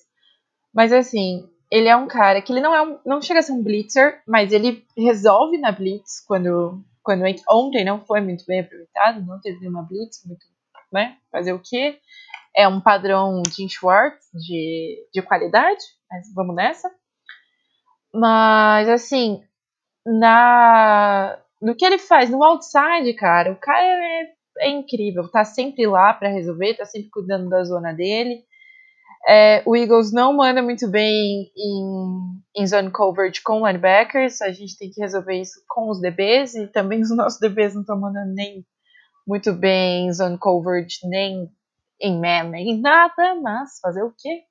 mas 0.74 0.92
assim, 0.92 1.50
ele 1.72 1.88
é 1.88 1.96
um 1.96 2.08
cara 2.08 2.42
que 2.42 2.52
ele 2.52 2.62
não 2.62 2.76
é 2.76 2.82
um, 2.82 3.00
não 3.06 3.22
chega 3.22 3.40
a 3.40 3.44
ser 3.44 3.52
um 3.52 3.64
blitzer, 3.64 4.22
mas 4.28 4.52
ele 4.52 4.86
resolve 4.98 5.58
na 5.58 5.72
blitz 5.72 6.24
quando 6.26 6.84
quando 7.02 7.24
ontem 7.50 7.84
não 7.84 8.06
foi 8.06 8.22
muito 8.22 8.46
bem 8.46 8.60
aproveitado, 8.60 9.26
não 9.26 9.40
teve 9.40 9.60
nenhuma 9.60 9.84
blitz, 9.84 10.24
muito, 10.26 10.46
né? 10.92 11.18
Fazer 11.32 11.54
o 11.54 11.62
quê? 11.64 12.00
É 12.56 12.68
um 12.68 12.82
padrão 12.82 13.42
Jim 13.50 13.68
Schwartz 13.68 14.28
de, 14.34 15.08
de 15.12 15.22
qualidade, 15.22 15.82
mas 16.10 16.32
vamos 16.36 16.56
nessa. 16.56 16.92
Mas 18.14 18.90
assim, 18.90 19.44
na 20.18 21.38
no 21.62 21.76
que 21.76 21.86
ele 21.86 21.98
faz 21.98 22.30
no 22.30 22.44
outside, 22.44 23.14
cara, 23.14 23.52
o 23.52 23.56
cara 23.56 23.82
é, 23.82 24.32
é 24.60 24.70
incrível, 24.70 25.28
tá 25.30 25.44
sempre 25.44 25.86
lá 25.86 26.14
para 26.14 26.30
resolver, 26.30 26.76
tá 26.76 26.86
sempre 26.86 27.10
cuidando 27.10 27.50
da 27.50 27.64
zona 27.64 27.94
dele. 27.94 28.44
É, 29.28 29.62
o 29.66 29.76
Eagles 29.76 30.14
não 30.14 30.34
manda 30.34 30.62
muito 30.62 30.88
bem 30.88 31.52
em, 31.56 32.62
em 32.62 32.66
zone 32.66 32.90
coverage 32.90 33.42
com 33.44 33.68
linebackers, 33.68 34.42
a 34.42 34.52
gente 34.52 34.78
tem 34.78 34.90
que 34.90 35.02
resolver 35.02 35.36
isso 35.36 35.62
com 35.68 35.90
os 35.90 36.00
DBs, 36.00 36.56
e 36.56 36.68
também 36.68 37.02
os 37.02 37.16
nossos 37.16 37.40
DBs 37.40 37.74
não 37.74 37.82
estão 37.82 38.00
mandando 38.00 38.34
nem 38.34 38.66
muito 39.28 39.52
bem 39.54 40.08
em 40.08 40.14
zone 40.14 40.38
coverage, 40.38 41.00
nem 41.04 41.52
em 42.02 42.20
man, 42.20 42.50
nem 42.50 42.80
nada, 42.80 43.36
mas 43.36 43.80
fazer 43.82 44.02
o 44.04 44.14
quê? 44.18 44.44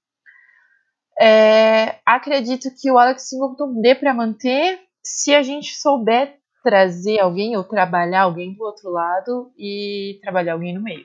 É, 1.20 1.96
acredito 2.04 2.68
que 2.80 2.90
o 2.90 2.98
Alex 2.98 3.28
Singleton 3.28 3.80
dê 3.80 3.94
para 3.94 4.14
manter 4.14 4.87
se 5.08 5.34
a 5.34 5.42
gente 5.42 5.74
souber 5.74 6.36
trazer 6.62 7.18
alguém 7.18 7.56
ou 7.56 7.64
trabalhar 7.64 8.22
alguém 8.22 8.54
do 8.54 8.62
outro 8.62 8.90
lado 8.90 9.50
e 9.56 10.18
trabalhar 10.22 10.52
alguém 10.52 10.74
no 10.74 10.82
meio. 10.82 11.04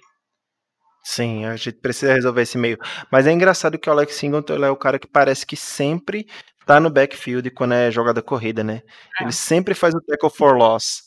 Sim, 1.01 1.45
a 1.45 1.56
gente 1.56 1.78
precisa 1.80 2.14
resolver 2.14 2.41
esse 2.41 2.58
meio. 2.58 2.78
Mas 3.10 3.28
é 3.28 3.32
engraçado 3.32 3.80
que 3.80 3.89
o 3.89 3.93
Alex 3.93 4.14
Singleton 4.16 4.64
é 4.66 4.70
o 4.70 4.76
cara 4.76 4.99
que 4.99 5.08
parece 5.08 5.45
que 5.45 5.56
sempre 5.56 6.28
tá 6.66 6.82
no 6.82 6.89
backfield 6.89 7.49
quando 7.51 7.76
é 7.76 7.89
jogada 7.91 8.22
corrida, 8.22 8.64
né? 8.64 8.82
É. 9.20 9.24
Ele 9.24 9.32
sempre 9.32 9.74
faz 9.74 9.93
o 9.95 10.01
tackle 10.01 10.30
for 10.30 10.58
loss. 10.58 11.04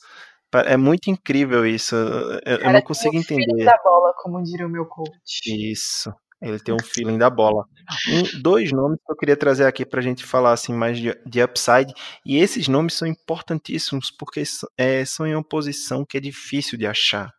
É 0.65 0.77
muito 0.77 1.11
incrível 1.11 1.67
isso. 1.67 1.95
Eu, 1.95 2.57
eu 2.59 2.73
não 2.73 2.81
consigo 2.81 3.15
entender. 3.15 3.65
da 3.65 3.79
bola, 3.83 4.15
como 4.17 4.43
diria 4.43 4.67
o 4.67 4.71
meu 4.71 4.87
coach. 4.87 5.71
Isso. 5.71 6.11
Ele 6.41 6.59
tem 6.59 6.75
um 6.75 6.83
feeling 6.83 7.17
da 7.17 7.31
bola. 7.31 7.65
Um, 8.09 8.41
dois 8.43 8.71
nomes 8.71 8.99
que 9.05 9.11
eu 9.11 9.17
queria 9.17 9.37
trazer 9.37 9.65
aqui 9.65 9.87
para 9.87 10.01
a 10.01 10.03
gente 10.03 10.25
falar 10.25 10.53
assim 10.53 10.73
mais 10.73 10.99
de, 10.99 11.19
de, 11.25 11.43
upside. 11.43 11.93
E 12.25 12.37
esses 12.37 12.69
nomes 12.69 12.95
são 12.95 13.09
importantíssimos 13.09 14.11
porque 14.11 14.43
é, 14.77 15.05
são 15.05 15.27
em 15.27 15.35
uma 15.35 15.45
posição 15.45 16.05
que 16.05 16.19
é 16.19 16.21
difícil 16.21 16.79
de 16.79 16.87
achar 16.87 17.33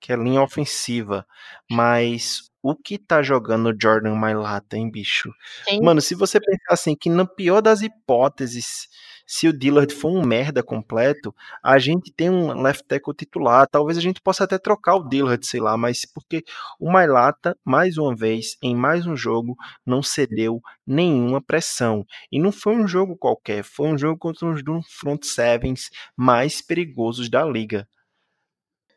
que 0.00 0.12
é 0.12 0.16
linha 0.16 0.42
ofensiva. 0.42 1.26
Mas 1.70 2.50
o 2.62 2.74
que 2.74 2.98
tá 2.98 3.22
jogando 3.22 3.70
o 3.70 3.76
Jordan 3.80 4.14
Mailata, 4.14 4.76
hein, 4.76 4.90
bicho? 4.90 5.30
Sim. 5.68 5.82
Mano, 5.82 6.00
se 6.00 6.14
você 6.14 6.40
pensar 6.40 6.72
assim, 6.72 6.94
que 6.94 7.10
na 7.10 7.26
pior 7.26 7.60
das 7.60 7.82
hipóteses, 7.82 8.88
se 9.28 9.46
o 9.46 9.52
Dillard 9.52 9.94
for 9.94 10.10
um 10.10 10.24
merda 10.24 10.62
completo, 10.62 11.34
a 11.62 11.78
gente 11.78 12.10
tem 12.12 12.30
um 12.30 12.62
left 12.62 12.84
tackle 12.88 13.14
titular. 13.14 13.68
Talvez 13.68 13.98
a 13.98 14.00
gente 14.00 14.20
possa 14.22 14.44
até 14.44 14.58
trocar 14.58 14.96
o 14.96 15.08
Dillard, 15.08 15.46
sei 15.46 15.60
lá, 15.60 15.76
mas 15.76 16.06
porque 16.06 16.42
o 16.80 16.90
Mailata, 16.90 17.54
mais 17.62 17.98
uma 17.98 18.16
vez, 18.16 18.56
em 18.62 18.74
mais 18.74 19.06
um 19.06 19.14
jogo, 19.14 19.54
não 19.84 20.02
cedeu 20.02 20.62
nenhuma 20.86 21.42
pressão. 21.42 22.06
E 22.32 22.40
não 22.40 22.50
foi 22.50 22.74
um 22.74 22.88
jogo 22.88 23.16
qualquer, 23.16 23.62
foi 23.62 23.88
um 23.88 23.98
jogo 23.98 24.18
contra 24.18 24.46
um 24.46 24.54
dos 24.54 24.86
front 24.90 25.22
sevens 25.24 25.90
mais 26.16 26.62
perigosos 26.62 27.28
da 27.28 27.44
liga 27.44 27.86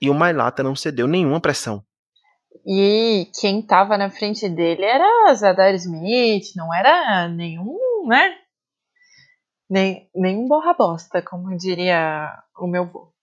e 0.01 0.09
o 0.09 0.13
Mailata 0.13 0.63
não 0.63 0.75
cedeu 0.75 1.07
nenhuma 1.07 1.39
pressão. 1.39 1.83
E 2.65 3.27
quem 3.39 3.59
estava 3.59 3.97
na 3.97 4.09
frente 4.09 4.49
dele 4.49 4.83
era 4.83 5.33
Zadar 5.35 5.73
Smith, 5.75 6.55
não 6.55 6.73
era 6.73 7.27
nenhum, 7.29 8.07
né? 8.07 8.35
Nem, 9.71 10.09
nenhum 10.13 10.49
borra 10.49 10.73
bosta, 10.73 11.21
como 11.21 11.55
diria 11.55 12.29
o 12.59 12.67
meu 12.67 12.85
vô. 12.85 13.13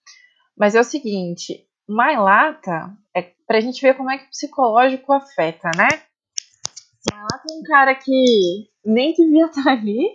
Mas 0.57 0.75
é 0.75 0.81
o 0.81 0.85
seguinte, 0.85 1.69
Mailata, 1.87 2.97
é 3.15 3.21
pra 3.47 3.61
gente 3.61 3.83
ver 3.83 3.95
como 3.95 4.11
é 4.11 4.17
que 4.17 4.25
o 4.25 4.31
psicológico 4.31 5.13
afeta, 5.13 5.71
né? 5.77 5.89
Mailata 7.13 7.43
é 7.51 7.55
um 7.55 7.63
cara 7.65 7.95
que 7.95 8.71
nem 8.83 9.13
devia 9.13 9.45
estar 9.45 9.71
ali, 9.71 10.09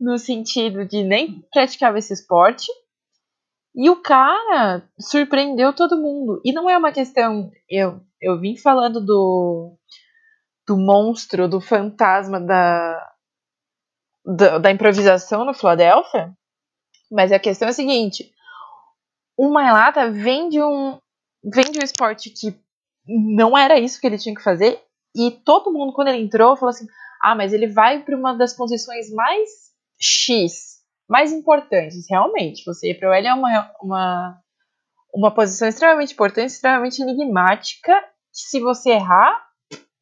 no 0.00 0.16
sentido 0.16 0.86
de 0.86 1.04
nem 1.04 1.42
praticava 1.52 1.98
esse 1.98 2.14
esporte, 2.14 2.72
e 3.76 3.90
o 3.90 4.00
cara 4.00 4.88
surpreendeu 4.98 5.74
todo 5.74 6.00
mundo. 6.00 6.40
E 6.46 6.50
não 6.50 6.70
é 6.70 6.78
uma 6.78 6.92
questão. 6.92 7.52
Eu, 7.68 8.00
eu 8.22 8.40
vim 8.40 8.56
falando 8.56 9.04
do, 9.04 9.76
do 10.66 10.78
monstro, 10.78 11.46
do 11.46 11.60
fantasma 11.60 12.40
da, 12.40 13.13
da, 14.24 14.58
da 14.58 14.70
improvisação 14.70 15.44
no 15.44 15.54
Philadelphia. 15.54 16.32
Mas 17.10 17.32
a 17.32 17.38
questão 17.38 17.68
é 17.68 17.70
a 17.70 17.74
seguinte: 17.74 18.32
o 19.36 19.50
Mailata 19.50 20.10
vem 20.10 20.48
de 20.48 20.62
um, 20.62 20.98
vem 21.44 21.70
de 21.70 21.78
um 21.78 21.84
esporte 21.84 22.30
que 22.30 22.58
não 23.06 23.56
era 23.56 23.78
isso 23.78 24.00
que 24.00 24.06
ele 24.06 24.18
tinha 24.18 24.34
que 24.34 24.42
fazer. 24.42 24.80
E 25.14 25.30
todo 25.30 25.72
mundo, 25.72 25.92
quando 25.92 26.08
ele 26.08 26.22
entrou, 26.22 26.56
falou 26.56 26.70
assim: 26.70 26.86
ah, 27.22 27.34
mas 27.34 27.52
ele 27.52 27.68
vai 27.68 28.02
para 28.02 28.16
uma 28.16 28.34
das 28.34 28.52
posições 28.52 29.10
mais 29.10 29.48
X 30.00 30.74
mais 31.08 31.32
importantes, 31.32 32.06
realmente. 32.08 32.64
Você 32.64 32.94
para 32.94 33.10
o 33.10 33.12
L 33.12 33.26
é 33.26 33.34
uma, 33.34 33.70
uma, 33.80 34.40
uma 35.14 35.34
posição 35.34 35.68
extremamente 35.68 36.12
importante, 36.12 36.50
extremamente 36.50 37.00
enigmática. 37.00 37.92
se 38.32 38.60
você 38.60 38.90
errar, 38.90 39.46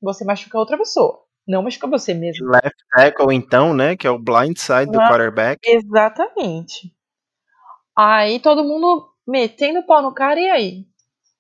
você 0.01 0.25
machuca 0.25 0.59
outra 0.59 0.79
pessoa. 0.79 1.22
Não 1.47 1.63
machuca 1.63 1.87
você 1.87 2.15
mesmo. 2.15 2.47
Left 2.47 2.77
tackle, 2.91 3.35
então, 3.35 3.75
né? 3.75 3.97
Que 3.97 4.07
é 4.07 4.11
o 4.11 4.19
blind 4.19 4.57
side 4.57 4.91
do 4.91 4.99
quarterback. 4.99 5.61
Exatamente. 5.65 6.95
Aí 7.97 8.41
todo 8.41 8.65
mundo 8.65 9.09
metendo 9.27 9.85
pau 9.85 10.03
no 10.03 10.15
cara, 10.15 10.41
e 10.41 10.49
aí? 10.49 10.87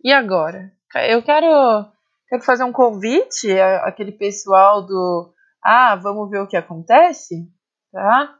E 0.04 0.12
agora? 0.12 0.72
Eu 1.08 1.22
quero, 1.22 1.86
quero 2.28 2.42
fazer 2.42 2.64
um 2.64 2.72
convite 2.72 3.50
àquele 3.58 4.12
pessoal 4.12 4.84
do. 4.84 5.32
Ah, 5.64 5.96
vamos 5.96 6.28
ver 6.28 6.40
o 6.40 6.48
que 6.48 6.56
acontece? 6.56 7.48
Tá? 7.92 8.36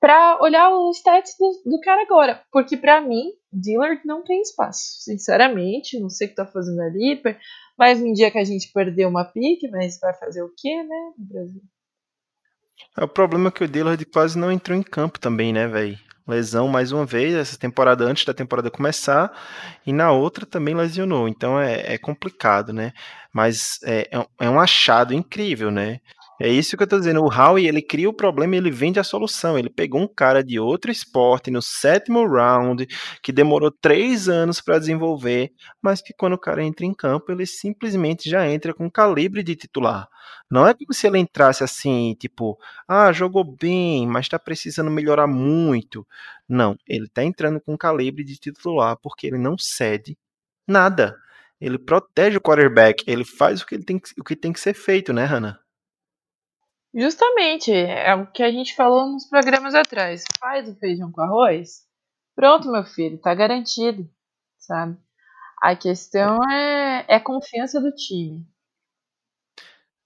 Para 0.00 0.38
olhar 0.40 0.70
os 0.70 0.98
stats 0.98 1.34
do, 1.38 1.70
do, 1.70 1.80
cara 1.80 2.02
agora. 2.02 2.42
Porque 2.50 2.76
para 2.76 3.00
mim, 3.00 3.32
Dillard 3.52 4.00
não 4.04 4.22
tem 4.22 4.40
espaço. 4.40 5.02
Sinceramente, 5.02 5.98
não 5.98 6.08
sei 6.08 6.26
o 6.26 6.30
que 6.30 6.36
tá 6.36 6.46
fazendo 6.46 6.80
ali. 6.80 7.20
Mas 7.78 8.00
um 8.00 8.12
dia 8.12 8.30
que 8.30 8.38
a 8.38 8.44
gente 8.44 8.72
perdeu 8.72 9.08
uma 9.08 9.24
pique, 9.24 9.68
mas 9.70 9.98
vai 10.00 10.12
fazer 10.14 10.42
o 10.42 10.52
quê, 10.56 10.82
né, 10.82 11.12
no 11.16 11.24
Brasil? 11.26 11.62
É, 12.96 13.04
o 13.04 13.08
problema 13.08 13.48
é 13.48 13.52
que 13.52 13.64
o 13.64 13.68
Dillard 13.68 14.04
quase 14.06 14.38
não 14.38 14.50
entrou 14.50 14.76
em 14.76 14.82
campo 14.82 15.18
também, 15.18 15.52
né, 15.52 15.66
velho? 15.68 15.98
Lesão 16.26 16.68
mais 16.68 16.92
uma 16.92 17.06
vez, 17.06 17.34
essa 17.34 17.56
temporada 17.56 18.04
antes 18.04 18.24
da 18.24 18.34
temporada 18.34 18.70
começar, 18.70 19.32
e 19.86 19.94
na 19.94 20.12
outra 20.12 20.44
também 20.44 20.74
lesionou. 20.74 21.26
Então 21.26 21.58
é, 21.58 21.94
é 21.94 21.98
complicado, 21.98 22.70
né? 22.70 22.92
Mas 23.32 23.78
é, 23.82 24.08
é 24.12 24.50
um 24.50 24.60
é 24.60 24.62
achado 24.62 25.14
incrível, 25.14 25.70
né? 25.70 26.00
É 26.40 26.48
isso 26.48 26.76
que 26.76 26.82
eu 26.84 26.86
tô 26.86 26.98
dizendo. 26.98 27.20
O 27.20 27.28
Howie, 27.28 27.66
ele 27.66 27.82
cria 27.82 28.08
o 28.08 28.12
problema 28.12 28.54
e 28.54 28.58
ele 28.58 28.70
vende 28.70 29.00
a 29.00 29.04
solução. 29.04 29.58
Ele 29.58 29.68
pegou 29.68 30.00
um 30.00 30.06
cara 30.06 30.42
de 30.42 30.60
outro 30.60 30.90
esporte 30.90 31.50
no 31.50 31.60
sétimo 31.60 32.24
round, 32.26 32.86
que 33.22 33.32
demorou 33.32 33.72
três 33.72 34.28
anos 34.28 34.60
para 34.60 34.78
desenvolver, 34.78 35.50
mas 35.82 36.00
que 36.00 36.12
quando 36.12 36.34
o 36.34 36.38
cara 36.38 36.62
entra 36.62 36.86
em 36.86 36.94
campo, 36.94 37.32
ele 37.32 37.44
simplesmente 37.44 38.30
já 38.30 38.48
entra 38.48 38.72
com 38.72 38.88
calibre 38.88 39.42
de 39.42 39.56
titular. 39.56 40.08
Não 40.50 40.66
é 40.66 40.74
como 40.74 40.94
se 40.94 41.06
ele 41.08 41.18
entrasse 41.18 41.64
assim, 41.64 42.14
tipo, 42.18 42.56
ah, 42.86 43.12
jogou 43.12 43.44
bem, 43.44 44.06
mas 44.06 44.28
tá 44.28 44.38
precisando 44.38 44.90
melhorar 44.90 45.26
muito. 45.26 46.06
Não, 46.48 46.76
ele 46.86 47.08
tá 47.08 47.24
entrando 47.24 47.60
com 47.60 47.76
calibre 47.76 48.22
de 48.24 48.36
titular 48.36 48.96
porque 49.02 49.26
ele 49.26 49.38
não 49.38 49.58
cede 49.58 50.16
nada. 50.66 51.16
Ele 51.60 51.78
protege 51.78 52.36
o 52.38 52.40
quarterback, 52.40 53.02
ele 53.06 53.24
faz 53.24 53.62
o 53.62 53.66
que, 53.66 53.74
ele 53.74 53.84
tem, 53.84 54.00
o 54.18 54.24
que 54.24 54.36
tem 54.36 54.52
que 54.52 54.60
ser 54.60 54.74
feito, 54.74 55.12
né, 55.12 55.24
Hannah? 55.24 55.58
Justamente, 56.94 57.72
é 57.72 58.14
o 58.14 58.26
que 58.26 58.42
a 58.42 58.50
gente 58.50 58.74
falou 58.74 59.06
nos 59.06 59.26
programas 59.28 59.74
atrás. 59.74 60.24
Faz 60.40 60.68
o 60.68 60.74
feijão 60.76 61.12
com 61.12 61.20
arroz. 61.20 61.86
Pronto, 62.34 62.70
meu 62.70 62.84
filho, 62.84 63.18
tá 63.18 63.34
garantido, 63.34 64.08
sabe? 64.58 64.96
A 65.60 65.74
questão 65.76 66.38
é, 66.50 67.04
é 67.08 67.20
confiança 67.20 67.80
do 67.80 67.92
time. 67.92 68.46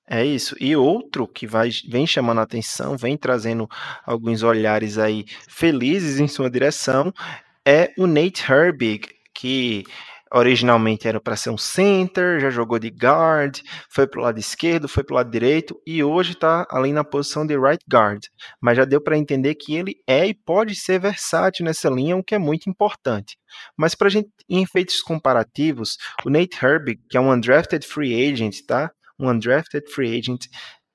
É 0.09 0.25
isso. 0.25 0.57
E 0.61 0.75
outro 0.75 1.29
que 1.29 1.47
vai, 1.47 1.71
vem 1.89 2.07
chamando 2.07 2.41
a 2.41 2.43
atenção, 2.43 2.97
vem 2.97 3.17
trazendo 3.17 3.69
alguns 4.05 4.43
olhares 4.43 4.99
aí 4.99 5.25
felizes 5.49 6.19
em 6.19 6.27
sua 6.27 6.51
direção, 6.51 7.13
é 7.65 7.93
o 7.97 8.07
Nate 8.07 8.51
Herbig, 8.51 9.09
que 9.33 9.85
originalmente 10.33 11.07
era 11.07 11.21
para 11.21 11.37
ser 11.37 11.51
um 11.51 11.59
center, 11.59 12.41
já 12.41 12.51
jogou 12.51 12.79
de 12.79 12.89
guard, 12.89 13.61
foi 13.91 14.07
para 14.07 14.21
o 14.21 14.23
lado 14.23 14.39
esquerdo, 14.39 14.89
foi 14.89 15.05
para 15.05 15.15
o 15.15 15.17
lado 15.17 15.31
direito 15.31 15.81
e 15.87 16.03
hoje 16.03 16.33
está 16.33 16.67
ali 16.71 16.93
na 16.93 17.05
posição 17.05 17.47
de 17.47 17.59
right 17.59 17.85
guard. 17.91 18.25
Mas 18.61 18.77
já 18.77 18.85
deu 18.85 19.01
para 19.01 19.19
entender 19.19 19.55
que 19.55 19.75
ele 19.75 19.97
é 20.07 20.27
e 20.27 20.35
pode 20.35 20.75
ser 20.75 20.99
versátil 20.99 21.65
nessa 21.65 21.89
linha, 21.91 22.17
o 22.17 22.25
que 22.25 22.35
é 22.35 22.39
muito 22.39 22.69
importante. 22.71 23.37
Mas 23.77 23.95
para 23.95 24.09
gente, 24.09 24.31
em 24.49 24.63
efeitos 24.63 25.03
comparativos, 25.03 25.99
o 26.25 26.31
Nate 26.31 26.59
Herbig, 26.65 27.01
que 27.11 27.17
é 27.17 27.21
um 27.21 27.31
undrafted 27.31 27.87
free 27.87 28.31
agent, 28.31 28.61
tá? 28.67 28.91
Um 29.19 29.29
undrafted 29.29 29.89
free 29.93 30.19
agent, 30.19 30.47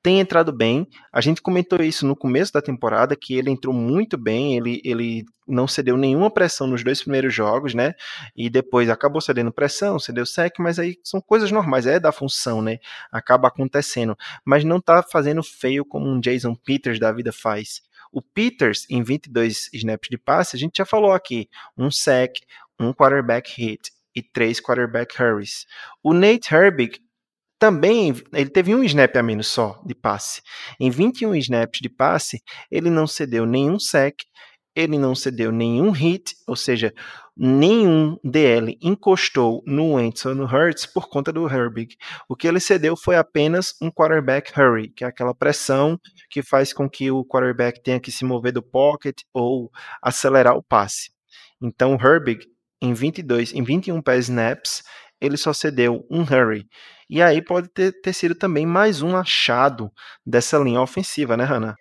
tem 0.07 0.21
entrado 0.21 0.53
bem. 0.53 0.87
A 1.11 1.19
gente 1.19 1.41
comentou 1.41 1.83
isso 1.83 2.07
no 2.07 2.15
começo 2.15 2.53
da 2.53 2.61
temporada, 2.61 3.13
que 3.13 3.35
ele 3.35 3.51
entrou 3.51 3.73
muito 3.73 4.17
bem, 4.17 4.55
ele, 4.55 4.81
ele 4.85 5.25
não 5.45 5.67
cedeu 5.67 5.97
nenhuma 5.97 6.31
pressão 6.31 6.65
nos 6.65 6.81
dois 6.81 7.01
primeiros 7.01 7.33
jogos, 7.33 7.73
né? 7.73 7.93
E 8.33 8.49
depois 8.49 8.89
acabou 8.89 9.19
cedendo 9.19 9.51
pressão, 9.51 9.99
cedeu 9.99 10.25
sec, 10.25 10.59
mas 10.59 10.79
aí 10.79 10.95
são 11.03 11.19
coisas 11.19 11.51
normais, 11.51 11.85
é 11.85 11.99
da 11.99 12.13
função, 12.13 12.61
né? 12.61 12.77
Acaba 13.11 13.49
acontecendo. 13.49 14.17
Mas 14.45 14.63
não 14.63 14.79
tá 14.79 15.03
fazendo 15.03 15.43
feio 15.43 15.83
como 15.83 16.07
um 16.07 16.21
Jason 16.21 16.55
Peters 16.55 17.01
da 17.01 17.11
vida 17.11 17.33
faz. 17.33 17.81
O 18.09 18.21
Peters, 18.21 18.85
em 18.89 19.03
22 19.03 19.69
snaps 19.73 20.07
de 20.09 20.17
passe, 20.17 20.55
a 20.55 20.59
gente 20.59 20.77
já 20.77 20.85
falou 20.85 21.11
aqui, 21.11 21.49
um 21.77 21.91
sec, 21.91 22.37
um 22.79 22.93
quarterback 22.93 23.61
hit 23.61 23.91
e 24.15 24.23
três 24.23 24.61
quarterback 24.61 25.21
hurries. 25.21 25.65
O 26.01 26.13
Nate 26.13 26.55
Herbig 26.55 27.01
também 27.59 28.13
ele 28.33 28.49
teve 28.49 28.73
um 28.73 28.83
snap 28.83 29.15
a 29.15 29.23
menos 29.23 29.47
só 29.47 29.81
de 29.85 29.95
passe. 29.95 30.41
Em 30.79 30.89
21 30.89 31.35
snaps 31.35 31.79
de 31.81 31.89
passe, 31.89 32.41
ele 32.71 32.89
não 32.89 33.07
cedeu 33.07 33.45
nenhum 33.45 33.79
sec, 33.79 34.15
ele 34.75 34.99
não 34.99 35.15
cedeu 35.15 35.51
nenhum 35.51 35.89
hit, 35.89 36.35
ou 36.45 36.55
seja, 36.55 36.93
nenhum 37.35 38.15
DL 38.23 38.77
encostou 38.79 39.63
no 39.65 39.93
Wentz 39.93 40.23
ou 40.25 40.35
no 40.35 40.45
Hurts 40.45 40.85
por 40.85 41.09
conta 41.09 41.33
do 41.33 41.47
Herbig. 41.47 41.95
O 42.29 42.35
que 42.35 42.47
ele 42.47 42.59
cedeu 42.59 42.95
foi 42.95 43.15
apenas 43.15 43.73
um 43.81 43.89
quarterback 43.89 44.51
hurry, 44.51 44.89
que 44.89 45.03
é 45.03 45.07
aquela 45.07 45.33
pressão 45.33 45.99
que 46.29 46.43
faz 46.43 46.73
com 46.73 46.87
que 46.87 47.09
o 47.09 47.25
quarterback 47.25 47.81
tenha 47.81 47.99
que 47.99 48.11
se 48.11 48.23
mover 48.23 48.53
do 48.53 48.61
pocket 48.61 49.21
ou 49.33 49.71
acelerar 49.99 50.55
o 50.55 50.61
passe. 50.61 51.09
Então, 51.59 51.95
o 51.95 51.99
Herbig 51.99 52.45
em 52.79 52.93
22, 52.93 53.53
em 53.53 53.63
21 53.63 54.01
pass 54.01 54.25
snaps, 54.25 54.83
ele 55.19 55.37
só 55.37 55.51
cedeu 55.53 56.05
um 56.09 56.21
hurry. 56.21 56.67
E 57.09 57.21
aí 57.21 57.41
pode 57.41 57.69
ter, 57.69 57.93
ter 58.01 58.13
sido 58.13 58.35
também 58.35 58.65
mais 58.65 59.01
um 59.01 59.15
achado 59.15 59.91
dessa 60.25 60.57
linha 60.57 60.81
ofensiva, 60.81 61.37
né, 61.37 61.45
Hannah? 61.45 61.75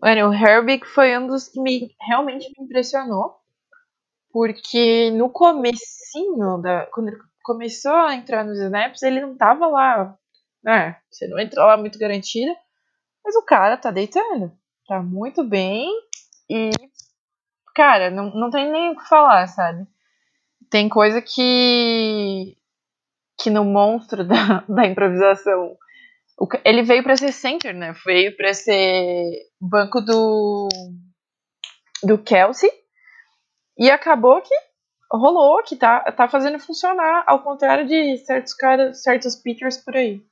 Mano, 0.00 0.30
o 0.30 0.34
Herbig 0.34 0.86
foi 0.86 1.16
um 1.18 1.26
dos 1.26 1.48
que 1.48 1.60
me 1.60 1.94
realmente 2.00 2.50
me 2.56 2.64
impressionou. 2.64 3.38
Porque 4.32 5.10
no 5.10 5.28
comecinho, 5.28 6.58
da, 6.62 6.86
quando 6.86 7.08
ele 7.08 7.18
começou 7.42 7.92
a 7.92 8.14
entrar 8.14 8.44
nos 8.44 8.58
snaps, 8.58 9.02
ele 9.02 9.20
não 9.20 9.36
tava 9.36 9.66
lá. 9.66 10.16
Né? 10.62 10.96
Você 11.10 11.26
não 11.26 11.38
entra 11.38 11.64
lá 11.64 11.76
muito 11.76 11.98
garantida. 11.98 12.54
Mas 13.22 13.36
o 13.36 13.44
cara 13.44 13.76
tá 13.76 13.90
deitando. 13.90 14.52
Tá 14.86 15.02
muito 15.02 15.44
bem. 15.44 15.90
E, 16.48 16.70
cara, 17.74 18.10
não, 18.10 18.30
não 18.30 18.50
tem 18.50 18.70
nem 18.70 18.92
o 18.92 18.96
que 18.96 19.08
falar, 19.08 19.46
sabe? 19.48 19.86
Tem 20.70 20.88
coisa 20.88 21.20
que 21.20 22.56
que 23.42 23.50
no 23.50 23.64
monstro 23.64 24.24
da, 24.26 24.64
da 24.68 24.86
improvisação 24.86 25.76
ele 26.64 26.82
veio 26.82 27.02
para 27.02 27.16
ser 27.16 27.32
center, 27.32 27.74
né? 27.74 27.94
Veio 28.04 28.34
para 28.36 28.54
ser 28.54 29.30
banco 29.60 30.00
do 30.00 30.68
do 32.02 32.16
Kelsey 32.16 32.70
e 33.78 33.90
acabou 33.90 34.40
que 34.40 34.54
rolou, 35.12 35.62
que 35.62 35.76
tá, 35.76 36.00
tá 36.12 36.28
fazendo 36.28 36.58
funcionar, 36.58 37.24
ao 37.26 37.42
contrário 37.42 37.86
de 37.86 38.16
certos 38.18 38.54
caras, 38.54 39.02
certos 39.02 39.36
pitchers 39.36 39.76
por 39.76 39.96
aí. 39.96 40.22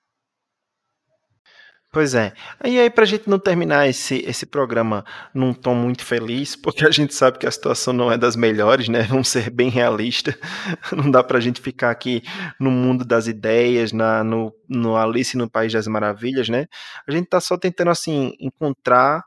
Pois 1.91 2.15
é. 2.15 2.35
E 2.63 2.79
aí, 2.79 2.91
para 2.91 3.05
a 3.05 3.07
gente 3.07 3.31
não 3.31 3.39
terminar 3.39 3.89
esse, 3.89 4.17
esse 4.27 4.45
programa 4.45 5.07
num 5.33 5.55
tom 5.55 5.75
muito 5.75 6.05
feliz, 6.05 6.55
porque 6.55 6.85
a 6.87 6.91
gente 6.91 7.15
sabe 7.15 7.39
que 7.39 7.47
a 7.47 7.51
situação 7.51 7.95
não 7.95 8.13
é 8.13 8.19
das 8.19 8.37
melhores, 8.37 8.89
né? 8.91 9.03
Vamos 9.09 9.29
ser 9.29 9.49
bem 9.49 9.71
realistas. 9.71 10.35
Não 10.93 11.11
dá 11.11 11.25
para 11.25 11.39
a 11.39 11.41
gente 11.41 11.61
ficar 11.61 11.91
aqui 11.91 12.23
no 12.61 12.71
mundo 12.71 13.05
das 13.07 13.27
ideias, 13.27 13.93
na, 13.93 14.23
no, 14.23 14.53
no 14.69 14.97
Alice 14.97 15.37
no 15.37 15.49
País 15.51 15.73
das 15.73 15.87
Maravilhas, 15.87 16.49
né? 16.49 16.67
A 17.07 17.13
gente 17.13 17.25
está 17.25 17.41
só 17.41 17.57
tentando, 17.57 17.91
assim, 17.91 18.35
encontrar 18.39 19.23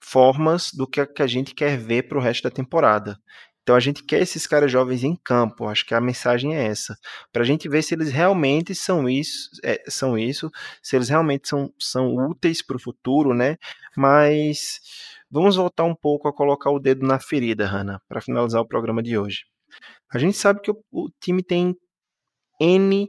formas 0.00 0.70
do 0.72 0.86
que, 0.86 1.04
que 1.06 1.22
a 1.22 1.26
gente 1.26 1.54
quer 1.54 1.76
ver 1.76 2.08
para 2.08 2.16
o 2.16 2.20
resto 2.20 2.44
da 2.44 2.50
temporada. 2.50 3.18
Então 3.68 3.76
a 3.76 3.80
gente 3.80 4.02
quer 4.02 4.22
esses 4.22 4.46
caras 4.46 4.72
jovens 4.72 5.04
em 5.04 5.14
campo. 5.14 5.68
Acho 5.68 5.84
que 5.84 5.94
a 5.94 6.00
mensagem 6.00 6.56
é 6.56 6.68
essa, 6.68 6.96
para 7.30 7.42
a 7.42 7.44
gente 7.44 7.68
ver 7.68 7.82
se 7.82 7.94
eles 7.94 8.10
realmente 8.10 8.74
são 8.74 9.06
isso, 9.06 9.50
é, 9.62 9.82
são 9.90 10.16
isso, 10.16 10.50
se 10.82 10.96
eles 10.96 11.10
realmente 11.10 11.50
são, 11.50 11.70
são 11.78 12.16
úteis 12.16 12.64
para 12.64 12.78
o 12.78 12.80
futuro, 12.80 13.34
né? 13.34 13.58
Mas 13.94 14.80
vamos 15.30 15.56
voltar 15.56 15.84
um 15.84 15.94
pouco 15.94 16.26
a 16.26 16.32
colocar 16.32 16.70
o 16.70 16.78
dedo 16.78 17.06
na 17.06 17.20
ferida, 17.20 17.66
Hanna, 17.66 18.00
para 18.08 18.22
finalizar 18.22 18.62
o 18.62 18.66
programa 18.66 19.02
de 19.02 19.18
hoje. 19.18 19.44
A 20.10 20.18
gente 20.18 20.38
sabe 20.38 20.62
que 20.62 20.70
o, 20.70 20.82
o 20.90 21.10
time 21.20 21.42
tem 21.42 21.76
n 22.58 23.06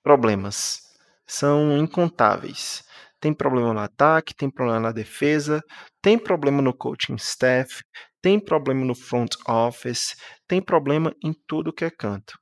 problemas, 0.00 0.80
são 1.26 1.76
incontáveis. 1.76 2.84
Tem 3.20 3.34
problema 3.34 3.74
no 3.74 3.80
ataque, 3.80 4.32
tem 4.32 4.48
problema 4.48 4.78
na 4.78 4.92
defesa, 4.92 5.60
tem 6.00 6.16
problema 6.16 6.62
no 6.62 6.72
coaching 6.72 7.16
staff, 7.16 7.82
tem 8.20 8.38
problema 8.40 8.84
no 8.84 8.94
front 8.94 9.34
office, 9.46 10.16
tem 10.46 10.60
problema 10.60 11.14
em 11.22 11.32
tudo 11.46 11.72
que 11.72 11.84
é 11.84 11.90
canto. 11.90 12.38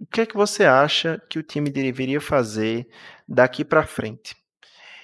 O 0.00 0.06
que 0.06 0.20
é 0.20 0.26
que 0.26 0.36
você 0.36 0.64
acha 0.64 1.20
que 1.28 1.38
o 1.38 1.42
time 1.42 1.70
deveria 1.70 2.20
fazer 2.20 2.86
daqui 3.28 3.64
para 3.64 3.86
frente? 3.86 4.36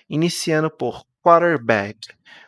Iniciando 0.08 0.70
por 0.70 1.04
quarterback. 1.20 1.98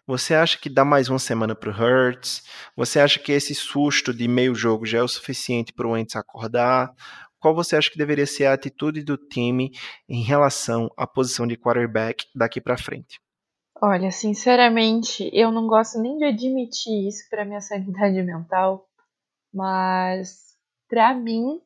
Você 0.06 0.34
acha 0.34 0.58
que 0.58 0.68
dá 0.68 0.84
mais 0.84 1.08
uma 1.08 1.18
semana 1.18 1.56
para 1.56 1.70
o 1.70 1.72
Hurts? 1.72 2.42
Você 2.76 3.00
acha 3.00 3.18
que 3.18 3.32
esse 3.32 3.54
susto 3.54 4.14
de 4.14 4.28
meio 4.28 4.54
jogo 4.54 4.86
já 4.86 4.98
é 4.98 5.02
o 5.02 5.08
suficiente 5.08 5.72
para 5.72 5.86
o 5.86 5.92
Wentz 5.92 6.14
acordar? 6.14 6.92
Qual 7.40 7.54
você 7.54 7.74
acha 7.74 7.90
que 7.90 7.98
deveria 7.98 8.26
ser 8.26 8.46
a 8.46 8.52
atitude 8.52 9.02
do 9.02 9.16
time 9.16 9.70
em 10.08 10.22
relação 10.22 10.88
à 10.96 11.06
posição 11.06 11.46
de 11.46 11.56
quarterback 11.56 12.26
daqui 12.34 12.60
para 12.60 12.78
frente? 12.78 13.18
Olha, 13.80 14.10
sinceramente, 14.10 15.28
eu 15.34 15.52
não 15.52 15.66
gosto 15.66 16.00
nem 16.00 16.16
de 16.16 16.24
admitir 16.24 17.08
isso 17.08 17.28
para 17.28 17.44
minha 17.44 17.60
sanidade 17.60 18.22
mental, 18.22 18.88
mas 19.52 20.56
para 20.88 21.14
mim, 21.14 21.60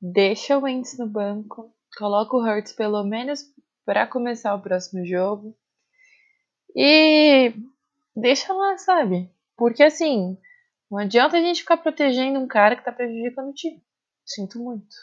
deixa 0.00 0.56
o 0.56 0.62
Wentz 0.62 0.96
no 0.96 1.06
banco, 1.06 1.70
coloca 1.98 2.34
o 2.34 2.40
Hurts 2.40 2.72
pelo 2.72 3.04
menos 3.04 3.44
para 3.84 4.06
começar 4.06 4.54
o 4.54 4.62
próximo 4.62 5.04
jogo 5.04 5.54
e 6.74 7.52
deixa 8.16 8.52
lá, 8.54 8.78
sabe? 8.78 9.30
Porque 9.56 9.82
assim, 9.82 10.38
não 10.90 10.98
adianta 10.98 11.36
a 11.36 11.40
gente 11.40 11.60
ficar 11.60 11.76
protegendo 11.76 12.38
um 12.38 12.46
cara 12.46 12.76
que 12.76 12.84
tá 12.84 12.92
prejudicando 12.92 13.50
o 13.50 13.54
time. 13.54 13.82
Sinto 14.24 14.58
muito. 14.58 14.96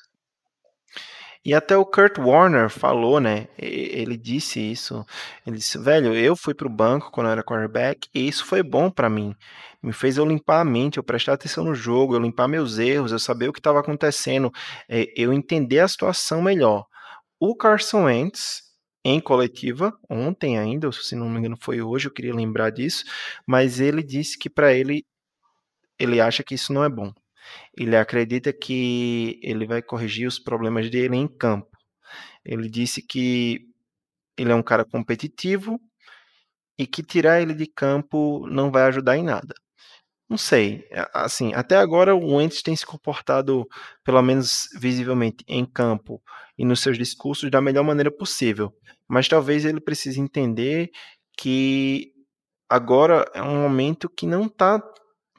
E 1.45 1.53
até 1.53 1.77
o 1.77 1.85
Kurt 1.85 2.17
Warner 2.17 2.71
falou, 2.71 3.19
né? 3.19 3.47
Ele 3.55 4.17
disse 4.17 4.59
isso. 4.59 5.05
Ele 5.45 5.57
disse, 5.57 5.77
velho, 5.77 6.11
eu 6.15 6.35
fui 6.35 6.55
pro 6.55 6.67
banco 6.67 7.11
quando 7.11 7.27
eu 7.27 7.33
era 7.33 7.43
quarterback 7.43 8.09
e 8.15 8.27
isso 8.27 8.43
foi 8.43 8.63
bom 8.63 8.89
para 8.89 9.11
mim. 9.11 9.35
Me 9.81 9.93
fez 9.93 10.17
eu 10.17 10.25
limpar 10.25 10.61
a 10.61 10.65
mente, 10.65 10.97
eu 10.97 11.03
prestar 11.03 11.33
atenção 11.33 11.63
no 11.63 11.75
jogo, 11.75 12.15
eu 12.15 12.19
limpar 12.19 12.47
meus 12.47 12.79
erros, 12.79 13.11
eu 13.11 13.19
saber 13.19 13.47
o 13.47 13.53
que 13.53 13.59
estava 13.59 13.79
acontecendo, 13.79 14.51
é, 14.89 15.05
eu 15.15 15.31
entender 15.31 15.81
a 15.81 15.87
situação 15.87 16.41
melhor. 16.41 16.87
O 17.39 17.55
Carson 17.55 18.05
Wentz, 18.05 18.63
em 19.03 19.19
coletiva, 19.19 19.93
ontem 20.09 20.57
ainda, 20.57 20.91
se 20.91 21.15
não 21.15 21.29
me 21.29 21.37
engano 21.37 21.57
foi 21.61 21.79
hoje, 21.79 22.07
eu 22.07 22.11
queria 22.11 22.33
lembrar 22.33 22.71
disso, 22.71 23.03
mas 23.45 23.79
ele 23.79 24.01
disse 24.01 24.35
que 24.35 24.49
para 24.49 24.73
ele, 24.73 25.05
ele 25.99 26.19
acha 26.19 26.43
que 26.43 26.55
isso 26.55 26.73
não 26.73 26.83
é 26.83 26.89
bom. 26.89 27.13
Ele 27.77 27.95
acredita 27.95 28.53
que 28.53 29.39
ele 29.43 29.65
vai 29.65 29.81
corrigir 29.81 30.27
os 30.27 30.39
problemas 30.39 30.89
dele 30.89 31.15
em 31.15 31.27
campo. 31.27 31.75
Ele 32.43 32.69
disse 32.69 33.01
que 33.01 33.67
ele 34.37 34.51
é 34.51 34.55
um 34.55 34.63
cara 34.63 34.85
competitivo 34.85 35.79
e 36.77 36.85
que 36.85 37.01
tirar 37.01 37.41
ele 37.41 37.53
de 37.53 37.67
campo 37.67 38.47
não 38.47 38.71
vai 38.71 38.83
ajudar 38.83 39.17
em 39.17 39.23
nada. 39.23 39.55
Não 40.27 40.37
sei, 40.37 40.87
assim, 41.13 41.53
até 41.53 41.77
agora 41.77 42.15
o 42.15 42.35
Wentz 42.35 42.63
tem 42.63 42.75
se 42.75 42.85
comportado, 42.85 43.67
pelo 44.03 44.21
menos 44.23 44.67
visivelmente, 44.79 45.45
em 45.47 45.63
campo 45.63 46.21
e 46.57 46.65
nos 46.65 46.79
seus 46.79 46.97
discursos 46.97 47.51
da 47.51 47.61
melhor 47.61 47.83
maneira 47.83 48.09
possível. 48.09 48.73
Mas 49.07 49.27
talvez 49.27 49.65
ele 49.65 49.79
precise 49.79 50.19
entender 50.19 50.89
que 51.37 52.11
agora 52.67 53.29
é 53.35 53.41
um 53.41 53.61
momento 53.61 54.09
que 54.09 54.25
não 54.25 54.45
está 54.47 54.81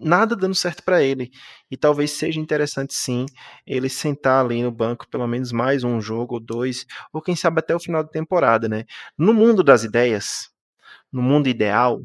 nada 0.01 0.37
dando 0.37 0.55
certo 0.55 0.83
para 0.83 1.03
ele. 1.03 1.31
E 1.71 1.77
talvez 1.77 2.13
seja 2.13 2.41
interessante 2.41 2.95
sim 2.95 3.27
ele 3.67 3.89
sentar 3.89 4.45
ali 4.45 4.63
no 4.63 4.71
banco 4.71 5.09
pelo 5.09 5.27
menos 5.27 5.53
mais 5.53 5.85
um 5.85 6.01
jogo 6.01 6.35
ou 6.35 6.41
dois, 6.41 6.87
ou 7.13 7.23
quem 7.23 7.37
sabe 7.37 7.61
até 7.61 7.75
o 7.75 7.81
final 7.81 8.03
da 8.03 8.11
temporada, 8.11 8.69
né? 8.69 8.85
No 9.17 9.33
mundo 9.35 9.63
das 9.63 9.85
ideias, 9.85 10.51
no 11.13 11.23
mundo 11.23 11.49
ideal, 11.49 12.03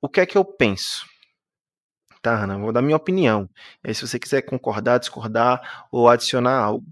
o 0.00 0.08
que 0.08 0.20
é 0.20 0.26
que 0.26 0.38
eu 0.38 0.44
penso? 0.44 1.06
Tá, 2.22 2.44
Ana? 2.44 2.58
Vou 2.58 2.72
dar 2.72 2.82
minha 2.82 2.96
opinião. 2.96 3.48
E 3.82 3.88
aí, 3.88 3.94
se 3.94 4.06
você 4.06 4.18
quiser 4.18 4.42
concordar, 4.42 4.98
discordar 4.98 5.88
ou 5.90 6.08
adicionar 6.08 6.58
algo. 6.58 6.86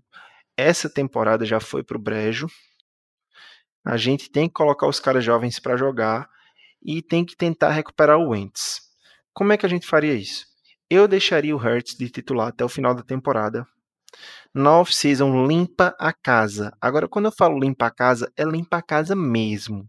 Essa 0.56 0.88
temporada 0.90 1.44
já 1.44 1.60
foi 1.60 1.82
pro 1.84 1.98
brejo. 1.98 2.48
A 3.84 3.96
gente 3.96 4.30
tem 4.30 4.48
que 4.48 4.54
colocar 4.54 4.88
os 4.88 5.00
caras 5.00 5.24
jovens 5.24 5.58
para 5.58 5.76
jogar 5.76 6.28
e 6.82 7.02
tem 7.02 7.24
que 7.24 7.36
tentar 7.36 7.70
recuperar 7.70 8.18
o 8.18 8.30
Wentz. 8.30 8.87
Como 9.38 9.52
é 9.52 9.56
que 9.56 9.64
a 9.64 9.68
gente 9.68 9.86
faria 9.86 10.14
isso? 10.14 10.46
Eu 10.90 11.06
deixaria 11.06 11.54
o 11.54 11.60
Hurts 11.60 11.96
de 11.96 12.10
titular 12.10 12.48
até 12.48 12.64
o 12.64 12.68
final 12.68 12.92
da 12.92 13.04
temporada. 13.04 13.64
Na 14.52 14.80
off-season, 14.80 15.46
limpa 15.46 15.94
a 15.96 16.12
casa. 16.12 16.72
Agora, 16.80 17.06
quando 17.06 17.26
eu 17.26 17.32
falo 17.32 17.56
limpa 17.56 17.86
a 17.86 17.90
casa, 17.92 18.28
é 18.36 18.42
limpa 18.42 18.78
a 18.78 18.82
casa 18.82 19.14
mesmo. 19.14 19.88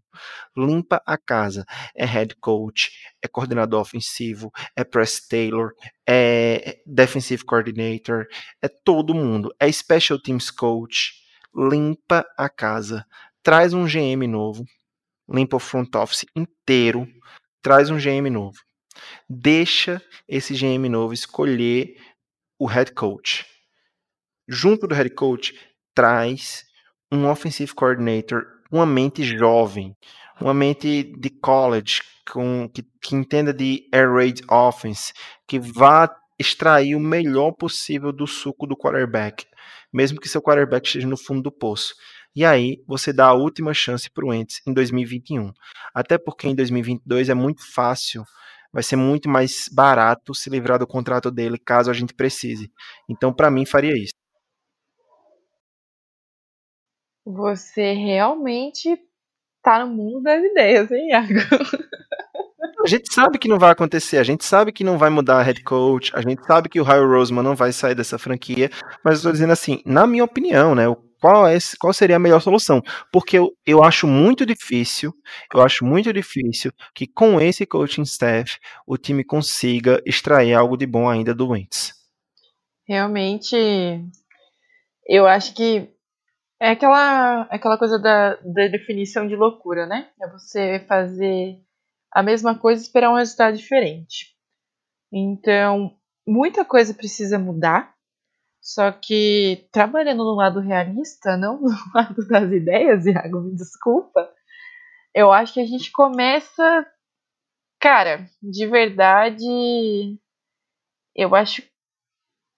Limpa 0.56 1.02
a 1.04 1.18
casa. 1.18 1.66
É 1.96 2.06
head 2.06 2.36
coach, 2.40 2.92
é 3.24 3.28
coordenador 3.28 3.82
ofensivo, 3.82 4.52
é 4.76 4.84
press 4.84 5.28
Taylor, 5.28 5.72
é 6.08 6.78
defensive 6.86 7.44
coordinator, 7.44 8.28
é 8.62 8.68
todo 8.68 9.16
mundo. 9.16 9.52
É 9.60 9.72
special 9.72 10.22
teams 10.22 10.52
coach. 10.52 11.14
Limpa 11.56 12.24
a 12.38 12.48
casa. 12.50 13.04
Traz 13.42 13.74
um 13.74 13.88
GM 13.88 14.28
novo. 14.28 14.64
Limpa 15.28 15.58
o 15.58 15.60
front 15.60 15.96
office 15.96 16.28
inteiro. 16.36 17.08
Traz 17.64 17.90
um 17.90 17.98
GM 17.98 18.30
novo 18.30 18.69
deixa 19.30 20.02
esse 20.28 20.54
GM 20.54 20.90
novo 20.90 21.14
escolher 21.14 21.96
o 22.58 22.66
head 22.66 22.92
coach. 22.94 23.46
Junto 24.48 24.88
do 24.88 24.96
head 24.96 25.10
coach, 25.12 25.54
traz 25.94 26.66
um 27.12 27.28
offensive 27.28 27.74
coordinator, 27.74 28.46
uma 28.72 28.86
mente 28.86 29.24
jovem, 29.24 29.96
uma 30.40 30.54
mente 30.54 31.04
de 31.18 31.30
college, 31.30 32.02
com, 32.30 32.70
que, 32.70 32.84
que 33.02 33.16
entenda 33.16 33.54
de 33.54 33.88
air 33.92 34.12
raid 34.12 34.42
offense, 34.50 35.14
que 35.48 35.60
vá 35.60 36.16
extrair 36.38 36.96
o 36.96 37.00
melhor 37.00 37.52
possível 37.52 38.12
do 38.12 38.26
suco 38.26 38.66
do 38.66 38.78
quarterback, 38.78 39.46
mesmo 39.92 40.20
que 40.20 40.30
seu 40.30 40.42
quarterback 40.42 40.88
esteja 40.88 41.08
no 41.08 41.18
fundo 41.18 41.44
do 41.44 41.52
poço. 41.52 41.94
E 42.36 42.46
aí 42.46 42.82
você 42.88 43.12
dá 43.12 43.28
a 43.28 43.34
última 43.34 43.74
chance 43.74 44.10
para 44.10 44.26
o 44.26 44.34
Ents 44.34 44.62
em 44.66 44.74
2021. 44.74 45.52
Até 45.94 46.18
porque 46.18 46.48
em 46.48 46.56
2022 46.56 47.28
é 47.28 47.34
muito 47.34 47.62
fácil 47.74 48.24
vai 48.72 48.84
ser 48.84 48.96
muito 48.96 49.30
mais 49.30 49.68
barato 49.72 50.34
se 50.34 50.50
livrar 50.50 50.80
do 50.80 50.88
contrato 50.88 51.32
dele 51.32 51.58
caso 51.58 51.90
a 51.90 51.94
gente 51.94 52.14
precise. 52.14 52.72
Então, 53.10 53.34
para 53.34 53.50
mim, 53.52 53.66
faria 53.66 53.94
isso. 53.94 54.14
Você 57.26 57.94
realmente 57.94 58.98
tá 59.62 59.86
no 59.86 59.94
mundo 59.94 60.24
das 60.24 60.44
ideias, 60.44 60.90
hein, 60.92 61.10
Iago? 61.10 61.34
A 62.82 62.88
gente 62.88 63.14
sabe 63.14 63.38
que 63.38 63.50
não 63.50 63.60
vai 63.60 63.72
acontecer, 63.72 64.18
a 64.18 64.24
gente 64.24 64.46
sabe 64.46 64.72
que 64.72 64.86
não 64.86 64.98
vai 64.98 65.10
mudar 65.10 65.40
a 65.40 65.44
head 65.44 65.62
coach, 65.64 66.12
a 66.16 66.22
gente 66.22 66.44
sabe 66.46 66.70
que 66.70 66.80
o 66.80 66.90
Hal 66.90 67.06
Roseman 67.06 67.44
não 67.44 67.56
vai 67.56 67.74
sair 67.74 67.94
dessa 67.94 68.18
franquia, 68.18 68.70
mas 69.04 69.18
eu 69.18 69.24
tô 69.24 69.32
dizendo 69.34 69.52
assim, 69.52 69.82
na 69.86 70.08
minha 70.08 70.24
opinião, 70.24 70.74
né, 70.74 70.88
o 70.88 70.96
qual, 71.20 71.48
é, 71.48 71.58
qual 71.80 71.94
seria 71.94 72.16
a 72.16 72.20
melhor 72.20 72.42
solução. 72.42 72.82
Porque 73.12 73.38
eu, 73.38 73.52
eu 73.66 73.84
acho 73.84 74.08
muito 74.08 74.46
difícil, 74.46 75.14
eu 75.54 75.62
acho 75.62 75.86
muito 75.86 76.12
difícil 76.14 76.72
que 76.94 77.06
com 77.08 77.40
esse 77.40 77.66
coaching 77.66 78.04
staff 78.04 78.58
o 78.86 78.98
time 78.98 79.24
consiga 79.24 80.02
extrair 80.06 80.54
algo 80.54 80.78
de 80.78 80.86
bom 80.86 81.10
ainda 81.10 81.34
do 81.34 81.50
Wentz. 81.50 81.94
Realmente, 82.88 83.56
eu 85.06 85.28
acho 85.28 85.54
que 85.54 85.90
é 86.60 86.72
aquela, 86.72 87.44
aquela 87.44 87.78
coisa 87.78 87.98
da, 88.00 88.36
da 88.36 88.68
definição 88.68 89.28
de 89.28 89.36
loucura, 89.36 89.86
né? 89.86 90.10
É 90.22 90.28
você 90.28 90.84
fazer 90.88 91.58
a 92.12 92.24
mesma 92.24 92.58
coisa 92.58 92.82
e 92.82 92.86
esperar 92.86 93.12
um 93.12 93.16
resultado 93.16 93.56
diferente. 93.56 94.36
Então, 95.12 95.96
muita 96.28 96.66
coisa 96.66 96.94
precisa 96.94 97.40
mudar 97.40 97.94
só 98.62 98.92
que 98.92 99.68
trabalhando 99.72 100.24
no 100.24 100.36
lado 100.36 100.60
realista, 100.60 101.38
não 101.38 101.60
no 101.62 101.70
lado 101.94 102.28
das 102.28 102.52
ideias, 102.52 103.06
Iago, 103.06 103.42
me 103.42 103.56
desculpa, 103.56 104.30
eu 105.14 105.32
acho 105.32 105.54
que 105.54 105.62
a 105.62 105.66
gente 105.66 105.92
começa. 105.92 106.86
Cara, 107.80 108.30
de 108.42 108.68
verdade, 108.68 110.20
eu 111.16 111.34
acho 111.34 111.64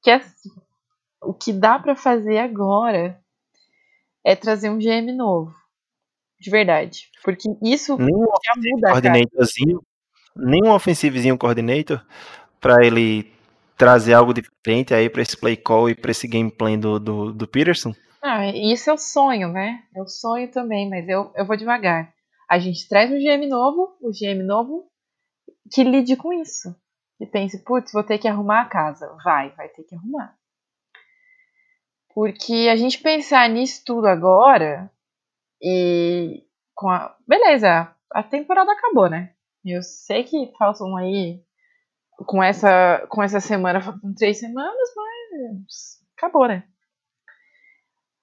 que 0.02 0.10
assim, 0.10 0.49
o 1.22 1.34
que 1.34 1.54
dá 1.54 1.78
para 1.78 1.95
fazer 1.95 2.39
agora 2.39 3.22
é 4.26 4.36
trazer 4.36 4.70
um 4.70 4.80
GM 4.80 5.16
novo. 5.16 5.54
De 6.39 6.49
verdade. 6.49 7.10
Porque 7.24 7.47
isso 7.62 7.95
nem 7.97 8.16
um 8.16 8.26
já 8.43 8.54
muda. 8.58 8.89
Coordinatorzinho, 8.89 9.82
nem 10.36 10.62
um 11.32 11.38
coordinator 11.38 12.04
para 12.60 12.84
ele 12.84 13.32
trazer 13.82 14.13
algo 14.13 14.32
diferente 14.32 14.93
aí 14.93 15.09
para 15.09 15.23
esse 15.23 15.36
play 15.36 15.57
call 15.57 15.89
e 15.89 15.95
para 15.95 16.11
esse 16.11 16.27
gameplay 16.27 16.77
do, 16.77 16.99
do, 16.99 17.34
do 17.34 17.47
Peterson? 17.47 17.95
Ah, 18.21 18.45
isso 18.47 18.91
é 18.91 18.93
o 18.93 18.97
sonho, 18.97 19.51
né? 19.51 19.84
É 19.95 19.99
o 19.99 20.07
sonho 20.07 20.51
também, 20.51 20.88
mas 20.88 21.09
eu, 21.09 21.32
eu 21.36 21.43
vou 21.43 21.57
devagar. 21.57 22.13
A 22.47 22.59
gente 22.59 22.88
traz 22.88 23.09
um 23.09 23.17
GM 23.17 23.47
novo, 23.49 23.97
o 23.99 24.11
GM 24.11 24.43
novo 24.43 24.88
que 25.73 25.84
lide 25.84 26.15
com 26.15 26.32
isso. 26.32 26.75
E 27.19 27.25
pense, 27.25 27.63
putz, 27.63 27.91
vou 27.91 28.03
ter 28.03 28.19
que 28.19 28.27
arrumar 28.27 28.61
a 28.61 28.69
casa. 28.69 29.17
Vai, 29.23 29.49
vai 29.55 29.67
ter 29.69 29.84
que 29.84 29.95
arrumar. 29.95 30.38
Porque 32.13 32.69
a 32.71 32.75
gente 32.75 32.99
pensar 32.99 33.49
nisso 33.49 33.82
tudo 33.84 34.05
agora 34.05 34.91
e 35.59 36.43
com 36.75 36.88
a. 36.88 37.15
Beleza, 37.27 37.95
a 38.11 38.21
temporada 38.21 38.71
acabou, 38.71 39.09
né? 39.09 39.34
Eu 39.65 39.82
sei 39.82 40.23
que 40.23 40.53
faltam 40.55 40.95
aí 40.97 41.41
com 42.26 42.41
essa, 42.43 43.05
com 43.09 43.22
essa 43.22 43.39
semana, 43.39 43.82
faltam 43.82 44.13
três 44.13 44.39
semanas, 44.39 44.89
mas 44.95 46.01
acabou, 46.17 46.47
né? 46.47 46.63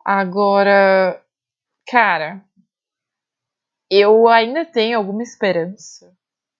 Agora, 0.04 1.22
cara, 1.86 2.44
eu 3.90 4.28
ainda 4.28 4.64
tenho 4.64 4.96
alguma 4.98 5.22
esperança 5.22 6.12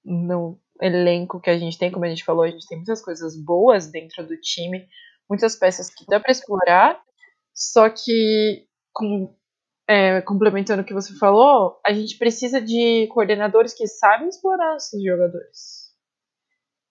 no 0.04 0.58
elenco 0.80 1.40
que 1.40 1.50
a 1.50 1.58
gente 1.58 1.78
tem, 1.78 1.90
como 1.90 2.04
a 2.04 2.08
gente 2.08 2.24
falou, 2.24 2.44
a 2.44 2.50
gente 2.50 2.66
tem 2.66 2.78
muitas 2.78 3.02
coisas 3.02 3.36
boas 3.36 3.88
dentro 3.90 4.26
do 4.26 4.36
time, 4.40 4.88
muitas 5.28 5.56
peças 5.56 5.90
que 5.90 6.06
dá 6.06 6.20
para 6.20 6.30
explorar, 6.30 7.00
só 7.54 7.90
que 7.90 8.66
com, 8.92 9.34
é, 9.88 10.20
complementando 10.22 10.82
o 10.82 10.84
que 10.84 10.94
você 10.94 11.14
falou, 11.18 11.80
a 11.84 11.92
gente 11.92 12.16
precisa 12.16 12.60
de 12.60 13.08
coordenadores 13.08 13.74
que 13.74 13.86
sabem 13.86 14.28
explorar 14.28 14.76
esses 14.76 15.02
jogadores. 15.02 15.77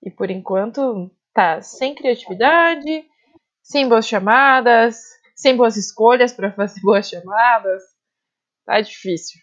E 0.08 0.10
por 0.10 0.32
enquanto 0.32 1.12
tá 1.34 1.62
sem 1.62 1.94
criatividade, 1.94 3.04
sem 3.62 3.90
boas 3.90 4.08
chamadas, 4.08 5.02
sem 5.36 5.54
boas 5.54 5.76
escolhas 5.76 6.32
para 6.32 6.50
fazer 6.54 6.80
boas 6.82 7.10
chamadas. 7.10 7.84
Tá 8.66 8.80
difícil. 8.80 9.42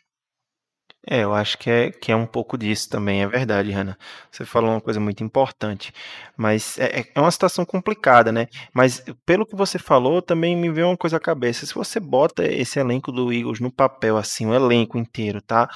É, 1.06 1.22
eu 1.22 1.34
acho 1.34 1.58
que 1.58 1.68
é, 1.68 1.90
que 1.90 2.10
é 2.10 2.16
um 2.16 2.24
pouco 2.24 2.56
disso 2.56 2.88
também, 2.88 3.22
é 3.22 3.26
verdade, 3.26 3.70
Hanna. 3.70 3.98
Você 4.30 4.46
falou 4.46 4.70
uma 4.70 4.80
coisa 4.80 4.98
muito 4.98 5.22
importante, 5.22 5.92
mas 6.34 6.78
é, 6.78 7.00
é, 7.00 7.12
é 7.14 7.20
uma 7.20 7.30
situação 7.30 7.66
complicada, 7.66 8.32
né? 8.32 8.46
Mas 8.72 9.04
pelo 9.26 9.44
que 9.44 9.54
você 9.54 9.78
falou, 9.78 10.22
também 10.22 10.56
me 10.56 10.70
veio 10.70 10.86
uma 10.86 10.96
coisa 10.96 11.18
à 11.18 11.20
cabeça. 11.20 11.66
Se 11.66 11.74
você 11.74 12.00
bota 12.00 12.42
esse 12.42 12.78
elenco 12.78 13.12
do 13.12 13.30
Eagles 13.30 13.60
no 13.60 13.70
papel, 13.70 14.16
assim, 14.16 14.46
o 14.46 14.54
elenco 14.54 14.96
inteiro, 14.96 15.42
tá? 15.42 15.68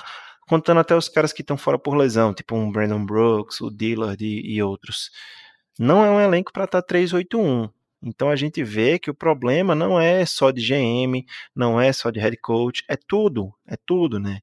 Contando 0.49 0.79
até 0.79 0.97
os 0.97 1.09
caras 1.09 1.33
que 1.33 1.43
estão 1.43 1.57
fora 1.57 1.79
por 1.79 1.97
lesão, 1.97 2.35
tipo 2.35 2.57
um 2.57 2.73
Brandon 2.73 3.05
Brooks, 3.05 3.61
o 3.61 3.71
Dillard 3.71 4.25
e, 4.25 4.57
e 4.57 4.63
outros. 4.63 5.11
Não 5.79 6.05
é 6.05 6.11
um 6.11 6.21
elenco 6.21 6.53
para 6.53 6.65
estar 6.65 6.83
tá 6.83 6.95
3-8-1. 6.95 7.71
Então 8.03 8.31
a 8.31 8.37
gente 8.37 8.63
vê 8.63 8.99
que 8.99 9.11
o 9.11 9.15
problema 9.15 9.75
não 9.75 10.01
é 10.01 10.25
só 10.25 10.51
de 10.51 10.63
GM, 10.63 11.25
não 11.55 11.81
é 11.81 11.93
só 11.93 12.11
de 12.11 12.21
head 12.21 12.37
coach, 12.39 12.85
é 12.89 12.97
tudo, 12.97 13.53
é 13.67 13.77
tudo, 13.85 14.19
né? 14.21 14.41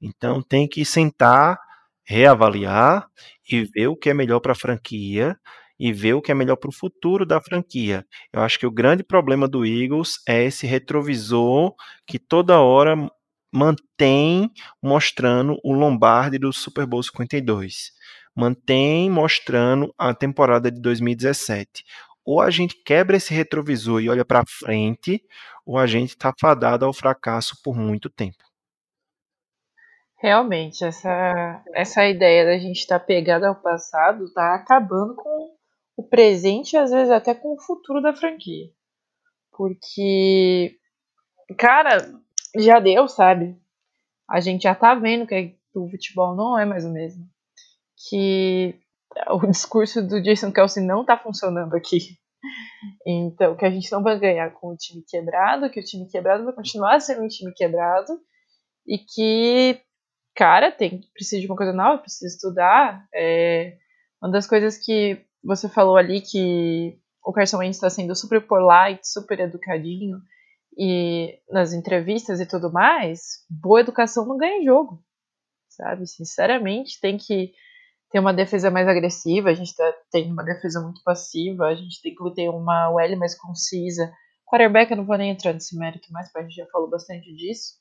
Então 0.00 0.42
tem 0.42 0.68
que 0.68 0.84
sentar, 0.84 1.58
reavaliar 2.04 3.06
e 3.50 3.64
ver 3.64 3.88
o 3.88 3.96
que 3.96 4.10
é 4.10 4.14
melhor 4.14 4.40
para 4.40 4.52
a 4.52 4.54
franquia 4.54 5.36
e 5.78 5.92
ver 5.92 6.14
o 6.14 6.22
que 6.22 6.32
é 6.32 6.34
melhor 6.34 6.56
para 6.56 6.70
o 6.70 6.72
futuro 6.72 7.24
da 7.24 7.40
franquia. 7.40 8.04
Eu 8.32 8.42
acho 8.42 8.58
que 8.58 8.66
o 8.66 8.70
grande 8.70 9.02
problema 9.04 9.46
do 9.48 9.64
Eagles 9.64 10.20
é 10.28 10.44
esse 10.44 10.66
retrovisor 10.66 11.74
que 12.06 12.18
toda 12.18 12.60
hora 12.60 12.96
mantém 13.52 14.50
mostrando 14.82 15.58
o 15.64 15.72
Lombardi 15.72 16.38
do 16.38 16.52
Super 16.52 16.86
Bowl 16.86 17.02
52. 17.02 17.92
Mantém 18.34 19.10
mostrando 19.10 19.92
a 19.98 20.14
temporada 20.14 20.70
de 20.70 20.80
2017. 20.80 21.84
Ou 22.24 22.40
a 22.40 22.50
gente 22.50 22.82
quebra 22.84 23.16
esse 23.16 23.32
retrovisor 23.32 24.00
e 24.00 24.10
olha 24.10 24.24
para 24.24 24.44
frente, 24.46 25.22
ou 25.64 25.78
a 25.78 25.86
gente 25.86 26.10
está 26.10 26.32
fadado 26.38 26.84
ao 26.84 26.92
fracasso 26.92 27.56
por 27.62 27.74
muito 27.74 28.10
tempo. 28.10 28.44
Realmente, 30.20 30.84
essa, 30.84 31.62
essa 31.72 32.04
ideia 32.06 32.44
da 32.44 32.58
gente 32.58 32.78
estar 32.78 32.98
tá 32.98 33.04
pegado 33.04 33.46
ao 33.46 33.54
passado 33.54 34.24
está 34.24 34.54
acabando 34.54 35.14
com 35.14 35.56
o 35.96 36.02
presente 36.02 36.72
e 36.72 36.76
às 36.76 36.90
vezes 36.90 37.10
até 37.10 37.34
com 37.34 37.54
o 37.54 37.60
futuro 37.60 38.02
da 38.02 38.12
franquia. 38.12 38.66
Porque, 39.52 40.76
cara, 41.56 41.98
já 42.56 42.80
deu, 42.80 43.08
sabe? 43.08 43.56
A 44.28 44.40
gente 44.40 44.62
já 44.62 44.74
tá 44.74 44.94
vendo 44.94 45.26
que 45.26 45.56
o 45.74 45.88
futebol 45.90 46.34
não 46.34 46.58
é 46.58 46.64
mais 46.64 46.84
o 46.84 46.92
mesmo. 46.92 47.24
Que 48.08 48.78
o 49.30 49.46
discurso 49.46 50.06
do 50.06 50.22
Jason 50.22 50.52
Kelsey 50.52 50.84
não 50.84 51.04
tá 51.04 51.16
funcionando 51.16 51.74
aqui. 51.74 52.18
Então, 53.06 53.56
que 53.56 53.64
a 53.64 53.70
gente 53.70 53.90
não 53.90 54.02
vai 54.02 54.18
ganhar 54.18 54.50
com 54.52 54.68
o 54.68 54.76
time 54.76 55.02
quebrado, 55.06 55.70
que 55.70 55.80
o 55.80 55.84
time 55.84 56.08
quebrado 56.08 56.44
vai 56.44 56.52
continuar 56.52 57.00
sendo 57.00 57.22
um 57.22 57.28
time 57.28 57.52
quebrado 57.52 58.20
e 58.86 58.98
que, 58.98 59.80
cara, 60.36 60.70
tem 60.70 61.00
precisa 61.12 61.40
de 61.40 61.46
uma 61.46 61.56
coisa 61.56 61.72
nova, 61.72 61.98
precisa 61.98 62.26
estudar. 62.26 63.06
É, 63.12 63.76
uma 64.22 64.30
das 64.30 64.46
coisas 64.46 64.78
que 64.78 65.24
você 65.42 65.68
falou 65.68 65.96
ali 65.96 66.20
que 66.20 66.98
o 67.24 67.32
Carson 67.32 67.58
Wentz 67.58 67.76
está 67.76 67.90
sendo 67.90 68.14
super 68.14 68.40
polite, 68.46 69.06
super 69.08 69.40
educadinho 69.40 70.18
e 70.78 71.40
nas 71.50 71.72
entrevistas 71.72 72.40
e 72.40 72.46
tudo 72.46 72.72
mais, 72.72 73.44
boa 73.50 73.80
educação 73.80 74.24
não 74.24 74.36
ganha 74.36 74.64
jogo, 74.64 75.02
sabe? 75.68 76.06
Sinceramente, 76.06 77.00
tem 77.00 77.18
que 77.18 77.52
ter 78.10 78.20
uma 78.20 78.32
defesa 78.32 78.70
mais 78.70 78.86
agressiva, 78.86 79.50
a 79.50 79.54
gente 79.54 79.74
tá, 79.74 79.92
tem 80.12 80.32
uma 80.32 80.44
defesa 80.44 80.80
muito 80.80 81.02
passiva, 81.02 81.66
a 81.66 81.74
gente 81.74 82.00
tem 82.00 82.14
que 82.14 82.34
ter 82.34 82.48
uma 82.48 82.90
OL 82.90 83.16
mais 83.16 83.36
concisa. 83.36 84.12
Quarterback, 84.46 84.92
eu 84.92 84.96
não 84.98 85.04
vou 85.04 85.18
nem 85.18 85.32
entrar 85.32 85.52
nesse 85.52 85.76
mérito 85.76 86.12
mais, 86.12 86.28
porque 86.28 86.38
a 86.38 86.48
gente 86.48 86.54
já 86.54 86.66
falou 86.66 86.88
bastante 86.88 87.34
disso. 87.34 87.74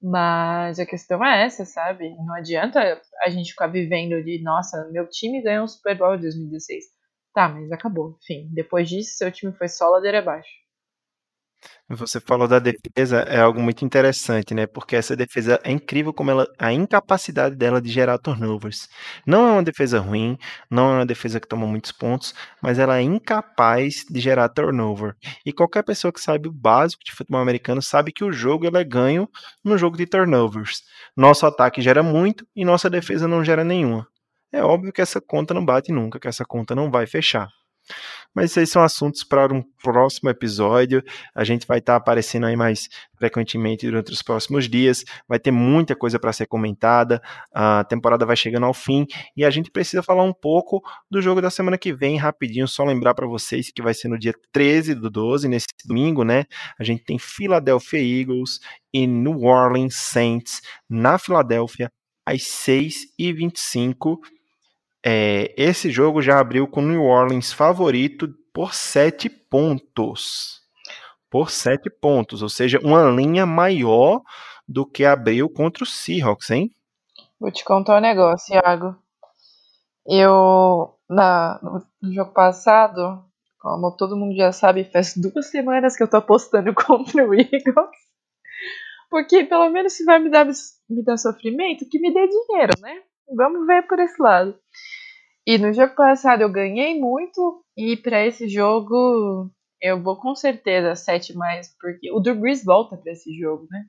Mas 0.00 0.78
a 0.78 0.86
questão 0.86 1.24
é 1.24 1.44
essa, 1.44 1.64
sabe? 1.64 2.14
Não 2.24 2.34
adianta 2.34 3.00
a 3.24 3.28
gente 3.30 3.50
ficar 3.50 3.66
vivendo 3.66 4.22
de, 4.22 4.40
nossa, 4.42 4.88
meu 4.92 5.08
time 5.08 5.42
ganhou 5.42 5.64
um 5.64 5.68
Super 5.68 5.98
Bowl 5.98 6.14
em 6.14 6.20
2016. 6.20 6.84
Tá, 7.34 7.48
mas 7.48 7.70
acabou. 7.72 8.16
Enfim, 8.22 8.48
depois 8.54 8.88
disso, 8.88 9.16
seu 9.16 9.30
time 9.32 9.52
foi 9.52 9.68
só 9.68 9.88
ladeira 9.88 10.20
abaixo. 10.20 10.65
Você 11.88 12.20
falou 12.20 12.48
da 12.48 12.58
defesa, 12.58 13.18
é 13.20 13.40
algo 13.40 13.60
muito 13.60 13.84
interessante, 13.84 14.52
né? 14.52 14.66
Porque 14.66 14.96
essa 14.96 15.14
defesa 15.14 15.60
é 15.62 15.70
incrível 15.70 16.12
como 16.12 16.32
ela, 16.32 16.46
a 16.58 16.72
incapacidade 16.72 17.54
dela 17.54 17.80
de 17.80 17.88
gerar 17.90 18.18
turnovers. 18.18 18.88
Não 19.24 19.46
é 19.48 19.52
uma 19.52 19.62
defesa 19.62 20.00
ruim, 20.00 20.36
não 20.68 20.90
é 20.90 20.94
uma 20.96 21.06
defesa 21.06 21.38
que 21.38 21.46
toma 21.46 21.64
muitos 21.64 21.92
pontos, 21.92 22.34
mas 22.60 22.80
ela 22.80 22.98
é 22.98 23.02
incapaz 23.02 24.04
de 24.10 24.20
gerar 24.20 24.48
turnover. 24.48 25.14
E 25.44 25.52
qualquer 25.52 25.84
pessoa 25.84 26.12
que 26.12 26.20
sabe 26.20 26.48
o 26.48 26.52
básico 26.52 27.04
de 27.04 27.12
futebol 27.12 27.40
americano 27.40 27.80
sabe 27.80 28.12
que 28.12 28.24
o 28.24 28.32
jogo 28.32 28.66
é 28.66 28.84
ganho 28.84 29.28
no 29.64 29.78
jogo 29.78 29.96
de 29.96 30.06
turnovers. 30.06 30.82
Nosso 31.16 31.46
ataque 31.46 31.80
gera 31.80 32.02
muito 32.02 32.44
e 32.54 32.64
nossa 32.64 32.90
defesa 32.90 33.28
não 33.28 33.44
gera 33.44 33.62
nenhuma. 33.62 34.08
É 34.52 34.62
óbvio 34.62 34.92
que 34.92 35.00
essa 35.00 35.20
conta 35.20 35.54
não 35.54 35.64
bate 35.64 35.92
nunca, 35.92 36.18
que 36.18 36.26
essa 36.28 36.44
conta 36.44 36.74
não 36.74 36.90
vai 36.90 37.06
fechar. 37.06 37.48
Mas 38.36 38.54
esses 38.54 38.68
são 38.68 38.82
assuntos 38.82 39.24
para 39.24 39.54
um 39.54 39.62
próximo 39.82 40.28
episódio. 40.28 41.02
A 41.34 41.42
gente 41.42 41.66
vai 41.66 41.78
estar 41.78 41.94
tá 41.94 41.96
aparecendo 41.96 42.44
aí 42.44 42.54
mais 42.54 42.86
frequentemente 43.16 43.86
durante 43.86 44.12
os 44.12 44.20
próximos 44.20 44.68
dias. 44.68 45.04
Vai 45.26 45.38
ter 45.38 45.50
muita 45.50 45.96
coisa 45.96 46.18
para 46.18 46.34
ser 46.34 46.46
comentada. 46.46 47.22
A 47.50 47.82
temporada 47.84 48.26
vai 48.26 48.36
chegando 48.36 48.66
ao 48.66 48.74
fim 48.74 49.06
e 49.34 49.42
a 49.42 49.48
gente 49.48 49.70
precisa 49.70 50.02
falar 50.02 50.22
um 50.22 50.34
pouco 50.34 50.82
do 51.10 51.22
jogo 51.22 51.40
da 51.40 51.48
semana 51.48 51.78
que 51.78 51.94
vem, 51.94 52.18
rapidinho. 52.18 52.68
Só 52.68 52.84
lembrar 52.84 53.14
para 53.14 53.26
vocês 53.26 53.70
que 53.74 53.80
vai 53.80 53.94
ser 53.94 54.08
no 54.08 54.18
dia 54.18 54.34
13 54.52 54.94
do 54.94 55.08
12, 55.08 55.48
nesse 55.48 55.68
domingo, 55.86 56.22
né? 56.22 56.44
A 56.78 56.84
gente 56.84 57.04
tem 57.04 57.18
Philadelphia 57.18 58.20
Eagles 58.20 58.60
e 58.92 59.06
New 59.06 59.44
Orleans 59.44 59.96
Saints 59.96 60.60
na 60.90 61.16
Filadélfia 61.16 61.90
às 62.26 62.42
6h25 62.42 64.18
é, 65.08 65.54
esse 65.56 65.88
jogo 65.88 66.20
já 66.20 66.40
abriu 66.40 66.66
com 66.66 66.82
New 66.82 67.04
Orleans 67.04 67.52
favorito 67.52 68.28
por 68.52 68.74
7 68.74 69.30
pontos. 69.30 70.60
Por 71.30 71.48
7 71.48 71.88
pontos, 71.88 72.42
ou 72.42 72.48
seja, 72.48 72.80
uma 72.82 73.08
linha 73.08 73.46
maior 73.46 74.20
do 74.66 74.84
que 74.84 75.04
abriu 75.04 75.48
contra 75.48 75.84
o 75.84 75.86
Seahawks, 75.86 76.50
hein? 76.50 76.72
Vou 77.38 77.52
te 77.52 77.64
contar 77.64 77.98
um 77.98 78.00
negócio, 78.00 78.48
Thiago. 78.48 78.96
Eu, 80.04 80.98
na, 81.08 81.60
no 82.02 82.12
jogo 82.12 82.32
passado, 82.32 83.24
como 83.60 83.96
todo 83.96 84.16
mundo 84.16 84.34
já 84.34 84.50
sabe, 84.50 84.90
faz 84.90 85.14
duas 85.16 85.46
semanas 85.46 85.96
que 85.96 86.02
eu 86.02 86.10
tô 86.10 86.16
apostando 86.16 86.74
contra 86.74 87.24
o 87.24 87.32
Eagles. 87.32 87.96
Porque 89.08 89.44
pelo 89.44 89.70
menos 89.70 89.92
se 89.92 90.04
vai 90.04 90.18
me 90.18 90.30
dar, 90.30 90.46
me 90.90 91.04
dar 91.04 91.16
sofrimento, 91.16 91.88
que 91.88 92.00
me 92.00 92.12
dê 92.12 92.26
dinheiro, 92.26 92.72
né? 92.80 93.02
Vamos 93.34 93.66
ver 93.66 93.86
por 93.86 93.98
esse 93.98 94.20
lado. 94.22 94.58
E 95.46 95.58
no 95.58 95.72
jogo 95.72 95.94
passado 95.94 96.42
eu 96.42 96.50
ganhei 96.50 96.98
muito 96.98 97.64
e 97.76 97.96
para 97.96 98.26
esse 98.26 98.48
jogo 98.48 99.50
eu 99.80 100.02
vou 100.02 100.16
com 100.16 100.34
certeza 100.34 100.94
7 100.94 101.34
mais, 101.34 101.74
porque 101.78 102.10
o 102.12 102.20
Drew 102.20 102.34
Brees 102.34 102.64
volta 102.64 102.96
para 102.96 103.12
esse 103.12 103.36
jogo, 103.38 103.66
né? 103.70 103.84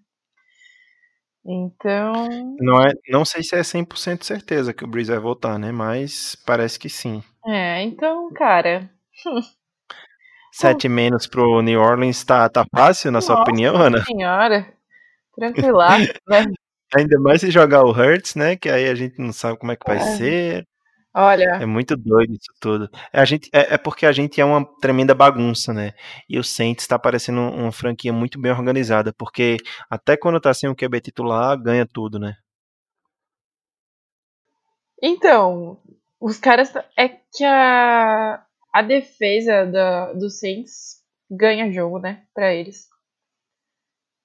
Então. 1.45 2.13
Não, 2.59 2.83
é, 2.83 2.91
não 3.09 3.23
sei 3.23 3.41
se 3.41 3.55
é 3.55 3.61
100% 3.61 4.23
certeza 4.23 4.73
que 4.73 4.83
o 4.83 4.87
Breeze 4.87 5.11
vai 5.11 5.19
voltar, 5.19 5.57
né? 5.57 5.71
Mas 5.71 6.35
parece 6.45 6.77
que 6.77 6.89
sim. 6.89 7.23
É, 7.45 7.81
então, 7.83 8.29
cara. 8.33 8.89
7 10.51 10.89
menos 10.89 11.27
pro 11.27 11.61
New 11.61 11.79
Orleans 11.79 12.23
tá, 12.23 12.49
tá 12.49 12.65
fácil, 12.75 13.11
na 13.11 13.17
Nossa 13.17 13.27
sua 13.27 13.41
opinião, 13.41 13.75
Ana? 13.77 14.03
Senhora. 14.03 14.73
Tranquila, 15.35 15.97
né? 16.27 16.45
Ainda 16.95 17.19
mais 17.19 17.41
se 17.41 17.51
jogar 17.51 17.83
o 17.83 17.91
Hurts, 17.91 18.35
né? 18.35 18.55
Que 18.55 18.69
aí 18.69 18.87
a 18.87 18.95
gente 18.95 19.19
não 19.19 19.33
sabe 19.33 19.57
como 19.57 19.71
é 19.71 19.75
que 19.75 19.85
vai 19.85 19.97
é. 19.97 20.15
ser. 20.17 20.67
Olha. 21.13 21.57
É 21.61 21.65
muito 21.65 21.97
doido 21.97 22.33
isso 22.33 22.53
tudo. 22.59 22.87
É, 23.11 23.19
a 23.19 23.25
gente, 23.25 23.49
é, 23.51 23.73
é, 23.73 23.77
porque 23.77 24.05
a 24.05 24.11
gente 24.11 24.39
é 24.39 24.45
uma 24.45 24.63
tremenda 24.79 25.15
bagunça, 25.15 25.73
né? 25.73 25.93
E 26.29 26.37
o 26.37 26.43
Saints 26.43 26.83
está 26.83 26.99
parecendo 26.99 27.41
uma 27.41 27.71
franquia 27.71 28.13
muito 28.13 28.39
bem 28.39 28.51
organizada, 28.51 29.11
porque 29.11 29.57
até 29.89 30.15
quando 30.15 30.39
tá 30.39 30.53
sem 30.53 30.69
o 30.69 30.75
QB 30.75 31.01
titular, 31.01 31.59
ganha 31.59 31.87
tudo, 31.87 32.19
né? 32.19 32.35
Então, 35.01 35.81
os 36.19 36.37
caras. 36.37 36.71
É 36.97 37.09
que 37.09 37.43
a, 37.43 38.43
a 38.73 38.81
defesa 38.81 39.65
da, 39.65 40.13
do 40.13 40.29
Saints 40.29 41.03
ganha 41.29 41.71
jogo, 41.71 41.99
né? 41.99 42.25
Pra 42.33 42.53
eles. 42.53 42.87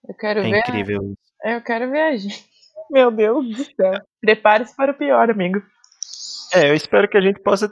Eu 0.07 0.15
quero 0.15 0.41
é 0.41 0.43
ver. 0.43 0.59
Incrível. 0.59 1.15
A, 1.43 1.53
eu 1.53 1.63
quero 1.63 1.91
ver 1.91 2.03
a 2.03 2.17
gente. 2.17 2.52
Meu 2.93 3.11
Deus 3.11 3.49
do 3.49 3.65
céu. 3.65 3.95
Prepare-se 4.21 4.77
para 4.77 4.93
o 4.93 4.95
pior, 4.95 5.31
amigo. 5.31 5.63
É, 6.53 6.69
eu 6.69 6.75
espero 6.75 7.09
que 7.09 7.17
a 7.17 7.23
gente 7.23 7.41
possa 7.41 7.71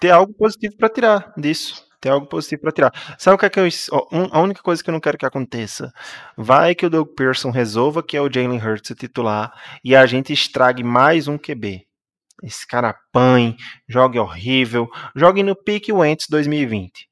ter 0.00 0.10
algo 0.10 0.34
positivo 0.34 0.76
para 0.76 0.88
tirar 0.88 1.32
disso. 1.36 1.86
Ter 2.00 2.08
algo 2.08 2.26
positivo 2.26 2.62
para 2.62 2.72
tirar. 2.72 3.16
Sabe 3.16 3.36
o 3.36 3.38
que 3.38 3.46
é 3.46 3.50
que 3.50 3.60
eu. 3.60 3.68
Ó, 3.92 4.08
um, 4.10 4.28
a 4.32 4.40
única 4.40 4.60
coisa 4.60 4.82
que 4.82 4.90
eu 4.90 4.92
não 4.92 4.98
quero 4.98 5.16
que 5.16 5.24
aconteça. 5.24 5.92
Vai 6.36 6.74
que 6.74 6.84
o 6.84 6.90
Doug 6.90 7.10
Pearson 7.16 7.50
resolva 7.50 8.02
que 8.02 8.16
é 8.16 8.20
o 8.20 8.30
Jalen 8.30 8.58
Hurts 8.58 8.92
titular 8.98 9.52
e 9.84 9.94
a 9.94 10.04
gente 10.04 10.32
estrague 10.32 10.82
mais 10.82 11.28
um 11.28 11.38
QB. 11.38 11.86
Esse 12.42 12.66
cara 12.66 12.90
apanhe, 12.90 13.56
jogue 13.88 14.18
horrível, 14.18 14.88
jogue 15.14 15.44
no 15.44 15.54
pique 15.54 15.92
Wentz 15.92 16.26
2020. 16.28 17.08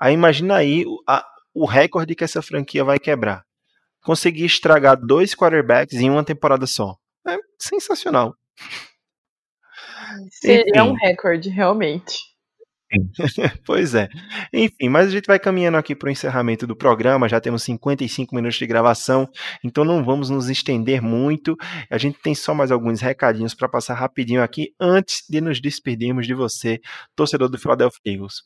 Aí 0.00 0.14
imagina 0.14 0.56
aí 0.56 0.86
a, 1.06 1.22
o 1.54 1.66
recorde 1.66 2.14
que 2.14 2.24
essa 2.24 2.40
franquia 2.40 2.82
vai 2.82 2.98
quebrar. 2.98 3.44
Conseguir 4.06 4.44
estragar 4.44 4.96
dois 4.96 5.34
quarterbacks 5.34 5.98
em 5.98 6.08
uma 6.08 6.22
temporada 6.22 6.64
só. 6.64 6.96
É 7.26 7.36
sensacional. 7.60 8.36
Seria 10.30 10.80
Enfim. 10.80 10.90
um 10.90 10.94
recorde, 10.94 11.48
realmente. 11.50 12.16
pois 13.66 13.96
é. 13.96 14.08
Enfim, 14.52 14.88
mas 14.88 15.08
a 15.08 15.10
gente 15.10 15.26
vai 15.26 15.40
caminhando 15.40 15.76
aqui 15.76 15.92
para 15.92 16.06
o 16.06 16.10
encerramento 16.10 16.68
do 16.68 16.76
programa. 16.76 17.28
Já 17.28 17.40
temos 17.40 17.64
55 17.64 18.32
minutos 18.32 18.56
de 18.56 18.66
gravação, 18.66 19.28
então 19.64 19.84
não 19.84 20.04
vamos 20.04 20.30
nos 20.30 20.48
estender 20.48 21.02
muito. 21.02 21.56
A 21.90 21.98
gente 21.98 22.18
tem 22.22 22.34
só 22.34 22.54
mais 22.54 22.70
alguns 22.70 23.00
recadinhos 23.00 23.54
para 23.54 23.68
passar 23.68 23.94
rapidinho 23.94 24.40
aqui 24.40 24.72
antes 24.80 25.24
de 25.28 25.40
nos 25.40 25.60
despedirmos 25.60 26.28
de 26.28 26.34
você, 26.34 26.80
torcedor 27.16 27.48
do 27.48 27.58
Philadelphia 27.58 28.00
Eagles. 28.06 28.36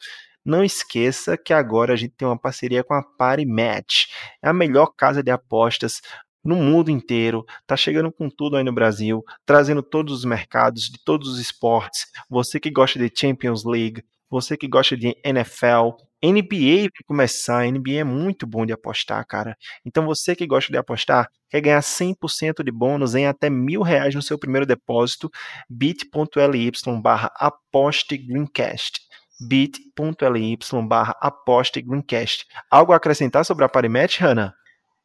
Não 0.45 0.65
esqueça 0.65 1.37
que 1.37 1.53
agora 1.53 1.93
a 1.93 1.97
gente 1.97 2.15
tem 2.17 2.27
uma 2.27 2.39
parceria 2.39 2.83
com 2.83 2.95
a 2.95 3.03
Party 3.03 3.47
Match. 3.47 4.07
É 4.43 4.49
a 4.49 4.53
melhor 4.53 4.87
casa 4.97 5.23
de 5.23 5.31
apostas 5.31 6.01
no 6.43 6.57
mundo 6.57 6.91
inteiro, 6.91 7.45
tá 7.67 7.77
chegando 7.77 8.11
com 8.11 8.31
tudo 8.31 8.57
aí 8.57 8.65
no 8.65 8.73
Brasil, 8.73 9.23
trazendo 9.45 9.83
todos 9.83 10.19
os 10.19 10.25
mercados 10.25 10.85
de 10.85 10.99
todos 11.05 11.29
os 11.29 11.39
esportes. 11.39 12.07
Você 12.31 12.59
que 12.59 12.71
gosta 12.71 12.99
de 12.99 13.13
Champions 13.15 13.65
League, 13.65 14.03
você 14.31 14.57
que 14.57 14.67
gosta 14.67 14.97
de 14.97 15.15
NFL, 15.25 15.97
NBA 16.23 16.83
vai 16.83 17.05
começar, 17.07 17.67
NBA 17.67 18.01
é 18.01 18.05
muito 18.05 18.47
bom 18.47 18.65
de 18.65 18.73
apostar, 18.73 19.27
cara. 19.27 19.57
Então 19.85 20.07
você 20.07 20.37
que 20.37 20.47
gosta 20.47 20.71
de 20.71 20.79
apostar, 20.79 21.29
quer 21.49 21.61
ganhar 21.61 21.83
100% 21.83 22.63
de 22.63 22.71
bônus 22.71 23.15
em 23.15 23.27
até 23.27 23.51
mil 23.51 23.83
reais 23.83 24.15
no 24.15 24.23
seu 24.23 24.39
primeiro 24.39 24.67
depósito, 24.67 25.31
bit.ly 25.69 26.73
barra 27.03 27.31
aposte 27.37 28.17
greencast 28.17 29.01
bit.ly 29.41 30.59
barra 30.87 31.17
aposte 31.21 31.81
greencast. 31.81 32.47
Algo 32.71 32.93
a 32.93 32.97
acrescentar 32.97 33.45
sobre 33.45 33.65
a 33.65 33.69
Parimet, 33.69 34.21
Hannah? 34.21 34.55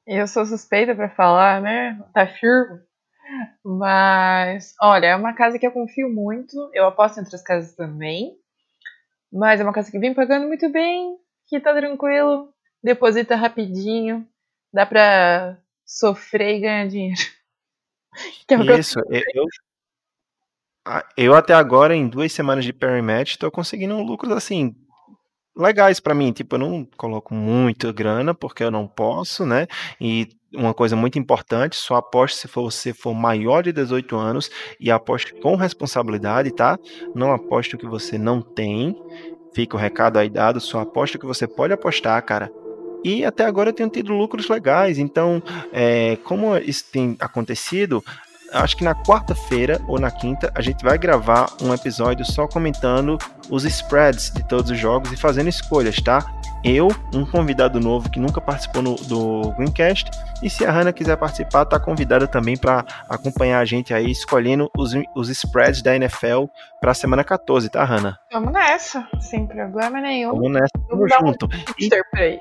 Eu 0.05 0.27
sou 0.27 0.45
suspeita 0.45 0.93
para 0.93 1.09
falar, 1.09 1.61
né? 1.61 1.99
Tá 2.13 2.27
firme. 2.27 2.79
Mas, 3.63 4.75
olha, 4.81 5.07
é 5.07 5.15
uma 5.15 5.33
casa 5.33 5.57
que 5.57 5.65
eu 5.65 5.71
confio 5.71 6.09
muito. 6.09 6.69
Eu 6.73 6.85
aposto 6.85 7.17
em 7.17 7.21
outras 7.21 7.41
casas 7.41 7.75
também. 7.75 8.37
Mas 9.31 9.59
é 9.59 9.63
uma 9.63 9.73
casa 9.73 9.91
que 9.91 9.99
vem 9.99 10.13
pagando 10.13 10.47
muito 10.47 10.69
bem, 10.69 11.17
que 11.47 11.59
tá 11.59 11.73
tranquilo, 11.73 12.53
deposita 12.83 13.35
rapidinho, 13.35 14.25
dá 14.71 14.85
pra 14.85 15.57
sofrer 15.85 16.57
e 16.57 16.59
ganhar 16.61 16.87
dinheiro. 16.87 17.19
É 18.49 18.79
Isso, 18.79 18.97
eu, 19.09 19.45
eu, 21.17 21.33
até 21.33 21.53
agora, 21.53 21.95
em 21.95 22.07
duas 22.07 22.31
semanas 22.31 22.65
de 22.65 22.73
Perimatch, 22.73 23.37
tô 23.37 23.49
conseguindo 23.49 23.97
lucros 24.01 24.31
assim, 24.31 24.75
legais 25.57 25.99
para 25.99 26.13
mim. 26.13 26.31
Tipo, 26.31 26.55
eu 26.55 26.59
não 26.59 26.87
coloco 26.97 27.33
muita 27.33 27.91
grana 27.91 28.33
porque 28.33 28.63
eu 28.63 28.71
não 28.71 28.87
posso, 28.87 29.45
né? 29.45 29.67
E 29.99 30.27
uma 30.53 30.73
coisa 30.73 30.95
muito 30.95 31.19
importante, 31.19 31.75
só 31.75 31.95
aposte 31.95 32.37
se 32.37 32.47
for, 32.47 32.71
você 32.71 32.93
for 32.93 33.13
maior 33.13 33.61
de 33.63 33.71
18 33.71 34.15
anos 34.15 34.49
e 34.79 34.89
aposte 34.89 35.33
com 35.41 35.55
responsabilidade, 35.55 36.51
tá? 36.51 36.77
Não 37.13 37.31
aposte 37.31 37.75
o 37.75 37.77
que 37.77 37.85
você 37.85 38.17
não 38.17 38.41
tem. 38.41 38.95
Fica 39.53 39.75
o 39.75 39.79
recado 39.79 40.17
aí 40.17 40.29
dado, 40.29 40.59
só 40.59 40.81
aposte 40.81 41.17
o 41.17 41.19
que 41.19 41.25
você 41.25 41.47
pode 41.47 41.73
apostar, 41.73 42.21
cara. 42.23 42.51
E 43.03 43.23
até 43.23 43.45
agora 43.45 43.69
eu 43.69 43.73
tenho 43.73 43.89
tido 43.89 44.11
lucros 44.13 44.49
legais. 44.49 44.97
Então, 44.97 45.41
é, 45.71 46.17
como 46.23 46.57
isso 46.57 46.85
tem 46.91 47.15
acontecido, 47.19 48.03
acho 48.51 48.77
que 48.77 48.83
na 48.83 48.95
quarta-feira 48.95 49.81
ou 49.87 49.99
na 49.99 50.11
quinta, 50.11 50.51
a 50.55 50.61
gente 50.61 50.83
vai 50.83 50.97
gravar 50.97 51.47
um 51.61 51.73
episódio 51.73 52.25
só 52.25 52.47
comentando 52.47 53.17
os 53.49 53.65
spreads 53.65 54.31
de 54.31 54.43
todos 54.43 54.71
os 54.71 54.77
jogos 54.77 55.11
e 55.11 55.17
fazendo 55.17 55.49
escolhas, 55.49 55.95
tá? 55.97 56.25
Eu, 56.63 56.87
um 57.13 57.23
convidado 57.25 57.79
novo 57.79 58.09
que 58.09 58.19
nunca 58.19 58.41
participou 58.41 58.81
no, 58.81 58.95
do 58.95 59.51
Greencast, 59.51 60.09
e 60.41 60.49
se 60.49 60.65
a 60.65 60.71
Hannah 60.71 60.91
quiser 60.91 61.15
participar, 61.15 61.63
tá 61.65 61.79
convidada 61.79 62.27
também 62.27 62.57
para 62.57 62.83
acompanhar 63.07 63.59
a 63.59 63.65
gente 63.65 63.93
aí 63.93 64.09
escolhendo 64.09 64.71
os, 64.75 64.93
os 65.15 65.29
spreads 65.29 65.83
da 65.83 65.95
NFL 65.95 66.45
para 66.81 66.91
a 66.91 66.95
semana 66.95 67.23
14, 67.23 67.69
tá, 67.69 67.83
Hannah? 67.83 68.17
Vamos 68.31 68.51
nessa, 68.51 69.07
sem 69.19 69.45
problema 69.45 70.01
nenhum. 70.01 70.31
Vamos 70.31 70.51
nessa, 70.53 70.71
vamos 70.89 71.11
junto. 71.11 71.45
Um 71.45 71.49
e... 71.79 71.89
aí. 72.19 72.39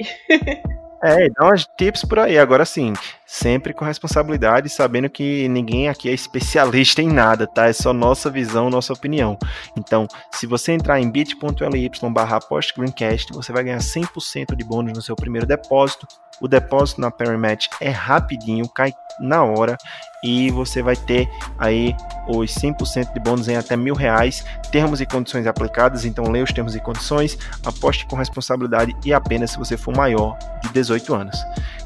É, 1.05 1.29
dá 1.29 1.45
umas 1.45 1.67
tips 1.77 2.03
por 2.07 2.19
aí. 2.19 2.39
Agora 2.39 2.65
sim, 2.65 2.95
sempre 3.27 3.73
com 3.73 3.85
responsabilidade, 3.85 4.69
sabendo 4.69 5.09
que 5.09 5.49
ninguém 5.49 5.89
aqui 5.89 6.09
é 6.09 6.13
especialista 6.13 7.03
em 7.03 7.09
nada, 7.09 7.47
tá? 7.47 7.69
É 7.69 7.73
só 7.73 7.93
nossa 7.93 8.31
visão, 8.31 8.71
nossa 8.71 8.93
opinião. 8.93 9.39
Então, 9.77 10.07
se 10.31 10.47
você 10.47 10.73
entrar 10.73 11.01
em 11.01 11.11
bit.ly 11.11 11.91
barra 12.11 12.41
postgreencast, 12.41 13.33
você 13.33 13.53
vai 13.53 13.65
ganhar 13.65 13.79
100% 13.79 14.55
de 14.55 14.65
bônus 14.65 14.93
no 14.93 15.03
seu 15.03 15.17
primeiro 15.17 15.47
depósito. 15.47 16.07
O 16.41 16.49
depósito 16.49 17.01
na 17.01 17.11
Paramatch 17.11 17.69
é 17.81 17.91
rapidinho, 17.91 18.69
cai 18.69 18.93
na 19.21 19.45
hora 19.45 19.77
e 20.23 20.51
você 20.51 20.83
vai 20.83 20.97
ter 20.97 21.29
aí 21.59 21.95
os 22.27 22.53
100% 22.55 23.13
de 23.13 23.21
bônus 23.21 23.47
em 23.47 23.57
até 23.57 23.77
mil 23.77 23.95
reais, 23.95 24.45
termos 24.73 25.01
e 25.01 25.07
condições 25.07 25.47
aplicadas, 25.47 26.05
então 26.05 26.31
leia 26.31 26.43
os 26.43 26.53
termos 26.53 26.75
e 26.75 26.81
condições, 26.81 27.39
aposte 27.65 28.07
com 28.07 28.17
responsabilidade 28.17 28.97
e 29.05 29.13
apenas 29.13 29.51
se 29.51 29.59
você 29.59 29.77
for 29.77 29.95
maior 29.95 30.37
de 30.63 30.71
18 30.71 31.15
anos. 31.15 31.39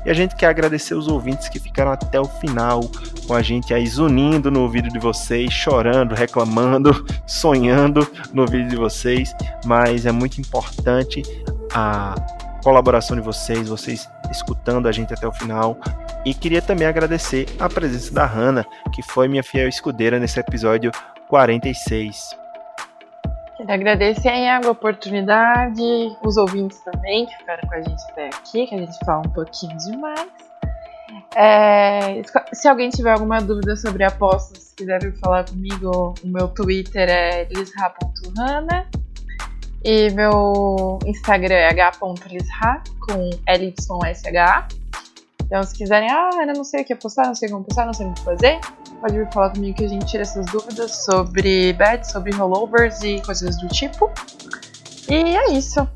E 0.07 0.11
a 0.11 0.15
gente 0.15 0.37
quer 0.37 0.47
agradecer 0.47 0.95
os 0.95 1.09
ouvintes 1.09 1.28
que 1.49 1.59
ficaram 1.59 1.93
até 1.93 2.21
o 2.21 2.25
final 2.25 2.81
com 3.27 3.35
a 3.35 3.43
gente 3.43 3.75
aí 3.75 3.87
zunindo 3.87 4.51
no 4.51 4.69
vídeo 4.69 4.91
de 4.91 4.99
vocês, 4.99 5.53
chorando, 5.53 6.15
reclamando, 6.15 7.05
sonhando 7.27 8.07
no 8.33 8.47
vídeo 8.47 8.69
de 8.69 8.77
vocês, 8.77 9.35
mas 9.67 10.07
é 10.07 10.13
muito 10.13 10.41
importante 10.41 11.23
a 11.75 12.15
colaboração 12.63 13.17
de 13.17 13.23
vocês, 13.23 13.69
vocês 13.69 14.09
escutando 14.31 14.89
a 14.89 14.93
gente 14.93 15.13
até 15.13 15.27
o 15.27 15.33
final. 15.33 15.77
E 16.25 16.35
queria 16.35 16.61
também 16.61 16.87
agradecer 16.87 17.47
a 17.59 17.69
presença 17.69 18.13
da 18.13 18.27
Hanna, 18.27 18.67
que 18.93 19.03
foi 19.03 19.29
minha 19.29 19.43
fiel 19.43 19.69
escudeira 19.69 20.19
nesse 20.19 20.39
episódio 20.39 20.91
46. 21.29 22.37
Quero 23.57 23.73
agradecer 23.73 24.29
a 24.29 24.61
oportunidade, 24.71 25.83
os 26.23 26.37
ouvintes 26.37 26.79
também 26.81 27.27
que 27.27 27.37
ficaram 27.39 27.69
com 27.69 27.75
a 27.75 27.81
gente 27.81 28.03
até 28.11 28.27
aqui, 28.27 28.67
que 28.67 28.75
a 28.75 28.79
gente 28.79 28.97
fala 29.05 29.27
um 29.27 29.33
pouquinho 29.33 29.77
demais. 29.79 30.48
É, 31.41 32.21
se 32.53 32.67
alguém 32.67 32.91
tiver 32.91 33.13
alguma 33.13 33.41
dúvida 33.41 33.77
sobre 33.77 34.03
apostas, 34.03 34.75
quiser 34.77 35.01
vir 35.01 35.17
falar 35.21 35.49
comigo, 35.49 36.13
o 36.25 36.27
meu 36.27 36.49
Twitter 36.49 37.09
é 37.09 37.45
lisra.rana 37.45 38.89
e 39.85 40.11
meu 40.11 40.99
Instagram 41.07 41.55
é 41.55 41.69
h.lisra 41.69 42.83
com 43.07 43.31
LYSH. 43.47 44.79
Então, 45.45 45.63
se 45.63 45.75
quiserem, 45.77 46.11
ah, 46.11 46.31
eu 46.41 46.55
não 46.55 46.65
sei 46.65 46.83
o 46.83 46.85
que 46.85 46.93
apostar, 46.93 47.27
não 47.27 47.37
sei 47.37 47.49
como 47.49 47.63
apostar, 47.63 47.87
não 47.87 47.95
sei 47.95 48.09
o 48.09 48.15
que 48.15 48.25
fazer, 48.25 48.59
pode 49.01 49.17
vir 49.17 49.33
falar 49.33 49.51
comigo 49.51 49.79
que 49.79 49.85
a 49.85 49.89
gente 49.89 50.07
tira 50.07 50.23
essas 50.23 50.45
dúvidas 50.47 51.05
sobre 51.05 51.73
bets, 51.75 52.11
sobre 52.11 52.33
rollovers 52.33 53.01
e 53.03 53.23
coisas 53.23 53.57
do 53.59 53.69
tipo. 53.69 54.11
E 55.09 55.37
é 55.37 55.53
isso. 55.53 55.89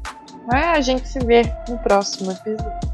Né? 0.52 0.66
A 0.68 0.80
gente 0.80 1.08
se 1.08 1.18
vê 1.18 1.42
no 1.68 1.76
próximo 1.78 2.30
episódio. 2.30 2.92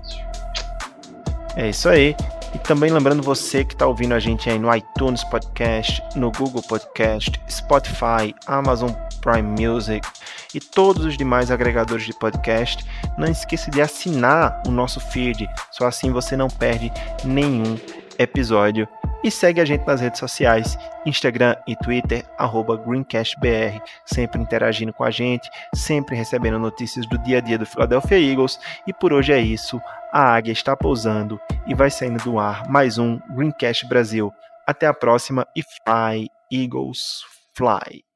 É 1.55 1.68
isso 1.68 1.90
aí. 1.90 2.16
E 2.55 2.59
também 2.59 2.90
lembrando 2.90 3.22
você 3.22 3.64
que 3.64 3.74
está 3.74 3.86
ouvindo 3.86 4.14
a 4.14 4.18
gente 4.18 4.49
aí 4.49 4.59
no 4.59 4.74
iTunes 4.74 5.22
Podcast, 5.24 6.03
no 6.16 6.30
Google 6.32 6.62
Podcast, 6.62 7.40
Spotify, 7.49 8.34
Amazon 8.46 8.90
Prime 9.20 9.66
Music 9.66 10.07
e 10.55 10.61
todos 10.61 11.05
os 11.05 11.16
demais 11.16 11.51
agregadores 11.51 12.05
de 12.05 12.12
podcast, 12.14 12.84
não 13.18 13.28
esqueça 13.28 13.70
de 13.70 13.82
assinar 13.82 14.62
o 14.66 14.70
nosso 14.70 15.01
feed, 15.01 15.46
só 15.70 15.86
assim 15.86 16.11
você 16.11 16.36
não 16.36 16.49
perde 16.49 16.90
nenhum 17.24 17.76
episódio. 18.18 18.88
E 19.22 19.32
segue 19.32 19.61
a 19.61 19.64
gente 19.64 19.84
nas 19.84 20.01
redes 20.01 20.20
sociais, 20.20 20.78
Instagram 21.05 21.57
e 21.66 21.74
Twitter, 21.74 22.24
GreencastBR, 22.86 23.82
sempre 24.07 24.40
interagindo 24.40 24.92
com 24.92 25.03
a 25.03 25.11
gente, 25.11 25.51
sempre 25.74 26.14
recebendo 26.14 26.59
notícias 26.59 27.05
do 27.07 27.18
dia 27.18 27.38
a 27.38 27.40
dia 27.40 27.59
do 27.59 27.66
Philadelphia 27.66 28.16
Eagles. 28.16 28.61
E 28.86 28.92
por 28.92 29.12
hoje 29.12 29.32
é 29.32 29.40
isso, 29.40 29.80
a 30.12 30.34
águia 30.34 30.52
está 30.52 30.76
pousando 30.76 31.40
e 31.66 31.74
vai 31.74 31.90
saindo 31.90 32.22
do 32.22 32.38
ar 32.38 32.68
mais 32.68 32.98
um 32.98 33.18
Greencast 33.30 33.86
Brasil. 33.86 34.32
Até 34.66 34.86
a 34.86 34.94
próxima 34.94 35.46
e 35.56 35.62
fly, 35.62 36.28
Eagles, 36.50 37.22
fly! 37.56 38.07